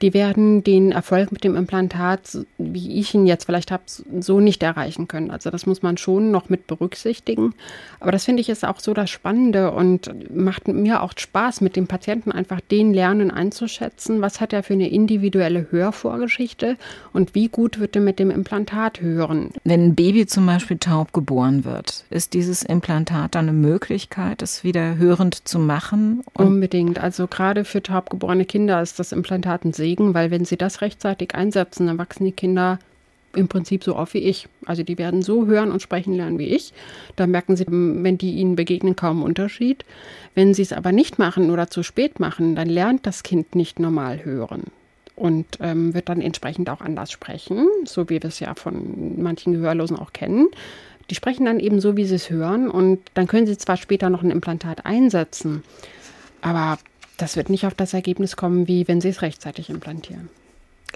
die 0.03 0.13
werden 0.13 0.65
den 0.65 0.91
Erfolg 0.91 1.31
mit 1.31 1.45
dem 1.45 1.55
Implantat, 1.55 2.39
wie 2.57 2.99
ich 2.99 3.13
ihn 3.13 3.25
jetzt 3.25 3.45
vielleicht 3.45 3.71
habe, 3.71 3.83
so 3.87 4.41
nicht 4.41 4.61
erreichen 4.61 5.07
können. 5.07 5.31
Also 5.31 5.49
das 5.49 5.65
muss 5.65 5.81
man 5.81 5.95
schon 5.95 6.29
noch 6.29 6.49
mit 6.49 6.67
berücksichtigen. 6.67 7.55
Aber 8.01 8.11
das 8.11 8.25
finde 8.25 8.41
ich 8.41 8.49
ist 8.49 8.65
auch 8.65 8.81
so 8.81 8.93
das 8.93 9.09
Spannende 9.09 9.71
und 9.71 10.13
macht 10.35 10.67
mir 10.67 11.01
auch 11.01 11.13
Spaß, 11.15 11.61
mit 11.61 11.77
dem 11.77 11.87
Patienten 11.87 12.33
einfach 12.33 12.59
den 12.59 12.93
Lernen 12.93 13.31
einzuschätzen, 13.31 14.19
was 14.19 14.41
hat 14.41 14.51
er 14.51 14.63
für 14.63 14.73
eine 14.73 14.89
individuelle 14.89 15.71
Hörvorgeschichte 15.71 16.75
und 17.13 17.33
wie 17.33 17.47
gut 17.47 17.79
wird 17.79 17.95
er 17.95 18.01
mit 18.01 18.19
dem 18.19 18.29
Implantat 18.29 18.99
hören. 18.99 19.51
Wenn 19.63 19.85
ein 19.85 19.95
Baby 19.95 20.25
zum 20.25 20.45
Beispiel 20.45 20.79
taub 20.79 21.13
geboren 21.13 21.63
wird, 21.63 22.03
ist 22.09 22.33
dieses 22.33 22.63
Implantat 22.63 23.35
dann 23.35 23.47
eine 23.47 23.57
Möglichkeit, 23.57 24.41
es 24.41 24.65
wieder 24.65 24.97
hörend 24.97 25.47
zu 25.47 25.59
machen? 25.59 26.23
Unbedingt. 26.33 26.99
Also 26.99 27.27
gerade 27.27 27.63
für 27.63 27.81
taubgeborene 27.81 28.43
Kinder 28.43 28.81
ist 28.81 28.99
das 28.99 29.13
Implantat 29.13 29.63
ein 29.63 29.71
Segen 29.71 29.92
Segen, 29.93 30.13
weil 30.13 30.31
wenn 30.31 30.45
sie 30.45 30.57
das 30.57 30.81
rechtzeitig 30.81 31.35
einsetzen, 31.35 31.87
dann 31.87 31.97
wachsen 31.97 32.25
die 32.25 32.31
Kinder 32.31 32.79
im 33.35 33.47
Prinzip 33.47 33.83
so 33.83 33.95
auf 33.95 34.13
wie 34.13 34.19
ich. 34.19 34.47
Also 34.65 34.83
die 34.83 34.97
werden 34.97 35.21
so 35.21 35.47
hören 35.47 35.71
und 35.71 35.81
sprechen 35.81 36.13
lernen 36.15 36.39
wie 36.39 36.47
ich. 36.47 36.73
Da 37.15 37.25
merken 37.27 37.55
sie, 37.55 37.65
wenn 37.67 38.17
die 38.17 38.33
ihnen 38.33 38.55
begegnen, 38.55 38.95
kaum 38.95 39.23
Unterschied. 39.23 39.85
Wenn 40.35 40.53
sie 40.53 40.61
es 40.61 40.73
aber 40.73 40.91
nicht 40.91 41.19
machen 41.19 41.49
oder 41.49 41.69
zu 41.69 41.83
spät 41.83 42.19
machen, 42.19 42.55
dann 42.55 42.69
lernt 42.69 43.05
das 43.05 43.23
Kind 43.23 43.55
nicht 43.55 43.79
normal 43.79 44.23
hören 44.23 44.63
und 45.15 45.45
ähm, 45.61 45.93
wird 45.93 46.09
dann 46.09 46.21
entsprechend 46.21 46.69
auch 46.69 46.81
anders 46.81 47.11
sprechen, 47.11 47.67
so 47.85 48.09
wie 48.09 48.21
wir 48.21 48.25
es 48.25 48.39
ja 48.39 48.55
von 48.55 49.21
manchen 49.21 49.53
Gehörlosen 49.53 49.97
auch 49.97 50.13
kennen. 50.13 50.47
Die 51.09 51.15
sprechen 51.15 51.45
dann 51.45 51.59
eben 51.59 51.81
so, 51.81 51.97
wie 51.97 52.05
sie 52.05 52.15
es 52.15 52.29
hören 52.29 52.69
und 52.69 52.99
dann 53.13 53.27
können 53.27 53.45
sie 53.45 53.57
zwar 53.57 53.77
später 53.77 54.09
noch 54.09 54.23
ein 54.23 54.31
Implantat 54.31 54.85
einsetzen, 54.85 55.63
aber 56.41 56.77
das 57.23 57.37
wird 57.37 57.49
nicht 57.49 57.65
auf 57.65 57.73
das 57.73 57.93
Ergebnis 57.93 58.35
kommen, 58.35 58.67
wie 58.67 58.85
wenn 58.89 58.99
Sie 58.99 59.07
es 59.07 59.21
rechtzeitig 59.21 59.69
implantieren. 59.69 60.27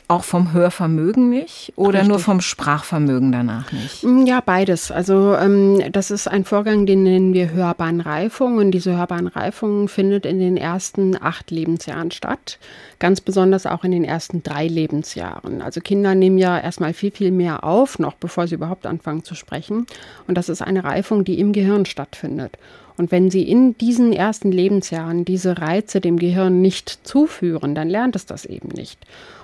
auch 0.10 0.24
vom 0.24 0.54
Hörvermögen 0.54 1.30
nicht 1.30 1.74
oder 1.76 2.00
Richtig. 2.00 2.10
nur 2.10 2.20
vom 2.20 2.40
Sprachvermögen 2.42 3.32
danach 3.32 3.72
nicht? 3.72 4.04
Mm, 4.04 4.26
ja, 4.26 4.42
beides. 4.42 4.92
Also 4.92 5.36
ähm, 5.36 5.82
das 5.92 6.12
ist 6.12 6.28
ein 6.28 6.44
Vorgang, 6.44 6.86
den 6.86 7.04
nennen 7.04 7.34
wir 7.34 7.52
Hörbahnreifung 7.52 8.58
und 8.58 8.72
diese 8.72 8.96
Hörbahnreifung 8.96 9.88
findet 9.88 10.26
in 10.26 10.40
den 10.40 10.56
ersten 10.58 11.16
acht 11.22 11.50
Lebensjahren 11.50 12.12
statt, 12.12 12.60
ganz 13.00 13.22
besonders 13.22 13.66
auch 13.66 13.84
in 13.86 13.92
den 13.92 14.04
ersten 14.04 14.44
drei 14.44 14.68
Lebensjahren. 14.68 15.62
Also 15.62 15.82
Kinder 15.82 16.14
nehmen 16.14 16.38
ja 16.38 16.60
erstmal 16.60 16.94
viel, 16.94 17.12
viel 17.12 17.32
mehr 17.32 17.64
auf, 17.64 18.00
noch 18.00 18.14
bevor 18.16 18.48
sie 18.48 18.56
überhaupt 18.56 18.86
anfangen 18.86 19.24
zu 19.24 19.34
sprechen 19.34 19.88
und 20.28 20.36
das 20.38 20.50
ist 20.50 20.62
eine 20.62 20.84
Reifung, 20.84 21.24
die 21.24 21.40
im 21.40 21.54
Gehirn 21.54 21.86
stattfindet. 21.86 22.58
Und 22.98 23.12
wenn 23.12 23.30
Sie 23.30 23.44
in 23.44 23.78
diesen 23.78 24.12
ersten 24.12 24.52
Lebensjahren 24.52 25.24
diese 25.24 25.60
Reize 25.60 26.02
dem 26.02 26.18
Gehirn 26.18 26.62
nicht 26.62 27.08
zuführen, 27.08 27.76
dann 27.76 27.90
lernt 27.90 28.16
es 28.16 28.26
das 28.26 28.46
eben 28.46 28.70
nicht. 28.70 29.00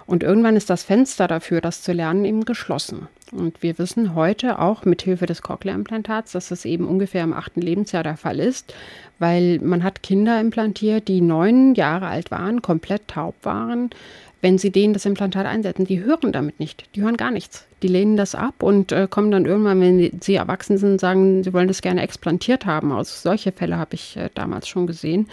Und 0.06 0.24
irgendwann 0.24 0.56
ist 0.56 0.70
das 0.70 0.84
Fenster 0.84 1.28
dafür, 1.28 1.62
das 1.62 1.82
zu 1.82 1.94
lernen, 1.94 2.26
eben 2.26 2.46
geschlossen. 2.46 3.08
Und 3.32 3.64
wir 3.64 3.78
wissen 3.80 4.16
heute 4.16 4.60
auch 4.60 4.86
mit 4.86 5.02
Hilfe 5.02 5.26
des 5.26 5.42
Cochlea-Implantats, 5.42 6.34
dass 6.34 6.50
das 6.50 6.66
eben 6.66 6.88
ungefähr 6.88 7.24
im 7.24 7.34
achten 7.34 7.62
Lebensjahr 7.62 8.04
der 8.04 8.18
Fall 8.18 8.40
ist, 8.40 8.74
weil 9.20 9.60
man 9.60 9.84
hat 9.84 10.04
Kinder 10.04 10.40
implantiert, 10.40 11.08
die 11.08 11.22
neun 11.22 11.74
Jahre 11.76 12.08
alt 12.08 12.32
waren, 12.32 12.62
komplett 12.62 13.08
taub 13.08 13.36
waren. 13.44 13.92
Wenn 14.44 14.58
sie 14.58 14.72
denen 14.72 14.92
das 14.92 15.06
Implantat 15.06 15.46
einsetzen, 15.46 15.86
die 15.86 16.04
hören 16.04 16.34
damit 16.34 16.60
nicht, 16.60 16.84
die 16.96 17.02
hören 17.02 17.16
gar 17.16 17.32
nichts. 17.32 17.66
Die 17.82 17.88
lehnen 17.88 18.18
das 18.18 18.36
ab 18.36 18.62
und 18.62 18.92
äh, 18.92 19.08
kommen 19.10 19.32
dann 19.32 19.46
irgendwann, 19.46 19.80
wenn 19.80 20.20
sie 20.20 20.36
erwachsen 20.36 20.78
sind, 20.78 21.00
sagen, 21.00 21.46
sie 21.46 21.54
wollen 21.54 21.70
das 21.70 21.82
gerne 21.82 22.02
explantiert 22.02 22.66
haben. 22.66 22.92
Also 22.92 23.14
solche 23.16 23.54
Fälle 23.54 23.78
habe 23.78 23.96
ich 23.96 24.18
äh, 24.18 24.30
damals 24.34 24.68
schon 24.68 24.86
gesehen. 24.86 25.30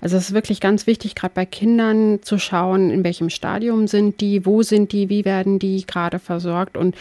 Also 0.00 0.16
es 0.16 0.30
ist 0.30 0.34
wirklich 0.34 0.60
ganz 0.60 0.88
wichtig, 0.88 1.14
gerade 1.14 1.32
bei 1.32 1.46
Kindern 1.46 2.22
zu 2.22 2.38
schauen, 2.38 2.90
in 2.90 3.04
welchem 3.04 3.30
Stadium 3.30 3.86
sind 3.86 4.20
die, 4.20 4.44
wo 4.44 4.64
sind 4.64 4.90
die, 4.90 5.08
wie 5.08 5.24
werden 5.24 5.60
die 5.60 5.86
gerade 5.86 6.18
versorgt 6.18 6.76
und 6.76 6.96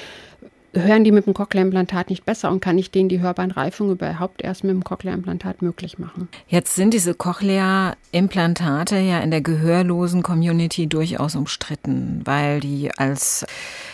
hören 0.73 1.03
die 1.03 1.11
mit 1.11 1.25
dem 1.25 1.33
Cochlea-Implantat 1.33 2.09
nicht 2.09 2.25
besser 2.25 2.49
und 2.51 2.59
kann 2.59 2.77
ich 2.77 2.91
denen 2.91 3.09
die 3.09 3.19
Hörbahnreifung 3.19 3.91
überhaupt 3.91 4.41
erst 4.41 4.63
mit 4.63 4.71
dem 4.71 4.83
Cochlea-Implantat 4.83 5.61
möglich 5.61 5.99
machen. 5.99 6.29
Jetzt 6.47 6.75
sind 6.75 6.93
diese 6.93 7.13
Cochlea-Implantate 7.13 8.99
ja 8.99 9.19
in 9.19 9.31
der 9.31 9.41
gehörlosen 9.41 10.23
Community 10.23 10.87
durchaus 10.87 11.35
umstritten, 11.35 12.21
weil 12.25 12.59
die 12.59 12.91
als 12.97 13.45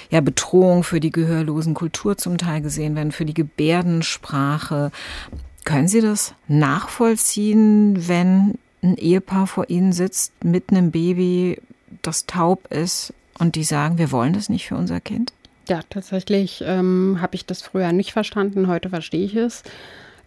ja, 0.09 0.21
Bedrohung 0.21 0.83
für 0.83 0.99
die 0.99 1.11
gehörlosen 1.11 1.73
Kultur 1.73 2.17
zum 2.17 2.37
Teil 2.37 2.61
gesehen 2.61 2.95
werden, 2.95 3.11
für 3.11 3.25
die 3.25 3.33
Gebärdensprache. 3.33 4.91
Können 5.63 5.87
Sie 5.87 6.01
das 6.01 6.33
nachvollziehen, 6.47 8.07
wenn 8.07 8.55
ein 8.83 8.97
Ehepaar 8.97 9.47
vor 9.47 9.69
ihnen 9.69 9.93
sitzt 9.93 10.43
mit 10.43 10.69
einem 10.69 10.91
Baby, 10.91 11.59
das 12.01 12.25
taub 12.27 12.71
ist 12.71 13.13
und 13.39 13.55
die 13.55 13.63
sagen, 13.63 13.97
wir 13.97 14.11
wollen 14.11 14.33
das 14.33 14.49
nicht 14.49 14.67
für 14.67 14.75
unser 14.75 14.99
Kind? 14.99 15.33
Ja, 15.67 15.79
tatsächlich 15.89 16.63
ähm, 16.65 17.17
habe 17.21 17.35
ich 17.35 17.45
das 17.45 17.61
früher 17.61 17.91
nicht 17.91 18.13
verstanden, 18.13 18.67
heute 18.67 18.89
verstehe 18.89 19.25
ich 19.25 19.35
es. 19.35 19.63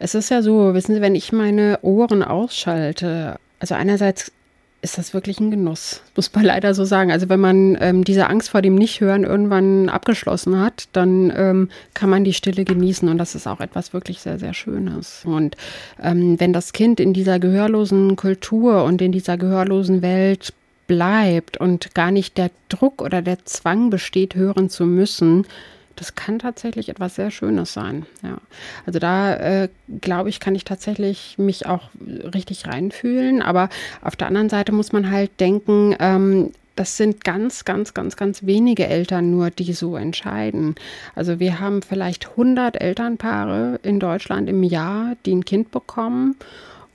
Es 0.01 0.14
ist 0.14 0.30
ja 0.30 0.43
so, 0.43 0.74
wissen 0.74 0.95
Sie, 0.95 1.01
wenn 1.01 1.14
ich 1.14 1.32
meine 1.32 1.78
Ohren 1.82 2.22
ausschalte, 2.22 3.39
also 3.61 3.74
einerseits 3.74 4.32
ist 4.80 4.97
das 4.97 5.12
wirklich 5.12 5.41
ein 5.41 5.51
Genuss, 5.51 6.03
muss 6.16 6.32
man 6.34 6.45
leider 6.45 6.74
so 6.74 6.84
sagen. 6.84 7.11
Also 7.11 7.28
wenn 7.28 7.41
man 7.41 7.76
ähm, 7.80 8.05
diese 8.05 8.28
Angst 8.28 8.51
vor 8.51 8.62
dem 8.62 8.74
Nichthören 8.74 9.24
irgendwann 9.24 9.89
abgeschlossen 9.89 10.61
hat, 10.61 10.89
dann 10.93 11.32
ähm, 11.36 11.68
kann 11.95 12.11
man 12.11 12.24
die 12.24 12.34
Stille 12.34 12.64
genießen 12.64 13.09
und 13.09 13.18
das 13.18 13.34
ist 13.34 13.47
auch 13.47 13.61
etwas 13.61 13.93
wirklich 13.93 14.20
sehr, 14.20 14.39
sehr 14.39 14.55
Schönes. 14.55 15.22
Und 15.24 15.57
ähm, 16.03 16.39
wenn 16.39 16.53
das 16.53 16.72
Kind 16.72 17.01
in 17.01 17.12
dieser 17.12 17.39
gehörlosen 17.39 18.16
Kultur 18.16 18.84
und 18.84 19.03
in 19.03 19.12
dieser 19.12 19.36
gehörlosen 19.36 20.03
Welt 20.03 20.53
bleibt 20.89 21.57
und 21.59 21.95
gar 21.95 22.11
nicht 22.11 22.36
der 22.36 22.51
Druck 22.68 23.01
oder 23.01 23.22
der 23.22 23.45
Zwang 23.45 23.91
besteht, 23.91 24.34
hören 24.34 24.68
zu 24.68 24.84
müssen, 24.86 25.47
das 25.95 26.14
kann 26.14 26.39
tatsächlich 26.39 26.89
etwas 26.89 27.16
sehr 27.16 27.30
Schönes 27.30 27.72
sein. 27.72 28.07
Ja. 28.22 28.39
Also 28.86 28.99
da 28.99 29.34
äh, 29.34 29.68
glaube 30.01 30.28
ich, 30.28 30.41
kann 30.41 30.55
ich 30.55 30.64
tatsächlich 30.64 31.36
mich 31.39 31.66
auch 31.66 31.91
richtig 32.34 32.66
reinfühlen. 32.66 33.43
Aber 33.43 33.68
auf 34.03 34.14
der 34.16 34.28
anderen 34.28 34.49
Seite 34.49 34.72
muss 34.72 34.93
man 34.93 35.11
halt 35.11 35.41
denken, 35.41 35.97
ähm, 35.99 36.53
das 36.76 36.97
sind 36.97 37.24
ganz, 37.24 37.64
ganz, 37.64 37.93
ganz, 37.93 38.16
ganz 38.16 38.47
wenige 38.47 38.86
Eltern 38.86 39.32
nur, 39.32 39.51
die 39.51 39.72
so 39.72 39.97
entscheiden. 39.97 40.76
Also 41.16 41.41
wir 41.41 41.59
haben 41.59 41.82
vielleicht 41.82 42.30
100 42.30 42.80
Elternpaare 42.80 43.80
in 43.82 43.99
Deutschland 43.99 44.49
im 44.49 44.62
Jahr, 44.62 45.16
die 45.26 45.34
ein 45.34 45.45
Kind 45.45 45.72
bekommen. 45.72 46.36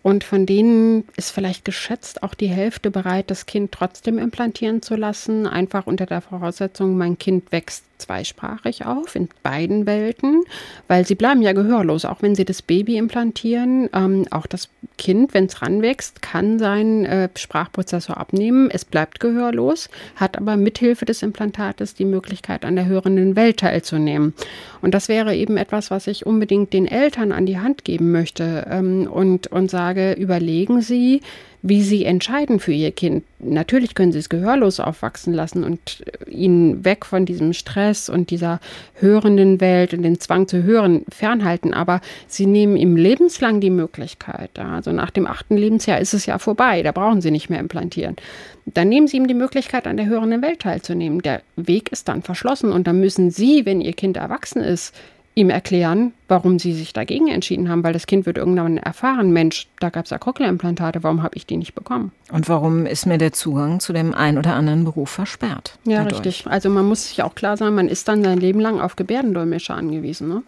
Und 0.04 0.26
von 0.26 0.46
denen 0.46 1.06
ist 1.16 1.32
vielleicht 1.32 1.64
geschätzt 1.64 2.24
auch 2.24 2.34
die 2.34 2.50
Hälfte 2.50 2.92
bereit, 2.92 3.32
das 3.32 3.46
Kind 3.46 3.72
trotzdem 3.72 4.20
implantieren 4.20 4.82
zu 4.82 4.96
lassen, 4.96 5.48
einfach 5.48 5.88
unter 5.88 6.06
der 6.06 6.20
Voraussetzung, 6.20 6.98
mein 6.98 7.18
Kind 7.18 7.54
wächst 7.54 7.86
zweisprachig 7.98 8.86
auf, 8.86 9.16
in 9.16 9.30
beiden 9.44 9.86
Welten, 9.86 10.44
weil 10.88 11.06
sie 11.06 11.16
bleiben 11.16 11.42
ja 11.42 11.54
gehörlos, 11.54 12.06
auch 12.06 12.22
wenn 12.22 12.36
sie 12.36 12.46
das 12.46 12.62
Baby 12.62 12.98
implantieren. 12.98 13.90
Ähm, 13.94 14.26
auch 14.32 14.48
das 14.48 14.70
Kind, 14.98 15.34
wenn 15.34 15.46
es 15.46 15.62
ranwächst, 15.62 16.22
kann 16.22 16.60
seinen 16.60 17.06
äh, 17.06 17.30
Sprachprozessor 17.36 18.18
abnehmen. 18.18 18.70
Es 18.72 18.86
bleibt 18.86 19.20
gehörlos, 19.20 19.90
hat 20.16 20.38
aber 20.38 20.58
mithilfe 20.58 21.06
des 21.06 21.24
Implantates 21.24 21.96
die 21.96 22.06
Möglichkeit, 22.06 22.66
an 22.66 22.76
der 22.76 22.86
hörenden 22.86 23.36
Welt 23.36 23.58
teilzunehmen. 23.58 24.34
Und 24.82 24.94
das 24.94 25.08
wäre 25.08 25.36
eben 25.36 25.58
etwas, 25.58 25.92
was 25.92 26.08
ich 26.08 26.26
unbedingt 26.26 26.74
den 26.74 26.88
Eltern 26.88 27.32
an 27.32 27.46
die 27.46 27.60
Hand 27.60 27.86
geben 27.86 28.12
möchte 28.12 28.68
ähm, 28.70 29.08
und, 29.12 29.48
und 29.48 29.72
sage, 29.72 30.14
überlegen 30.14 30.82
Sie, 30.82 31.22
wie 31.66 31.82
sie 31.82 32.04
entscheiden 32.04 32.60
für 32.60 32.74
ihr 32.74 32.92
Kind. 32.92 33.24
Natürlich 33.40 33.96
können 33.96 34.12
sie 34.12 34.20
es 34.20 34.28
gehörlos 34.28 34.82
aufwachsen 34.82 35.34
lassen 35.34 35.64
und 35.64 36.04
äh, 36.06 36.30
ihn 36.30 36.84
weg 36.84 37.06
von 37.06 37.26
diesem 37.26 37.54
Stress 37.54 38.10
und 38.10 38.30
dieser 38.30 38.60
hörenden 38.96 39.62
Welt 39.62 39.94
und 39.94 40.04
den 40.04 40.20
Zwang 40.20 40.48
zu 40.50 40.64
hören 40.64 41.06
fernhalten, 41.10 41.74
aber 41.74 42.02
sie 42.28 42.46
nehmen 42.46 42.76
ihm 42.76 42.98
lebenslang 42.98 43.62
die 43.62 43.70
Möglichkeit. 43.70 44.60
Also 44.60 44.92
nach 44.92 45.10
dem 45.10 45.26
achten 45.26 45.56
Lebensjahr 45.56 46.00
ist 46.00 46.14
es 46.14 46.26
ja 46.26 46.38
vorbei, 46.38 46.84
da 46.84 46.92
brauchen 46.92 47.22
sie 47.22 47.32
nicht 47.32 47.50
mehr 47.50 47.62
implantieren. 47.62 48.18
Dann 48.66 48.90
nehmen 48.90 49.08
sie 49.08 49.18
ihm 49.18 49.28
die 49.28 49.34
Möglichkeit, 49.34 49.88
an 49.88 49.98
der 49.98 50.06
hörenden 50.06 50.42
Welt 50.42 50.60
teilzunehmen. 50.60 51.22
Der 51.22 51.42
Weg 51.56 51.92
ist 51.94 52.10
dann 52.10 52.24
verschlossen 52.24 52.72
und 52.72 52.88
dann 52.88 53.00
müssen 53.00 53.32
sie, 53.32 53.66
wenn 53.66 53.80
ihr 53.80 53.94
Kind 53.94 54.18
erwachsen 54.18 54.62
ist, 54.62 54.94
ihm 55.36 55.50
erklären, 55.50 56.14
warum 56.28 56.60
sie 56.60 56.74
sich 56.74 56.94
dagegen 56.94 57.28
entschieden 57.28 57.70
haben, 57.70 57.84
weil 57.84 57.94
das 57.94 58.08
Kind 58.08 58.26
wird 58.26 58.38
irgendwann 58.38 58.78
erfahren, 58.78 59.32
Mensch, 59.32 59.68
da 59.80 59.90
gab 59.90 60.06
es 60.06 60.12
ja 60.12 60.18
Cochlea-Implantate, 60.18 61.04
warum 61.04 61.24
habe 61.24 61.36
ich 61.36 61.46
die 61.46 61.58
nicht 61.58 61.74
bekommen? 61.74 62.12
Und 62.32 62.50
warum 62.50 62.86
ist 62.86 63.06
mir 63.06 63.18
der 63.18 63.34
Zugang 63.34 63.80
zu 63.80 63.94
dem 63.94 64.14
einen 64.14 64.38
oder 64.38 64.56
anderen 64.56 64.84
Beruf 64.84 65.10
versperrt? 65.10 65.78
Ja, 65.86 66.04
dadurch? 66.04 66.26
richtig. 66.26 66.48
Also 66.48 66.70
man 66.70 66.88
muss 66.88 67.10
sich 67.10 67.24
auch 67.24 67.36
klar 67.36 67.58
sein, 67.58 67.74
man 67.74 67.88
ist 67.88 68.08
dann 68.08 68.24
sein 68.24 68.40
Leben 68.40 68.60
lang 68.60 68.80
auf 68.80 68.96
Gebärdendolmetscher 68.96 69.76
angewiesen. 69.76 70.30
Ne? 70.30 70.44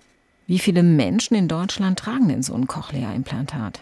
Wie 0.47 0.59
viele 0.59 0.83
Menschen 0.83 1.35
in 1.35 1.47
Deutschland 1.47 1.99
tragen 1.99 2.27
denn 2.27 2.43
so 2.43 2.53
ein 2.53 2.67
Cochlea-Implantat? 2.67 3.79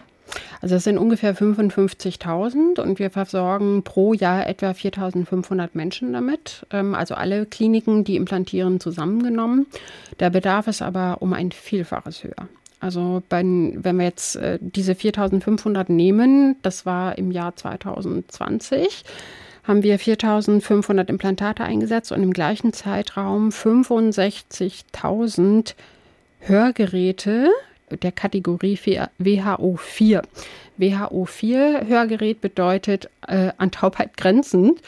Also 0.60 0.76
es 0.76 0.84
sind 0.84 0.98
ungefähr 0.98 1.36
55.000 1.36 2.80
und 2.80 2.98
wir 2.98 3.10
versorgen 3.10 3.82
pro 3.82 4.14
Jahr 4.14 4.46
etwa 4.46 4.70
4.500 4.70 5.70
Menschen 5.74 6.12
damit. 6.12 6.66
Ähm, 6.70 6.94
also 6.94 7.14
alle 7.14 7.46
Kliniken, 7.46 8.04
die 8.04 8.16
implantieren, 8.16 8.80
zusammengenommen. 8.80 9.66
Der 10.20 10.30
Bedarf 10.30 10.66
ist 10.66 10.82
aber 10.82 11.18
um 11.20 11.32
ein 11.32 11.52
Vielfaches 11.52 12.24
höher. 12.24 12.48
Also 12.80 13.22
bei, 13.28 13.42
wenn 13.42 13.96
wir 13.96 14.04
jetzt 14.04 14.36
äh, 14.36 14.58
diese 14.60 14.92
4.500 14.92 15.90
nehmen, 15.90 16.56
das 16.62 16.86
war 16.86 17.18
im 17.18 17.30
Jahr 17.30 17.56
2020, 17.56 19.04
haben 19.64 19.82
wir 19.82 19.98
4.500 19.98 21.08
Implantate 21.08 21.64
eingesetzt 21.64 22.12
und 22.12 22.22
im 22.22 22.34
gleichen 22.34 22.74
Zeitraum 22.74 23.48
65.000 23.48 25.74
Hörgeräte 26.40 27.50
der 27.96 28.12
Kategorie 28.12 28.78
WHO 29.18 29.76
4. 29.76 30.22
WHO 30.76 31.24
4 31.24 31.86
Hörgerät 31.86 32.40
bedeutet 32.40 33.08
äh, 33.26 33.50
an 33.58 33.70
Taubheit 33.70 34.16
grenzend. 34.16 34.80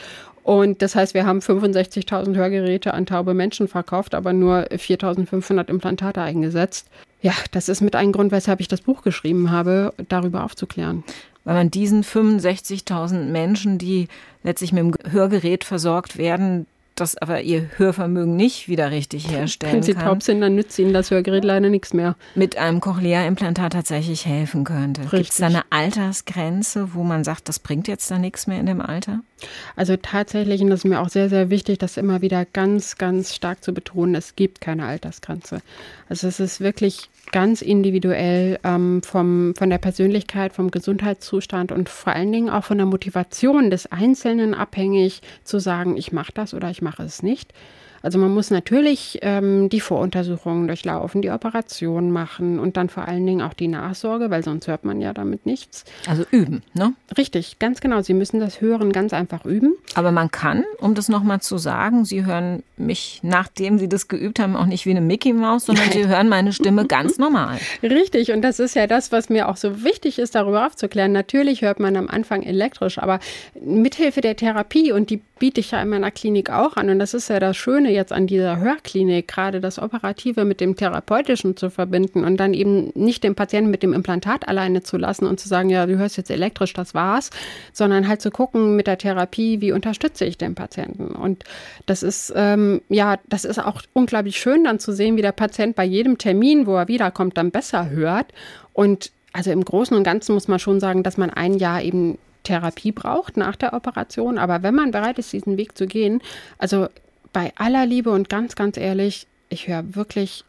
Und 0.42 0.80
das 0.80 0.94
heißt, 0.94 1.14
wir 1.14 1.26
haben 1.26 1.40
65.000 1.40 2.36
Hörgeräte 2.36 2.94
an 2.94 3.04
taube 3.04 3.34
Menschen 3.34 3.66
verkauft, 3.66 4.14
aber 4.14 4.32
nur 4.32 4.68
4.500 4.70 5.68
Implantate 5.68 6.22
eingesetzt. 6.22 6.86
Ja, 7.20 7.32
das 7.50 7.68
ist 7.68 7.80
mit 7.80 7.96
einem 7.96 8.12
Grund, 8.12 8.30
weshalb 8.30 8.60
ich 8.60 8.68
das 8.68 8.80
Buch 8.80 9.02
geschrieben 9.02 9.50
habe, 9.50 9.92
darüber 10.08 10.44
aufzuklären. 10.44 11.02
Weil 11.42 11.54
man 11.54 11.70
diesen 11.72 12.04
65.000 12.04 13.24
Menschen, 13.24 13.78
die 13.78 14.06
letztlich 14.44 14.72
mit 14.72 14.84
dem 14.84 15.12
Hörgerät 15.12 15.64
versorgt 15.64 16.16
werden, 16.16 16.66
das 17.00 17.16
aber 17.16 17.42
ihr 17.42 17.70
Hörvermögen 17.76 18.36
nicht 18.36 18.68
wieder 18.68 18.90
richtig 18.90 19.30
herstellen 19.30 19.74
Wenn 19.74 19.82
sie 19.82 19.94
kann, 19.94 20.04
taub 20.04 20.22
sind, 20.22 20.40
dann 20.40 20.54
nützt 20.54 20.78
ihnen 20.78 20.92
das 20.92 21.10
Hörgerät 21.10 21.44
leider 21.44 21.68
nichts 21.68 21.92
mehr. 21.92 22.16
Mit 22.34 22.56
einem 22.56 22.80
Cochlea-Implantat 22.80 23.72
tatsächlich 23.72 24.26
helfen 24.26 24.64
könnte. 24.64 25.02
Gibt 25.02 25.30
es 25.30 25.36
da 25.36 25.46
eine 25.46 25.62
Altersgrenze, 25.70 26.94
wo 26.94 27.02
man 27.02 27.24
sagt, 27.24 27.48
das 27.48 27.58
bringt 27.58 27.88
jetzt 27.88 28.10
da 28.10 28.18
nichts 28.18 28.46
mehr 28.46 28.58
in 28.58 28.66
dem 28.66 28.80
Alter? 28.80 29.20
Also 29.74 29.96
tatsächlich, 29.96 30.62
und 30.62 30.70
das 30.70 30.80
ist 30.80 30.84
mir 30.84 31.00
auch 31.00 31.08
sehr, 31.08 31.28
sehr 31.28 31.50
wichtig, 31.50 31.78
das 31.78 31.96
immer 31.96 32.22
wieder 32.22 32.44
ganz, 32.44 32.96
ganz 32.96 33.34
stark 33.34 33.62
zu 33.62 33.74
betonen, 33.74 34.14
es 34.14 34.36
gibt 34.36 34.60
keine 34.60 34.86
Altersgrenze. 34.86 35.60
Also 36.08 36.26
es 36.28 36.40
ist 36.40 36.60
wirklich 36.60 37.10
ganz 37.32 37.60
individuell 37.60 38.58
ähm, 38.64 39.02
vom, 39.02 39.54
von 39.56 39.68
der 39.68 39.78
Persönlichkeit, 39.78 40.52
vom 40.52 40.70
Gesundheitszustand 40.70 41.72
und 41.72 41.88
vor 41.88 42.12
allen 42.12 42.32
Dingen 42.32 42.50
auch 42.50 42.64
von 42.64 42.78
der 42.78 42.86
Motivation 42.86 43.70
des 43.70 43.90
Einzelnen 43.90 44.54
abhängig 44.54 45.20
zu 45.44 45.58
sagen, 45.58 45.96
ich 45.96 46.12
mache 46.12 46.32
das 46.32 46.54
oder 46.54 46.70
ich 46.70 46.82
mache 46.82 47.02
es 47.02 47.22
nicht. 47.22 47.52
Also 48.06 48.20
man 48.20 48.32
muss 48.32 48.52
natürlich 48.52 49.18
ähm, 49.22 49.68
die 49.68 49.80
Voruntersuchungen 49.80 50.68
durchlaufen, 50.68 51.22
die 51.22 51.30
Operation 51.30 52.12
machen 52.12 52.60
und 52.60 52.76
dann 52.76 52.88
vor 52.88 53.08
allen 53.08 53.26
Dingen 53.26 53.42
auch 53.42 53.52
die 53.52 53.66
Nachsorge, 53.66 54.30
weil 54.30 54.44
sonst 54.44 54.68
hört 54.68 54.84
man 54.84 55.00
ja 55.00 55.12
damit 55.12 55.44
nichts. 55.44 55.84
Also 56.06 56.24
üben, 56.30 56.62
ne? 56.72 56.92
Richtig, 57.18 57.58
ganz 57.58 57.80
genau. 57.80 58.02
Sie 58.02 58.14
müssen 58.14 58.38
das 58.38 58.60
Hören 58.60 58.92
ganz 58.92 59.12
einfach 59.12 59.44
üben. 59.44 59.74
Aber 59.96 60.12
man 60.12 60.30
kann, 60.30 60.62
um 60.78 60.94
das 60.94 61.08
nochmal 61.08 61.40
zu 61.40 61.58
sagen, 61.58 62.04
Sie 62.04 62.24
hören 62.24 62.62
mich, 62.76 63.22
nachdem 63.24 63.76
Sie 63.76 63.88
das 63.88 64.06
geübt 64.06 64.38
haben, 64.38 64.54
auch 64.54 64.66
nicht 64.66 64.86
wie 64.86 64.90
eine 64.90 65.00
Mickey 65.00 65.32
Maus, 65.32 65.66
sondern 65.66 65.86
Nein. 65.86 65.98
Sie 66.04 66.06
hören 66.06 66.28
meine 66.28 66.52
Stimme 66.52 66.86
ganz 66.86 67.18
normal. 67.18 67.58
Richtig, 67.82 68.30
und 68.30 68.42
das 68.42 68.60
ist 68.60 68.76
ja 68.76 68.86
das, 68.86 69.10
was 69.10 69.30
mir 69.30 69.48
auch 69.48 69.56
so 69.56 69.82
wichtig 69.82 70.20
ist, 70.20 70.36
darüber 70.36 70.68
aufzuklären. 70.68 71.10
Natürlich 71.10 71.62
hört 71.62 71.80
man 71.80 71.96
am 71.96 72.06
Anfang 72.06 72.44
elektrisch, 72.44 72.98
aber 72.98 73.18
mithilfe 73.60 74.20
der 74.20 74.36
Therapie, 74.36 74.92
und 74.92 75.10
die 75.10 75.20
biete 75.38 75.60
ich 75.60 75.70
ja 75.70 75.82
in 75.82 75.88
meiner 75.88 76.10
Klinik 76.10 76.50
auch 76.50 76.76
an, 76.76 76.88
und 76.88 76.98
das 76.98 77.12
ist 77.14 77.28
ja 77.28 77.38
das 77.40 77.56
Schöne, 77.56 77.92
jetzt 77.92 78.12
an 78.12 78.26
dieser 78.26 78.58
Hörklinik, 78.58 79.28
gerade 79.28 79.60
das 79.60 79.78
Operative 79.78 80.44
mit 80.44 80.60
dem 80.60 80.76
Therapeutischen 80.76 81.56
zu 81.56 81.70
verbinden 81.70 82.24
und 82.24 82.38
dann 82.38 82.54
eben 82.54 82.90
nicht 82.94 83.22
den 83.22 83.34
Patienten 83.34 83.70
mit 83.70 83.82
dem 83.82 83.92
Implantat 83.92 84.48
alleine 84.48 84.82
zu 84.82 84.96
lassen 84.96 85.26
und 85.26 85.38
zu 85.38 85.48
sagen, 85.48 85.68
ja, 85.68 85.84
du 85.86 85.98
hörst 85.98 86.16
jetzt 86.16 86.30
elektrisch, 86.30 86.72
das 86.72 86.94
war's, 86.94 87.30
sondern 87.72 88.08
halt 88.08 88.22
zu 88.22 88.30
gucken 88.30 88.76
mit 88.76 88.86
der 88.86 88.98
Therapie, 88.98 89.60
wie 89.60 89.72
unterstütze 89.72 90.24
ich 90.24 90.38
den 90.38 90.54
Patienten. 90.54 91.08
Und 91.08 91.44
das 91.84 92.02
ist, 92.02 92.32
ähm, 92.34 92.80
ja, 92.88 93.18
das 93.28 93.44
ist 93.44 93.58
auch 93.58 93.82
unglaublich 93.92 94.38
schön 94.38 94.64
dann 94.64 94.78
zu 94.78 94.92
sehen, 94.92 95.16
wie 95.16 95.22
der 95.22 95.32
Patient 95.32 95.76
bei 95.76 95.84
jedem 95.84 96.16
Termin, 96.18 96.66
wo 96.66 96.76
er 96.76 96.88
wiederkommt, 96.88 97.36
dann 97.36 97.50
besser 97.50 97.90
hört. 97.90 98.26
Und 98.72 99.10
also 99.32 99.50
im 99.50 99.64
Großen 99.64 99.94
und 99.94 100.02
Ganzen 100.02 100.32
muss 100.32 100.48
man 100.48 100.58
schon 100.58 100.80
sagen, 100.80 101.02
dass 101.02 101.18
man 101.18 101.28
ein 101.28 101.54
Jahr 101.54 101.82
eben 101.82 102.16
Therapie 102.46 102.92
braucht 102.92 103.36
nach 103.36 103.56
der 103.56 103.72
Operation. 103.72 104.38
Aber 104.38 104.62
wenn 104.62 104.74
man 104.74 104.92
bereit 104.92 105.18
ist, 105.18 105.32
diesen 105.32 105.56
Weg 105.56 105.76
zu 105.76 105.86
gehen, 105.86 106.22
also 106.58 106.88
bei 107.32 107.52
aller 107.56 107.84
Liebe 107.84 108.10
und 108.10 108.28
ganz, 108.28 108.54
ganz 108.54 108.76
ehrlich, 108.76 109.26
ich 109.48 109.68
höre 109.68 109.94
wirklich 109.94 110.44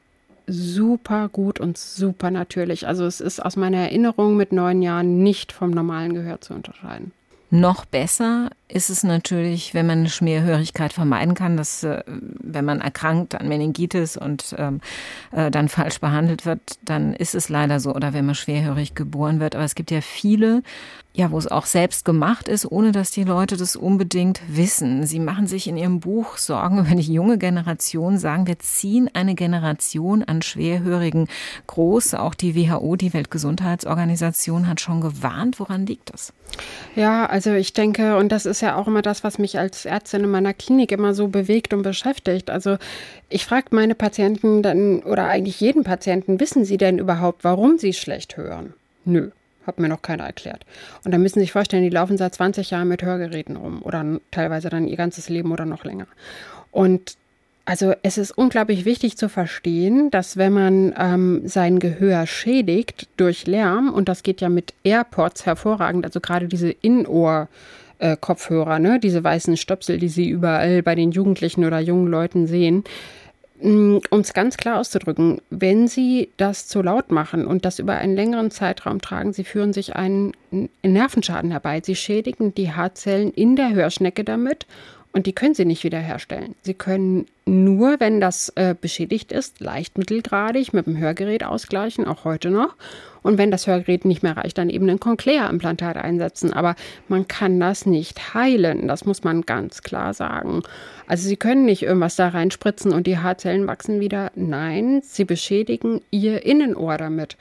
super 0.45 1.27
gut 1.27 1.59
und 1.59 1.77
super 1.77 2.31
natürlich. 2.31 2.87
Also 2.87 3.05
es 3.05 3.19
ist 3.19 3.43
aus 3.43 3.57
meiner 3.57 3.79
Erinnerung 3.79 4.37
mit 4.37 4.53
neun 4.53 4.81
Jahren 4.81 5.21
nicht 5.23 5.51
vom 5.51 5.71
normalen 5.71 6.13
Gehör 6.13 6.39
zu 6.39 6.53
unterscheiden. 6.53 7.11
Noch 7.49 7.85
besser 7.85 8.49
ist 8.67 8.89
es 8.89 9.03
natürlich, 9.03 9.73
wenn 9.73 9.87
man 9.87 9.99
eine 9.99 10.09
Schmierhörigkeit 10.09 10.91
vermeiden 10.91 11.33
kann, 11.33 11.55
dass 11.55 11.81
äh, 11.83 12.03
wenn 12.05 12.65
man 12.65 12.81
erkrankt 12.81 13.35
an 13.35 13.47
Meningitis 13.47 14.17
und 14.17 14.53
ähm, 14.57 14.81
äh, 15.31 15.49
dann 15.49 15.69
falsch 15.69 16.01
behandelt 16.01 16.45
wird, 16.45 16.59
dann 16.83 17.13
ist 17.13 17.35
es 17.35 17.47
leider 17.47 17.79
so. 17.79 17.95
Oder 17.95 18.11
wenn 18.11 18.25
man 18.25 18.35
schwerhörig 18.35 18.95
geboren 18.95 19.39
wird. 19.39 19.55
Aber 19.55 19.63
es 19.63 19.75
gibt 19.75 19.91
ja 19.91 20.01
viele, 20.01 20.61
ja, 21.13 21.31
wo 21.31 21.37
es 21.37 21.47
auch 21.47 21.65
selbst 21.65 22.03
gemacht 22.03 22.49
ist, 22.49 22.69
ohne 22.69 22.91
dass 22.91 23.11
die 23.11 23.23
Leute 23.23 23.55
das 23.55 23.77
unbedingt 23.77 24.41
wissen. 24.49 25.07
Sie 25.07 25.21
machen 25.21 25.47
sich 25.47 25.69
in 25.69 25.77
ihrem 25.77 26.01
Buch 26.01 26.35
Sorgen 26.35 26.79
über 26.79 26.95
die 26.95 27.13
junge 27.13 27.37
Generation, 27.37 28.17
sagen, 28.17 28.45
wir 28.45 28.59
ziehen 28.59 29.09
eine 29.13 29.35
Generation 29.35 30.21
an 30.23 30.41
Schwerhörigen 30.41 31.29
groß. 31.67 32.15
Auch 32.15 32.35
die 32.35 32.55
WHO, 32.55 32.97
die 32.97 33.13
Weltgesundheitsorganisation, 33.13 34.67
hat 34.67 34.81
schon 34.81 34.99
gewarnt. 34.99 35.61
Woran 35.61 35.85
liegt 35.85 36.11
das? 36.13 36.33
Ja, 36.95 37.27
also 37.27 37.53
ich 37.53 37.73
denke, 37.73 38.17
und 38.17 38.31
das 38.31 38.47
ist 38.47 38.61
ja 38.61 38.75
auch 38.75 38.87
immer 38.87 39.03
das, 39.03 39.23
was 39.23 39.37
mich 39.37 39.59
als 39.59 39.85
Ärztin 39.85 40.23
in 40.23 40.31
meiner 40.31 40.53
Klinik 40.53 40.91
immer 40.91 41.13
so 41.13 41.27
bewegt 41.27 41.73
und 41.73 41.83
beschäftigt. 41.83 42.49
Also 42.49 42.77
ich 43.29 43.45
frage 43.45 43.67
meine 43.69 43.93
Patienten 43.93 44.63
dann 44.63 45.03
oder 45.03 45.27
eigentlich 45.27 45.61
jeden 45.61 45.83
Patienten, 45.83 46.39
wissen 46.39 46.65
sie 46.65 46.77
denn 46.77 46.97
überhaupt, 46.97 47.43
warum 47.43 47.77
sie 47.77 47.93
schlecht 47.93 48.35
hören? 48.35 48.73
Nö. 49.05 49.29
Hat 49.67 49.79
mir 49.79 49.89
noch 49.89 50.01
keiner 50.01 50.23
erklärt. 50.23 50.65
Und 51.03 51.11
dann 51.11 51.21
müssen 51.21 51.35
Sie 51.35 51.41
sich 51.41 51.51
vorstellen, 51.51 51.83
die 51.83 51.89
laufen 51.89 52.17
seit 52.17 52.33
20 52.33 52.71
Jahren 52.71 52.87
mit 52.87 53.03
Hörgeräten 53.03 53.57
rum 53.57 53.81
oder 53.83 54.03
teilweise 54.31 54.69
dann 54.69 54.87
ihr 54.87 54.95
ganzes 54.95 55.27
Leben 55.27 55.51
oder 55.51 55.65
noch 55.65 55.83
länger. 55.83 56.07
Und 56.71 57.17
also 57.67 57.93
es 58.01 58.17
ist 58.17 58.31
unglaublich 58.31 58.85
wichtig 58.85 59.17
zu 59.17 59.27
verstehen, 59.27 60.09
dass 60.09 60.37
wenn 60.37 60.53
man 60.53 60.95
ähm, 60.97 61.41
sein 61.43 61.79
Gehör 61.79 62.25
schädigt 62.25 63.09
durch 63.17 63.45
Lärm, 63.45 63.93
und 63.93 64.07
das 64.07 64.23
geht 64.23 64.39
ja 64.39 64.47
mit 64.47 64.73
AirPods 64.85 65.45
hervorragend, 65.45 66.05
also 66.05 66.21
gerade 66.21 66.47
diese 66.47 66.69
Innenohr- 66.69 67.47
äh, 67.99 68.15
ne? 68.79 68.99
diese 69.01 69.21
weißen 69.21 69.57
Stöpsel, 69.57 69.97
die 69.97 70.07
Sie 70.07 70.29
überall 70.29 70.81
bei 70.81 70.95
den 70.95 71.11
Jugendlichen 71.11 71.65
oder 71.65 71.79
jungen 71.79 72.07
Leuten 72.07 72.47
sehen. 72.47 72.85
Mm, 73.61 73.97
um 74.11 74.19
es 74.21 74.33
ganz 74.33 74.55
klar 74.55 74.79
auszudrücken, 74.79 75.41
wenn 75.49 75.89
Sie 75.89 76.29
das 76.37 76.67
zu 76.67 76.81
laut 76.81 77.11
machen 77.11 77.45
und 77.45 77.65
das 77.65 77.79
über 77.79 77.95
einen 77.95 78.15
längeren 78.15 78.49
Zeitraum 78.49 79.01
tragen, 79.01 79.33
Sie 79.33 79.43
führen 79.43 79.73
sich 79.73 79.93
einen 79.93 80.31
Nervenschaden 80.83 81.51
herbei. 81.51 81.81
Sie 81.83 81.95
schädigen 81.95 82.55
die 82.55 82.71
Haarzellen 82.71 83.33
in 83.33 83.57
der 83.57 83.73
Hörschnecke 83.73 84.23
damit 84.23 84.67
und 85.17 85.25
die 85.25 85.33
können 85.33 85.55
Sie 85.55 85.65
nicht 85.65 85.83
wiederherstellen. 85.83 86.53
Sie 86.61 86.75
können 86.75 87.25
nur, 87.47 87.99
wenn 87.99 88.21
das 88.21 88.49
äh, 88.49 88.75
beschädigt 88.79 89.31
ist, 89.31 89.59
leicht 89.59 89.97
mittelgradig 89.97 90.73
mit 90.73 90.85
dem 90.85 90.95
Hörgerät 90.95 91.43
ausgleichen, 91.43 92.05
auch 92.05 92.23
heute 92.23 92.51
noch. 92.51 92.75
Und 93.23 93.39
wenn 93.39 93.49
das 93.49 93.65
Hörgerät 93.65 94.05
nicht 94.05 94.21
mehr 94.21 94.37
reicht, 94.37 94.59
dann 94.59 94.69
eben 94.69 94.87
ein 94.87 94.99
Cochlea-Implantat 94.99 95.97
einsetzen. 95.97 96.53
Aber 96.53 96.75
man 97.07 97.27
kann 97.27 97.59
das 97.59 97.87
nicht 97.87 98.35
heilen. 98.35 98.87
Das 98.87 99.05
muss 99.05 99.23
man 99.23 99.41
ganz 99.41 99.81
klar 99.81 100.13
sagen. 100.13 100.61
Also 101.07 101.27
Sie 101.27 101.35
können 101.35 101.65
nicht 101.65 101.81
irgendwas 101.81 102.15
da 102.15 102.27
reinspritzen 102.27 102.93
und 102.93 103.07
die 103.07 103.17
Haarzellen 103.17 103.65
wachsen 103.65 103.99
wieder. 103.99 104.31
Nein, 104.35 105.01
Sie 105.01 105.25
beschädigen 105.25 106.01
Ihr 106.11 106.45
Innenohr 106.45 106.99
damit. 106.99 107.37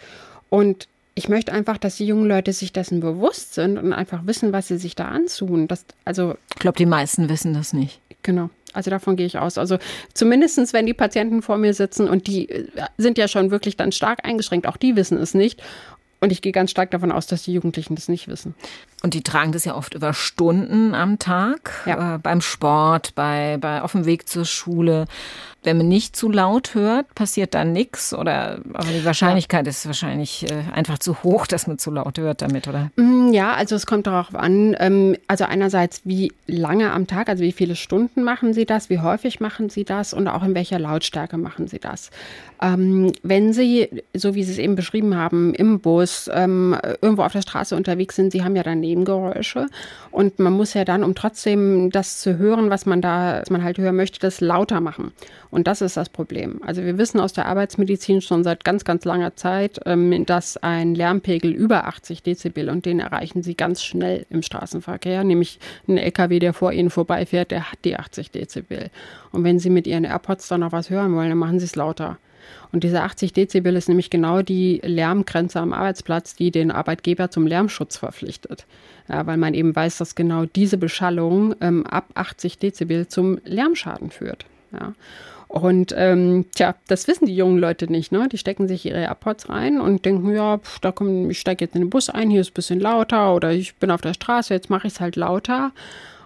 Und 0.49 0.89
ich 1.17 1.31
möchte 1.31 1.53
einfach, 1.53 1.79
dass 1.79 1.97
die 1.97 2.07
jungen 2.07 2.29
Leute 2.29 2.53
sich 2.53 2.73
dessen 2.73 3.01
bewusst 3.01 3.55
sind 3.55 3.79
und 3.79 3.93
einfach 3.95 4.27
wissen, 4.27 4.53
was 4.53 4.69
sie 4.69 4.77
sich 4.77 4.95
da 4.95 5.07
antun. 5.07 5.67
Das, 5.67 5.87
also, 6.05 6.37
ich 6.55 6.61
glaube, 6.61 6.77
die 6.77 6.87
meisten 6.87 7.31
wissen 7.31 7.55
das 7.55 7.73
nicht. 7.73 8.01
Genau. 8.23 8.51
Also 8.75 8.91
davon 8.91 9.17
gehe 9.17 9.25
ich 9.25 9.39
aus. 9.39 9.57
Also 9.57 9.79
zumindest, 10.12 10.75
wenn 10.75 10.85
die 10.85 10.93
Patienten 10.93 11.41
vor 11.41 11.57
mir 11.57 11.73
sitzen 11.73 12.07
und 12.09 12.27
die 12.27 12.51
äh, 12.51 12.67
sind 12.99 13.17
ja 13.17 13.29
schon 13.29 13.51
wirklich 13.51 13.79
dann 13.79 13.93
stark 13.93 14.27
eingeschränkt, 14.27 14.67
auch 14.67 14.77
die 14.77 14.95
wissen 14.95 15.17
es 15.17 15.33
nicht. 15.33 15.62
Und 16.21 16.33
ich 16.33 16.43
gehe 16.43 16.53
ganz 16.53 16.71
stark 16.71 16.91
davon 16.91 17.12
aus, 17.12 17.27
dass 17.27 17.45
die 17.45 17.53
Jugendlichen 17.53 17.95
das 17.95 18.09
nicht 18.09 18.29
wissen. 18.29 18.55
Und 19.03 19.14
die 19.14 19.23
tragen 19.23 19.53
das 19.53 19.64
ja 19.64 19.75
oft 19.75 19.95
über 19.95 20.12
Stunden 20.12 20.95
am 20.95 21.19
Tag, 21.19 21.73
ja. 21.87 22.17
äh, 22.17 22.19
beim 22.19 22.41
Sport, 22.41 23.14
bei, 23.14 23.59
bei 23.61 23.81
auf 23.83 23.93
dem 23.93 24.05
Weg 24.07 24.29
zur 24.29 24.45
Schule. 24.45 25.07
Wenn 25.67 25.79
man 25.79 25.89
nicht 25.89 26.14
zu 26.14 26.31
laut 26.31 26.77
hört, 26.77 27.12
passiert 27.17 27.53
dann 27.55 27.73
nichts 27.73 28.14
oder 28.14 28.61
aber 28.73 28.87
die 28.87 29.05
Wahrscheinlichkeit 29.05 29.67
ja. 29.67 29.71
ist 29.71 29.85
wahrscheinlich 29.85 30.49
äh, 30.49 30.73
einfach 30.73 30.99
zu 30.99 31.25
hoch, 31.25 31.49
dass 31.49 31.67
man 31.67 31.77
zu 31.79 31.91
laut 31.91 32.19
hört 32.19 32.41
damit, 32.41 32.69
oder? 32.69 32.93
Mm, 32.95 33.33
ja, 33.33 33.53
also 33.55 33.75
es 33.75 33.85
kommt 33.85 34.07
darauf 34.07 34.33
an. 34.37 34.77
Ähm, 34.79 35.17
also 35.27 35.45
einerseits, 35.45 36.03
wie 36.05 36.33
lange 36.47 36.93
am 36.93 37.09
Tag, 37.09 37.29
also 37.29 37.43
wie 37.43 37.51
viele 37.51 37.75
Stunden 37.75 38.23
machen 38.23 38.55
Sie 38.55 38.64
das, 38.64 38.91
wie 38.91 39.01
häufig 39.01 39.41
machen 39.41 39.69
Sie 39.69 39.83
das 39.83 40.14
und 40.14 40.29
auch 40.29 40.45
in 40.45 40.55
welcher 40.55 40.79
Lautstärke 40.79 41.37
machen 41.37 41.67
Sie 41.67 41.81
das. 41.81 42.11
Ähm, 42.62 43.12
wenn 43.25 43.53
Sie, 43.53 43.89
so 44.14 44.37
wie 44.37 44.45
Sie 44.45 44.53
es 44.53 44.59
eben 44.59 44.77
beschrieben 44.77 45.17
haben, 45.17 45.53
im 45.55 45.81
Bus, 45.81 46.31
ähm, 46.33 46.77
irgendwo 47.03 47.23
auf 47.23 47.33
der 47.33 47.43
Straße 47.43 47.75
unterwegs 47.75 48.14
sind, 48.14 48.31
Sie 48.31 48.45
haben 48.45 48.55
ja 48.55 48.62
dann 48.62 48.79
Nebengeräusche 48.79 49.67
und 50.12 50.39
man 50.39 50.53
muss 50.53 50.75
ja 50.75 50.85
dann, 50.85 51.03
um 51.03 51.17
trotzdem 51.17 51.91
das 51.91 52.21
zu 52.21 52.39
hören, 52.39 52.71
was 52.71 52.87
man 52.87 53.03
da, 53.03 53.41
was 53.41 53.51
man 53.51 53.64
halt 53.64 53.79
hören 53.79 53.97
möchte, 53.97 54.21
das 54.21 54.41
lauter 54.41 54.81
machen. 54.81 55.12
Und 55.51 55.56
das 55.65 55.81
ist 55.81 55.97
das 55.97 56.09
Problem. 56.09 56.61
Also 56.63 56.83
wir 56.83 56.99
wissen 56.99 57.21
aus 57.21 57.33
der 57.33 57.47
Arbeitsmedizin 57.47 58.21
schon 58.21 58.45
seit 58.45 58.65
ganz, 58.65 58.85
ganz 58.85 59.05
langer 59.05 59.37
Zeit, 59.37 59.81
ähm, 59.87 60.27
dass 60.27 60.57
ein 60.57 60.95
Lärmpegel 60.95 61.53
über 61.53 61.87
80 61.87 62.23
Dezibel 62.23 62.69
und 62.69 62.85
den 62.85 63.01
erreichen 63.01 63.43
Sie 63.43 63.55
ganz 63.55 63.83
schnell 63.83 64.27
im 64.31 64.43
Straßenverkehr, 64.43 65.25
nämlich 65.25 65.59
ein 65.89 65.99
LKW, 65.99 66.39
der 66.39 66.53
vor 66.53 66.73
Ihnen 66.73 66.91
vorbeifährt, 66.91 67.51
der 67.51 67.73
hat 67.73 67.79
die 67.85 67.97
80 67.97 68.31
Dezibel. 68.31 68.91
Und 69.33 69.45
wenn 69.45 69.59
Sie 69.59 69.71
mit 69.71 69.87
Ihren 69.87 70.05
AirPods 70.05 70.49
dann 70.49 70.61
noch 70.61 70.73
was 70.73 70.91
hören 70.91 71.15
wollen, 71.15 71.31
dann 71.31 71.39
machen 71.39 71.59
Sie 71.59 71.67
es 71.67 71.77
lauter. 71.77 72.19
Und 72.73 72.85
diese 72.85 73.03
80 73.03 73.33
Dezibel 73.33 73.77
ist 73.77 73.89
nämlich 73.89 74.11
genau 74.11 74.43
die 74.43 74.81
Lärmgrenze 74.85 75.61
am 75.61 75.73
Arbeitsplatz, 75.73 76.35
die 76.35 76.51
den 76.51 76.71
Arbeitgeber 76.71 77.31
zum 77.31 77.47
Lärmschutz 77.47 77.97
verpflichtet. 77.97 78.67
Ja, 79.09 79.27
weil 79.27 79.37
man 79.37 79.55
eben 79.55 79.75
weiß, 79.75 79.99
dass 79.99 80.15
genau 80.15 80.45
diese 80.45 80.79
Beschallung 80.79 81.55
ähm, 81.61 81.87
ab 81.87 82.09
80 82.15 82.59
Dezibel 82.59 83.07
zum 83.09 83.39
Lärmschaden 83.45 84.11
führt. 84.11 84.47
Ja. 84.73 84.95
Und 85.63 85.95
ähm, 85.97 86.47
tja, 86.55 86.75
das 86.87 87.09
wissen 87.09 87.27
die 87.27 87.37
jungen 87.37 87.59
Leute 87.59 87.91
nicht. 87.91 88.13
Ne? 88.13 88.29
Die 88.31 88.39
stecken 88.39 88.69
sich 88.69 88.85
ihre 88.85 89.01
AirPods 89.01 89.49
rein 89.49 89.81
und 89.81 90.05
denken, 90.05 90.35
ja, 90.35 90.59
pf, 90.59 90.81
da 90.81 90.93
komm, 90.93 91.31
ich 91.31 91.41
steige 91.41 91.65
jetzt 91.65 91.75
in 91.75 91.83
den 91.83 91.91
Bus 91.91 92.11
ein, 92.11 92.31
hier 92.31 92.43
ist 92.43 92.51
ein 92.51 92.55
bisschen 92.55 92.81
lauter 92.81 93.35
oder 93.35 93.53
ich 93.53 93.77
bin 93.77 93.91
auf 93.91 94.01
der 94.03 94.15
Straße, 94.15 94.53
jetzt 94.53 94.71
mache 94.71 94.87
ich 94.87 94.95
es 94.95 95.01
halt 95.01 95.17
lauter. 95.17 95.73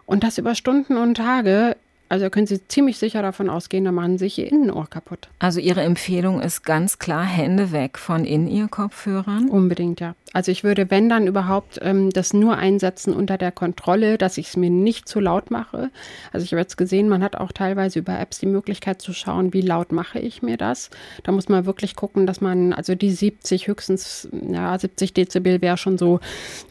Und 0.07 0.25
das 0.25 0.39
über 0.39 0.55
Stunden 0.57 0.97
und 0.97 1.17
Tage 1.17 1.77
Also 2.11 2.29
können 2.29 2.49
Sie 2.49 2.67
ziemlich 2.67 2.99
sicher 2.99 3.23
davon 3.23 3.49
ausgehen, 3.49 3.85
da 3.85 3.93
machen 3.93 4.19
Sie 4.19 4.25
sich 4.25 4.39
Ihr 4.39 4.51
Innenohr 4.51 4.91
kaputt. 4.91 5.29
Also 5.39 5.61
Ihre 5.61 5.83
Empfehlung 5.83 6.43
ist 6.43 6.65
ganz 6.65 6.99
klar 6.99 7.25
Hände 7.25 7.71
weg 7.71 7.99
von 7.99 8.25
In-Ear-Kopfhörern? 8.25 9.49
Unbedingt, 9.49 10.01
ja. 10.01 10.17
Also 10.33 10.51
ich 10.51 10.65
würde, 10.65 10.91
wenn 10.91 11.09
dann 11.09 11.29
überhaupt, 11.29 11.79
ähm, 11.83 12.11
das 12.11 12.33
nur 12.33 12.57
einsetzen 12.57 13.15
unter 13.15 13.39
der 13.39 13.53
Kontrolle, 13.53 14.19
dass 14.19 14.39
ich 14.39 14.49
es 14.49 14.57
mir 14.57 14.71
nicht 14.71 15.09
zu 15.09 15.21
laut 15.21 15.53
mache. 15.53 15.91
Also 16.33 16.45
ich 16.45 16.53
habe 16.53 16.61
jetzt 16.61 16.77
gesehen, 16.77 17.09
man 17.09 17.23
hat 17.23 17.37
auch 17.37 17.53
teilweise 17.53 18.01
über 18.01 18.19
Apps 18.19 18.41
die 18.41 18.47
Möglichkeit 18.47 19.01
zu 19.01 19.13
schauen, 19.13 19.53
wie 19.53 19.61
laut 19.61 19.93
mache 19.93 20.19
ich 20.19 20.43
mir 20.43 20.57
das. 20.57 20.91
Da 21.23 21.31
muss 21.31 21.49
man 21.49 21.65
wirklich 21.65 21.95
gucken, 21.95 22.27
dass 22.27 22.41
man, 22.41 22.73
also 22.73 22.97
die 22.97 23.13
70, 23.13 23.69
höchstens, 23.69 24.29
ja, 24.49 24.77
70 24.77 25.15
Dezibel 25.15 25.63
wäre 25.63 25.77
schon 25.77 25.97
so 25.97 26.19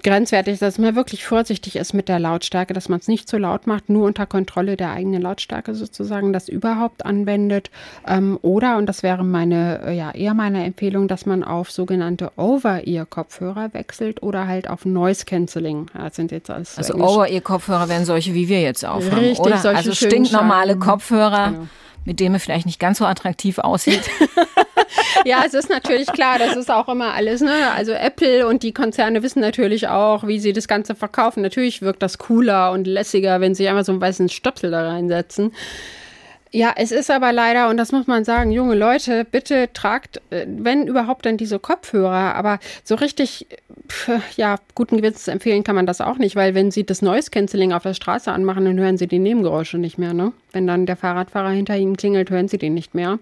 grenzwertig, 0.04 0.60
dass 0.60 0.78
man 0.78 0.96
wirklich 0.96 1.26
vorsichtig 1.26 1.78
ist 1.78 1.94
mit 1.94 2.10
der 2.10 2.20
Lautstärke, 2.20 2.74
dass 2.74 2.90
man 2.90 3.00
es 3.00 3.08
nicht 3.08 3.30
zu 3.30 3.38
laut 3.38 3.68
macht, 3.68 3.90
nur 3.90 4.06
unter 4.06 4.26
Kontrolle 4.26 4.76
der 4.76 4.92
eigenen 4.92 5.22
Lautstärke 5.22 5.29
sozusagen 5.74 6.34
das 6.34 6.50
überhaupt 6.50 7.06
anwendet. 7.06 7.72
Ähm, 8.08 8.38
oder, 8.42 8.78
und 8.78 8.88
das 8.88 9.04
wäre 9.04 9.24
meine, 9.24 9.94
ja, 9.94 10.12
eher 10.12 10.34
meine 10.34 10.66
Empfehlung, 10.66 11.08
dass 11.08 11.26
man 11.26 11.44
auf 11.44 11.72
sogenannte 11.72 12.32
Over-Ear-Kopfhörer 12.36 13.40
Kopfhörer 13.50 13.74
wechselt 13.74 14.24
oder 14.24 14.48
halt 14.48 14.70
auf 14.70 14.86
Noise 14.86 15.26
Cancelling. 15.26 15.88
Das 15.94 16.16
sind 16.16 16.32
jetzt 16.32 16.50
alles 16.50 16.78
also 16.78 16.96
Over-Ear-Kopfhörer 16.96 17.90
wären 17.90 18.06
solche, 18.06 18.34
wie 18.34 18.50
wir 18.50 18.62
jetzt 18.62 18.86
aufhaben, 18.86 19.20
Richtig, 19.20 19.40
oder? 19.40 19.58
Solche 19.58 19.78
also 19.78 19.94
stinknormale. 19.94 20.78
Kopfhörer. 20.78 21.52
Genau. 21.52 21.68
Mit 22.06 22.20
dem 22.20 22.34
er 22.34 22.40
vielleicht 22.40 22.66
nicht 22.66 22.80
ganz 22.80 22.98
so 22.98 23.06
attraktiv 23.06 23.60
aussieht. 23.60 24.10
ja, 25.26 25.44
es 25.46 25.54
ist 25.54 25.70
natürlich 25.70 26.08
klar, 26.08 26.40
das 26.40 26.56
ist 26.56 26.72
auch 26.72 26.88
immer 26.88 27.14
alles, 27.14 27.42
ne? 27.42 27.72
Also 27.76 27.92
Apple 27.92 28.48
und 28.48 28.64
die 28.64 28.74
Konzerne 28.74 29.22
wissen 29.22 29.42
natürlich 29.42 29.88
auch, 29.88 30.26
wie 30.26 30.40
sie 30.40 30.54
das 30.54 30.68
Ganze 30.68 30.96
verkaufen. 30.96 31.42
Natürlich 31.42 31.82
wirkt 31.82 32.02
das 32.02 32.18
cooler 32.18 32.72
und 32.72 32.88
lässiger, 32.88 33.42
wenn 33.42 33.54
sie 33.56 33.68
einfach 33.68 33.86
so 33.86 33.92
einen 33.92 34.02
weißen 34.02 34.30
Stöpsel 34.30 34.72
da 34.72 34.88
reinsetzen. 34.88 35.52
Ja, 36.52 36.74
es 36.76 36.92
ist 36.92 37.12
aber 37.12 37.32
leider, 37.32 37.70
und 37.70 37.78
das 37.78 37.92
muss 37.92 38.08
man 38.08 38.26
sagen, 38.26 38.50
junge 38.50 38.74
Leute, 38.74 39.24
bitte 39.24 39.70
tragt, 39.72 40.20
äh, 40.32 40.48
wenn 40.48 40.88
überhaupt, 40.88 41.26
dann 41.28 41.38
diese 41.38 41.60
Kopfhörer. 41.60 42.34
Aber 42.36 42.58
so 42.84 42.96
richtig, 42.96 43.46
pf, 43.88 44.10
ja, 44.36 44.56
guten 44.74 44.98
Gewissens 44.98 45.28
empfehlen 45.28 45.64
kann 45.64 45.76
man 45.76 45.86
das 45.86 46.02
auch 46.02 46.18
nicht, 46.18 46.36
weil 46.36 46.56
wenn 46.56 46.72
Sie 46.72 46.84
das 46.84 47.04
Noise 47.04 47.30
Cancelling 47.30 47.72
auf 47.72 47.84
der 47.84 47.94
Straße 47.94 48.32
anmachen, 48.32 48.66
dann 48.66 48.80
hören 48.80 48.98
Sie 48.98 49.06
die 49.06 49.20
Nebengeräusche 49.20 49.78
nicht 49.78 50.00
mehr. 50.00 50.14
Ne? 50.14 50.32
Wenn 50.52 50.66
dann 50.66 50.88
der 50.88 50.96
Fahrradfahrer 50.96 51.52
hinter 51.52 51.78
Ihnen 51.78 51.98
klingelt, 51.98 52.32
hören 52.32 52.48
Sie 52.48 52.58
den 52.58 52.74
nicht 52.74 52.96
mehr. 52.96 53.20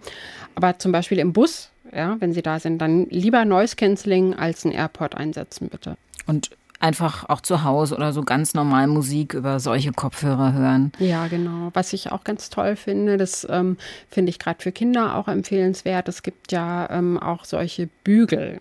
Aber 0.56 0.80
zum 0.80 0.94
Beispiel 0.94 1.20
im 1.20 1.34
Bus, 1.34 1.70
ja, 1.94 2.16
wenn 2.20 2.32
Sie 2.32 2.42
da 2.42 2.60
sind, 2.62 2.80
dann 2.80 3.08
lieber 3.10 3.44
Noise 3.44 3.76
Cancelling 3.76 4.36
als 4.36 4.64
ein 4.64 4.72
AirPod 4.72 5.16
einsetzen, 5.16 5.68
bitte. 5.68 5.98
Und 6.28 6.52
einfach 6.80 7.28
auch 7.30 7.42
zu 7.42 7.64
Hause 7.64 7.96
oder 7.96 8.14
so 8.14 8.24
ganz 8.24 8.54
normal 8.54 8.88
Musik 8.88 9.34
über 9.34 9.60
solche 9.60 9.92
Kopfhörer 9.92 10.54
hören. 10.54 10.92
Ja, 11.00 11.28
genau. 11.28 11.72
Was 11.74 11.94
ich 11.94 12.12
auch 12.12 12.24
ganz 12.24 12.50
toll 12.50 12.76
finde, 12.76 13.18
das 13.18 13.48
ähm, 13.50 13.78
finde 14.10 14.30
ich 14.30 14.40
gerade 14.40 14.62
für 14.62 14.72
Kinder 14.72 15.16
auch 15.16 15.28
empfehlenswert. 15.28 16.08
Es 16.08 16.24
gibt 16.24 16.52
ja 16.52 16.90
ähm, 16.90 17.20
auch 17.20 17.46
solche 17.46 17.88
Bügel. 18.04 18.60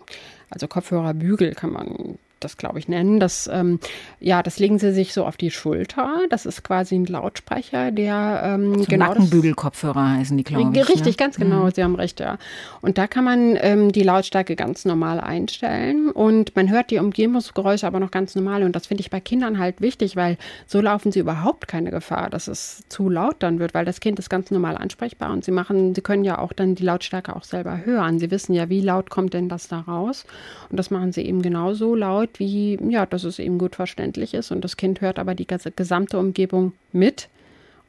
Also 0.49 0.67
Kopfhörerbügel 0.67 1.53
kann 1.53 1.71
man 1.71 2.17
das, 2.39 2.57
glaube 2.57 2.79
ich, 2.79 2.87
nennen. 2.87 3.19
Das, 3.19 3.49
ähm, 3.51 3.79
ja, 4.19 4.43
das 4.43 4.59
legen 4.59 4.79
sie 4.79 4.93
sich 4.93 5.13
so 5.13 5.25
auf 5.25 5.37
die 5.37 5.51
Schulter. 5.51 6.21
Das 6.29 6.45
ist 6.45 6.63
quasi 6.63 6.95
ein 6.95 7.05
Lautsprecher, 7.05 7.91
der 7.91 8.41
ähm, 8.43 8.79
so 8.79 8.85
genau. 8.85 9.07
Nackenbügelkopfhörer 9.07 10.17
heißen 10.17 10.37
die, 10.37 10.43
glaube 10.43 10.71
ich. 10.77 10.89
Richtig, 10.89 11.17
ne? 11.17 11.17
ganz 11.17 11.37
genau. 11.37 11.65
Mhm. 11.65 11.71
Sie 11.71 11.83
haben 11.83 11.95
recht, 11.95 12.19
ja. 12.19 12.37
Und 12.81 12.97
da 12.97 13.07
kann 13.07 13.23
man 13.23 13.57
ähm, 13.59 13.91
die 13.91 14.03
Lautstärke 14.03 14.55
ganz 14.55 14.85
normal 14.85 15.19
einstellen 15.19 16.09
und 16.11 16.55
man 16.55 16.69
hört 16.69 16.91
die 16.91 16.99
Umgebungsgeräusche 16.99 17.87
aber 17.87 17.99
noch 17.99 18.11
ganz 18.11 18.35
normal. 18.35 18.63
Und 18.63 18.75
das 18.75 18.87
finde 18.87 19.01
ich 19.01 19.09
bei 19.09 19.19
Kindern 19.19 19.57
halt 19.57 19.81
wichtig, 19.81 20.15
weil 20.15 20.37
so 20.65 20.81
laufen 20.81 21.11
sie 21.11 21.19
überhaupt 21.19 21.67
keine 21.67 21.91
Gefahr, 21.91 22.29
dass 22.29 22.47
es 22.47 22.83
zu 22.89 23.09
laut 23.09 23.37
dann 23.39 23.59
wird, 23.59 23.73
weil 23.73 23.85
das 23.85 23.99
Kind 23.99 24.19
ist 24.19 24.29
ganz 24.29 24.51
normal 24.51 24.77
ansprechbar 24.77 25.31
und 25.31 25.43
sie 25.43 25.51
machen, 25.51 25.95
sie 25.95 26.01
können 26.01 26.23
ja 26.23 26.37
auch 26.37 26.53
dann 26.53 26.75
die 26.75 26.83
Lautstärke 26.83 27.35
auch 27.35 27.43
selber 27.43 27.85
hören. 27.85 28.19
Sie 28.19 28.31
wissen 28.31 28.53
ja, 28.53 28.69
wie 28.69 28.81
laut 28.81 29.09
kommt 29.09 29.33
denn 29.33 29.49
das 29.49 29.67
da 29.67 29.79
raus. 29.79 30.25
Und 30.69 30.77
das 30.77 30.91
machen 30.91 31.11
sie 31.11 31.21
eben 31.21 31.41
genauso 31.41 31.95
laut, 31.95 32.26
wie, 32.35 32.77
ja, 32.89 33.05
dass 33.05 33.23
es 33.23 33.39
eben 33.39 33.57
gut 33.57 33.75
verständlich 33.75 34.33
ist. 34.33 34.51
Und 34.51 34.63
das 34.63 34.77
Kind 34.77 35.01
hört 35.01 35.19
aber 35.19 35.35
die 35.35 35.47
gesamte 35.47 36.19
Umgebung 36.19 36.73
mit. 36.91 37.29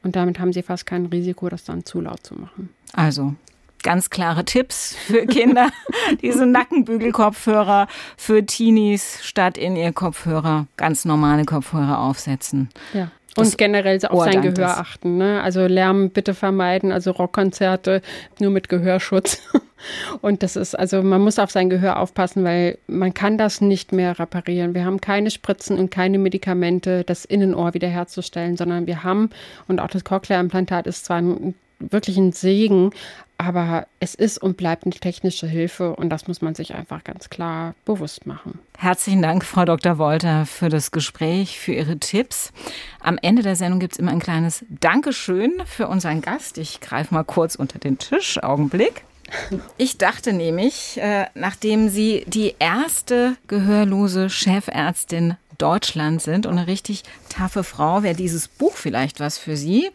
Und 0.02 0.16
damit 0.16 0.38
haben 0.38 0.52
sie 0.52 0.62
fast 0.62 0.86
kein 0.86 1.06
Risiko, 1.06 1.48
das 1.48 1.64
dann 1.64 1.84
zu 1.84 2.00
laut 2.00 2.24
zu 2.24 2.34
machen. 2.34 2.70
Also 2.92 3.34
ganz 3.82 4.10
klare 4.10 4.44
Tipps 4.44 4.94
für 4.94 5.26
Kinder. 5.26 5.70
Diese 6.22 6.46
Nackenbügelkopfhörer 6.46 7.88
für 8.16 8.44
Teenies 8.44 9.18
statt 9.22 9.58
in 9.58 9.76
ihr 9.76 9.92
Kopfhörer 9.92 10.66
ganz 10.76 11.04
normale 11.04 11.44
Kopfhörer 11.44 11.98
aufsetzen. 11.98 12.68
Ja. 12.92 13.10
Und 13.40 13.58
generell 13.58 13.98
auf 14.04 14.12
Ohr 14.12 14.24
sein 14.24 14.42
Gehör 14.42 14.66
es. 14.66 14.76
achten. 14.76 15.16
Ne? 15.18 15.42
Also 15.42 15.66
Lärm 15.66 16.10
bitte 16.10 16.34
vermeiden, 16.34 16.92
also 16.92 17.10
Rockkonzerte 17.10 18.02
nur 18.38 18.50
mit 18.50 18.68
Gehörschutz. 18.68 19.42
Und 20.20 20.42
das 20.42 20.56
ist, 20.56 20.76
also 20.76 21.02
man 21.02 21.20
muss 21.20 21.38
auf 21.38 21.50
sein 21.50 21.70
Gehör 21.70 22.00
aufpassen, 22.00 22.44
weil 22.44 22.78
man 22.88 23.14
kann 23.14 23.38
das 23.38 23.60
nicht 23.60 23.92
mehr 23.92 24.18
reparieren. 24.18 24.74
Wir 24.74 24.84
haben 24.84 25.00
keine 25.00 25.30
Spritzen 25.30 25.78
und 25.78 25.90
keine 25.90 26.18
Medikamente, 26.18 27.04
das 27.04 27.24
Innenohr 27.24 27.74
wiederherzustellen, 27.74 28.56
sondern 28.56 28.86
wir 28.86 29.04
haben, 29.04 29.30
und 29.68 29.80
auch 29.80 29.88
das 29.88 30.04
Cochlea-Implantat 30.04 30.88
ist 30.88 31.04
zwar 31.04 31.18
ein, 31.18 31.54
wirklich 31.78 32.16
ein 32.16 32.32
Segen, 32.32 32.90
aber 33.38 33.86
es 34.00 34.16
ist 34.16 34.38
und 34.38 34.56
bleibt 34.56 34.84
eine 34.84 34.94
technische 34.94 35.46
Hilfe 35.46 35.94
und 35.94 36.10
das 36.10 36.26
muss 36.26 36.42
man 36.42 36.54
sich 36.54 36.74
einfach 36.74 37.04
ganz 37.04 37.30
klar 37.30 37.74
bewusst 37.84 38.26
machen. 38.26 38.58
Herzlichen 38.76 39.22
Dank, 39.22 39.44
Frau 39.44 39.64
Dr. 39.64 39.96
Wolter, 39.98 40.44
für 40.44 40.68
das 40.68 40.90
Gespräch, 40.90 41.58
für 41.58 41.72
Ihre 41.72 41.98
Tipps. 41.98 42.52
Am 43.00 43.16
Ende 43.22 43.42
der 43.42 43.56
Sendung 43.56 43.78
gibt 43.78 43.94
es 43.94 43.98
immer 43.98 44.10
ein 44.10 44.18
kleines 44.18 44.64
Dankeschön 44.68 45.62
für 45.66 45.86
unseren 45.86 46.20
Gast. 46.20 46.58
Ich 46.58 46.80
greife 46.80 47.14
mal 47.14 47.24
kurz 47.24 47.54
unter 47.54 47.78
den 47.78 47.98
Tisch. 47.98 48.42
Augenblick. 48.42 49.04
Ich 49.76 49.98
dachte 49.98 50.32
nämlich, 50.32 50.98
äh, 51.00 51.26
nachdem 51.34 51.88
Sie 51.88 52.24
die 52.26 52.54
erste 52.58 53.36
gehörlose 53.46 54.30
Chefärztin 54.30 55.36
Deutschlands 55.58 56.24
sind 56.24 56.46
und 56.46 56.56
eine 56.56 56.66
richtig 56.66 57.02
taffe 57.28 57.64
Frau, 57.64 58.02
wäre 58.02 58.14
dieses 58.14 58.48
Buch 58.48 58.74
vielleicht 58.74 59.20
was 59.20 59.38
für 59.38 59.56
Sie. 59.56 59.90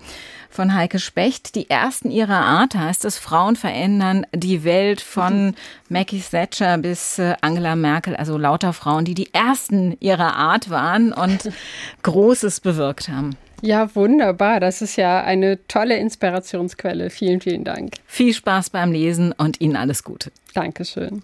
Von 0.54 0.76
Heike 0.76 1.00
Specht, 1.00 1.56
die 1.56 1.68
ersten 1.68 2.12
ihrer 2.12 2.42
Art 2.42 2.76
heißt 2.76 3.06
es, 3.06 3.18
Frauen 3.18 3.56
verändern 3.56 4.28
die 4.36 4.64
Welt 4.64 5.02
von 5.02 5.56
Maggie 5.90 6.22
Thatcher 6.22 6.78
bis 6.78 7.18
äh, 7.18 7.34
Angela 7.42 7.76
Merkel, 7.76 8.16
also 8.16 8.38
lauter 8.38 8.72
Frauen, 8.72 9.04
die 9.04 9.16
die 9.16 9.34
ersten 9.34 9.98
ihrer 10.00 10.36
Art 10.36 10.70
waren 10.70 11.12
und 11.12 11.50
Großes 12.04 12.60
bewirkt 12.60 13.10
haben. 13.10 13.36
Ja, 13.64 13.96
wunderbar. 13.96 14.60
Das 14.60 14.84
ist 14.84 14.98
ja 14.98 15.24
eine 15.24 15.66
tolle 15.68 15.98
Inspirationsquelle. 15.98 17.10
Vielen, 17.10 17.42
vielen 17.42 17.64
Dank. 17.64 17.94
Viel 18.06 18.34
Spaß 18.34 18.70
beim 18.70 18.92
Lesen 18.92 19.32
und 19.32 19.60
Ihnen 19.60 19.78
alles 19.78 20.04
Gute. 20.04 20.32
Dankeschön. 20.54 21.24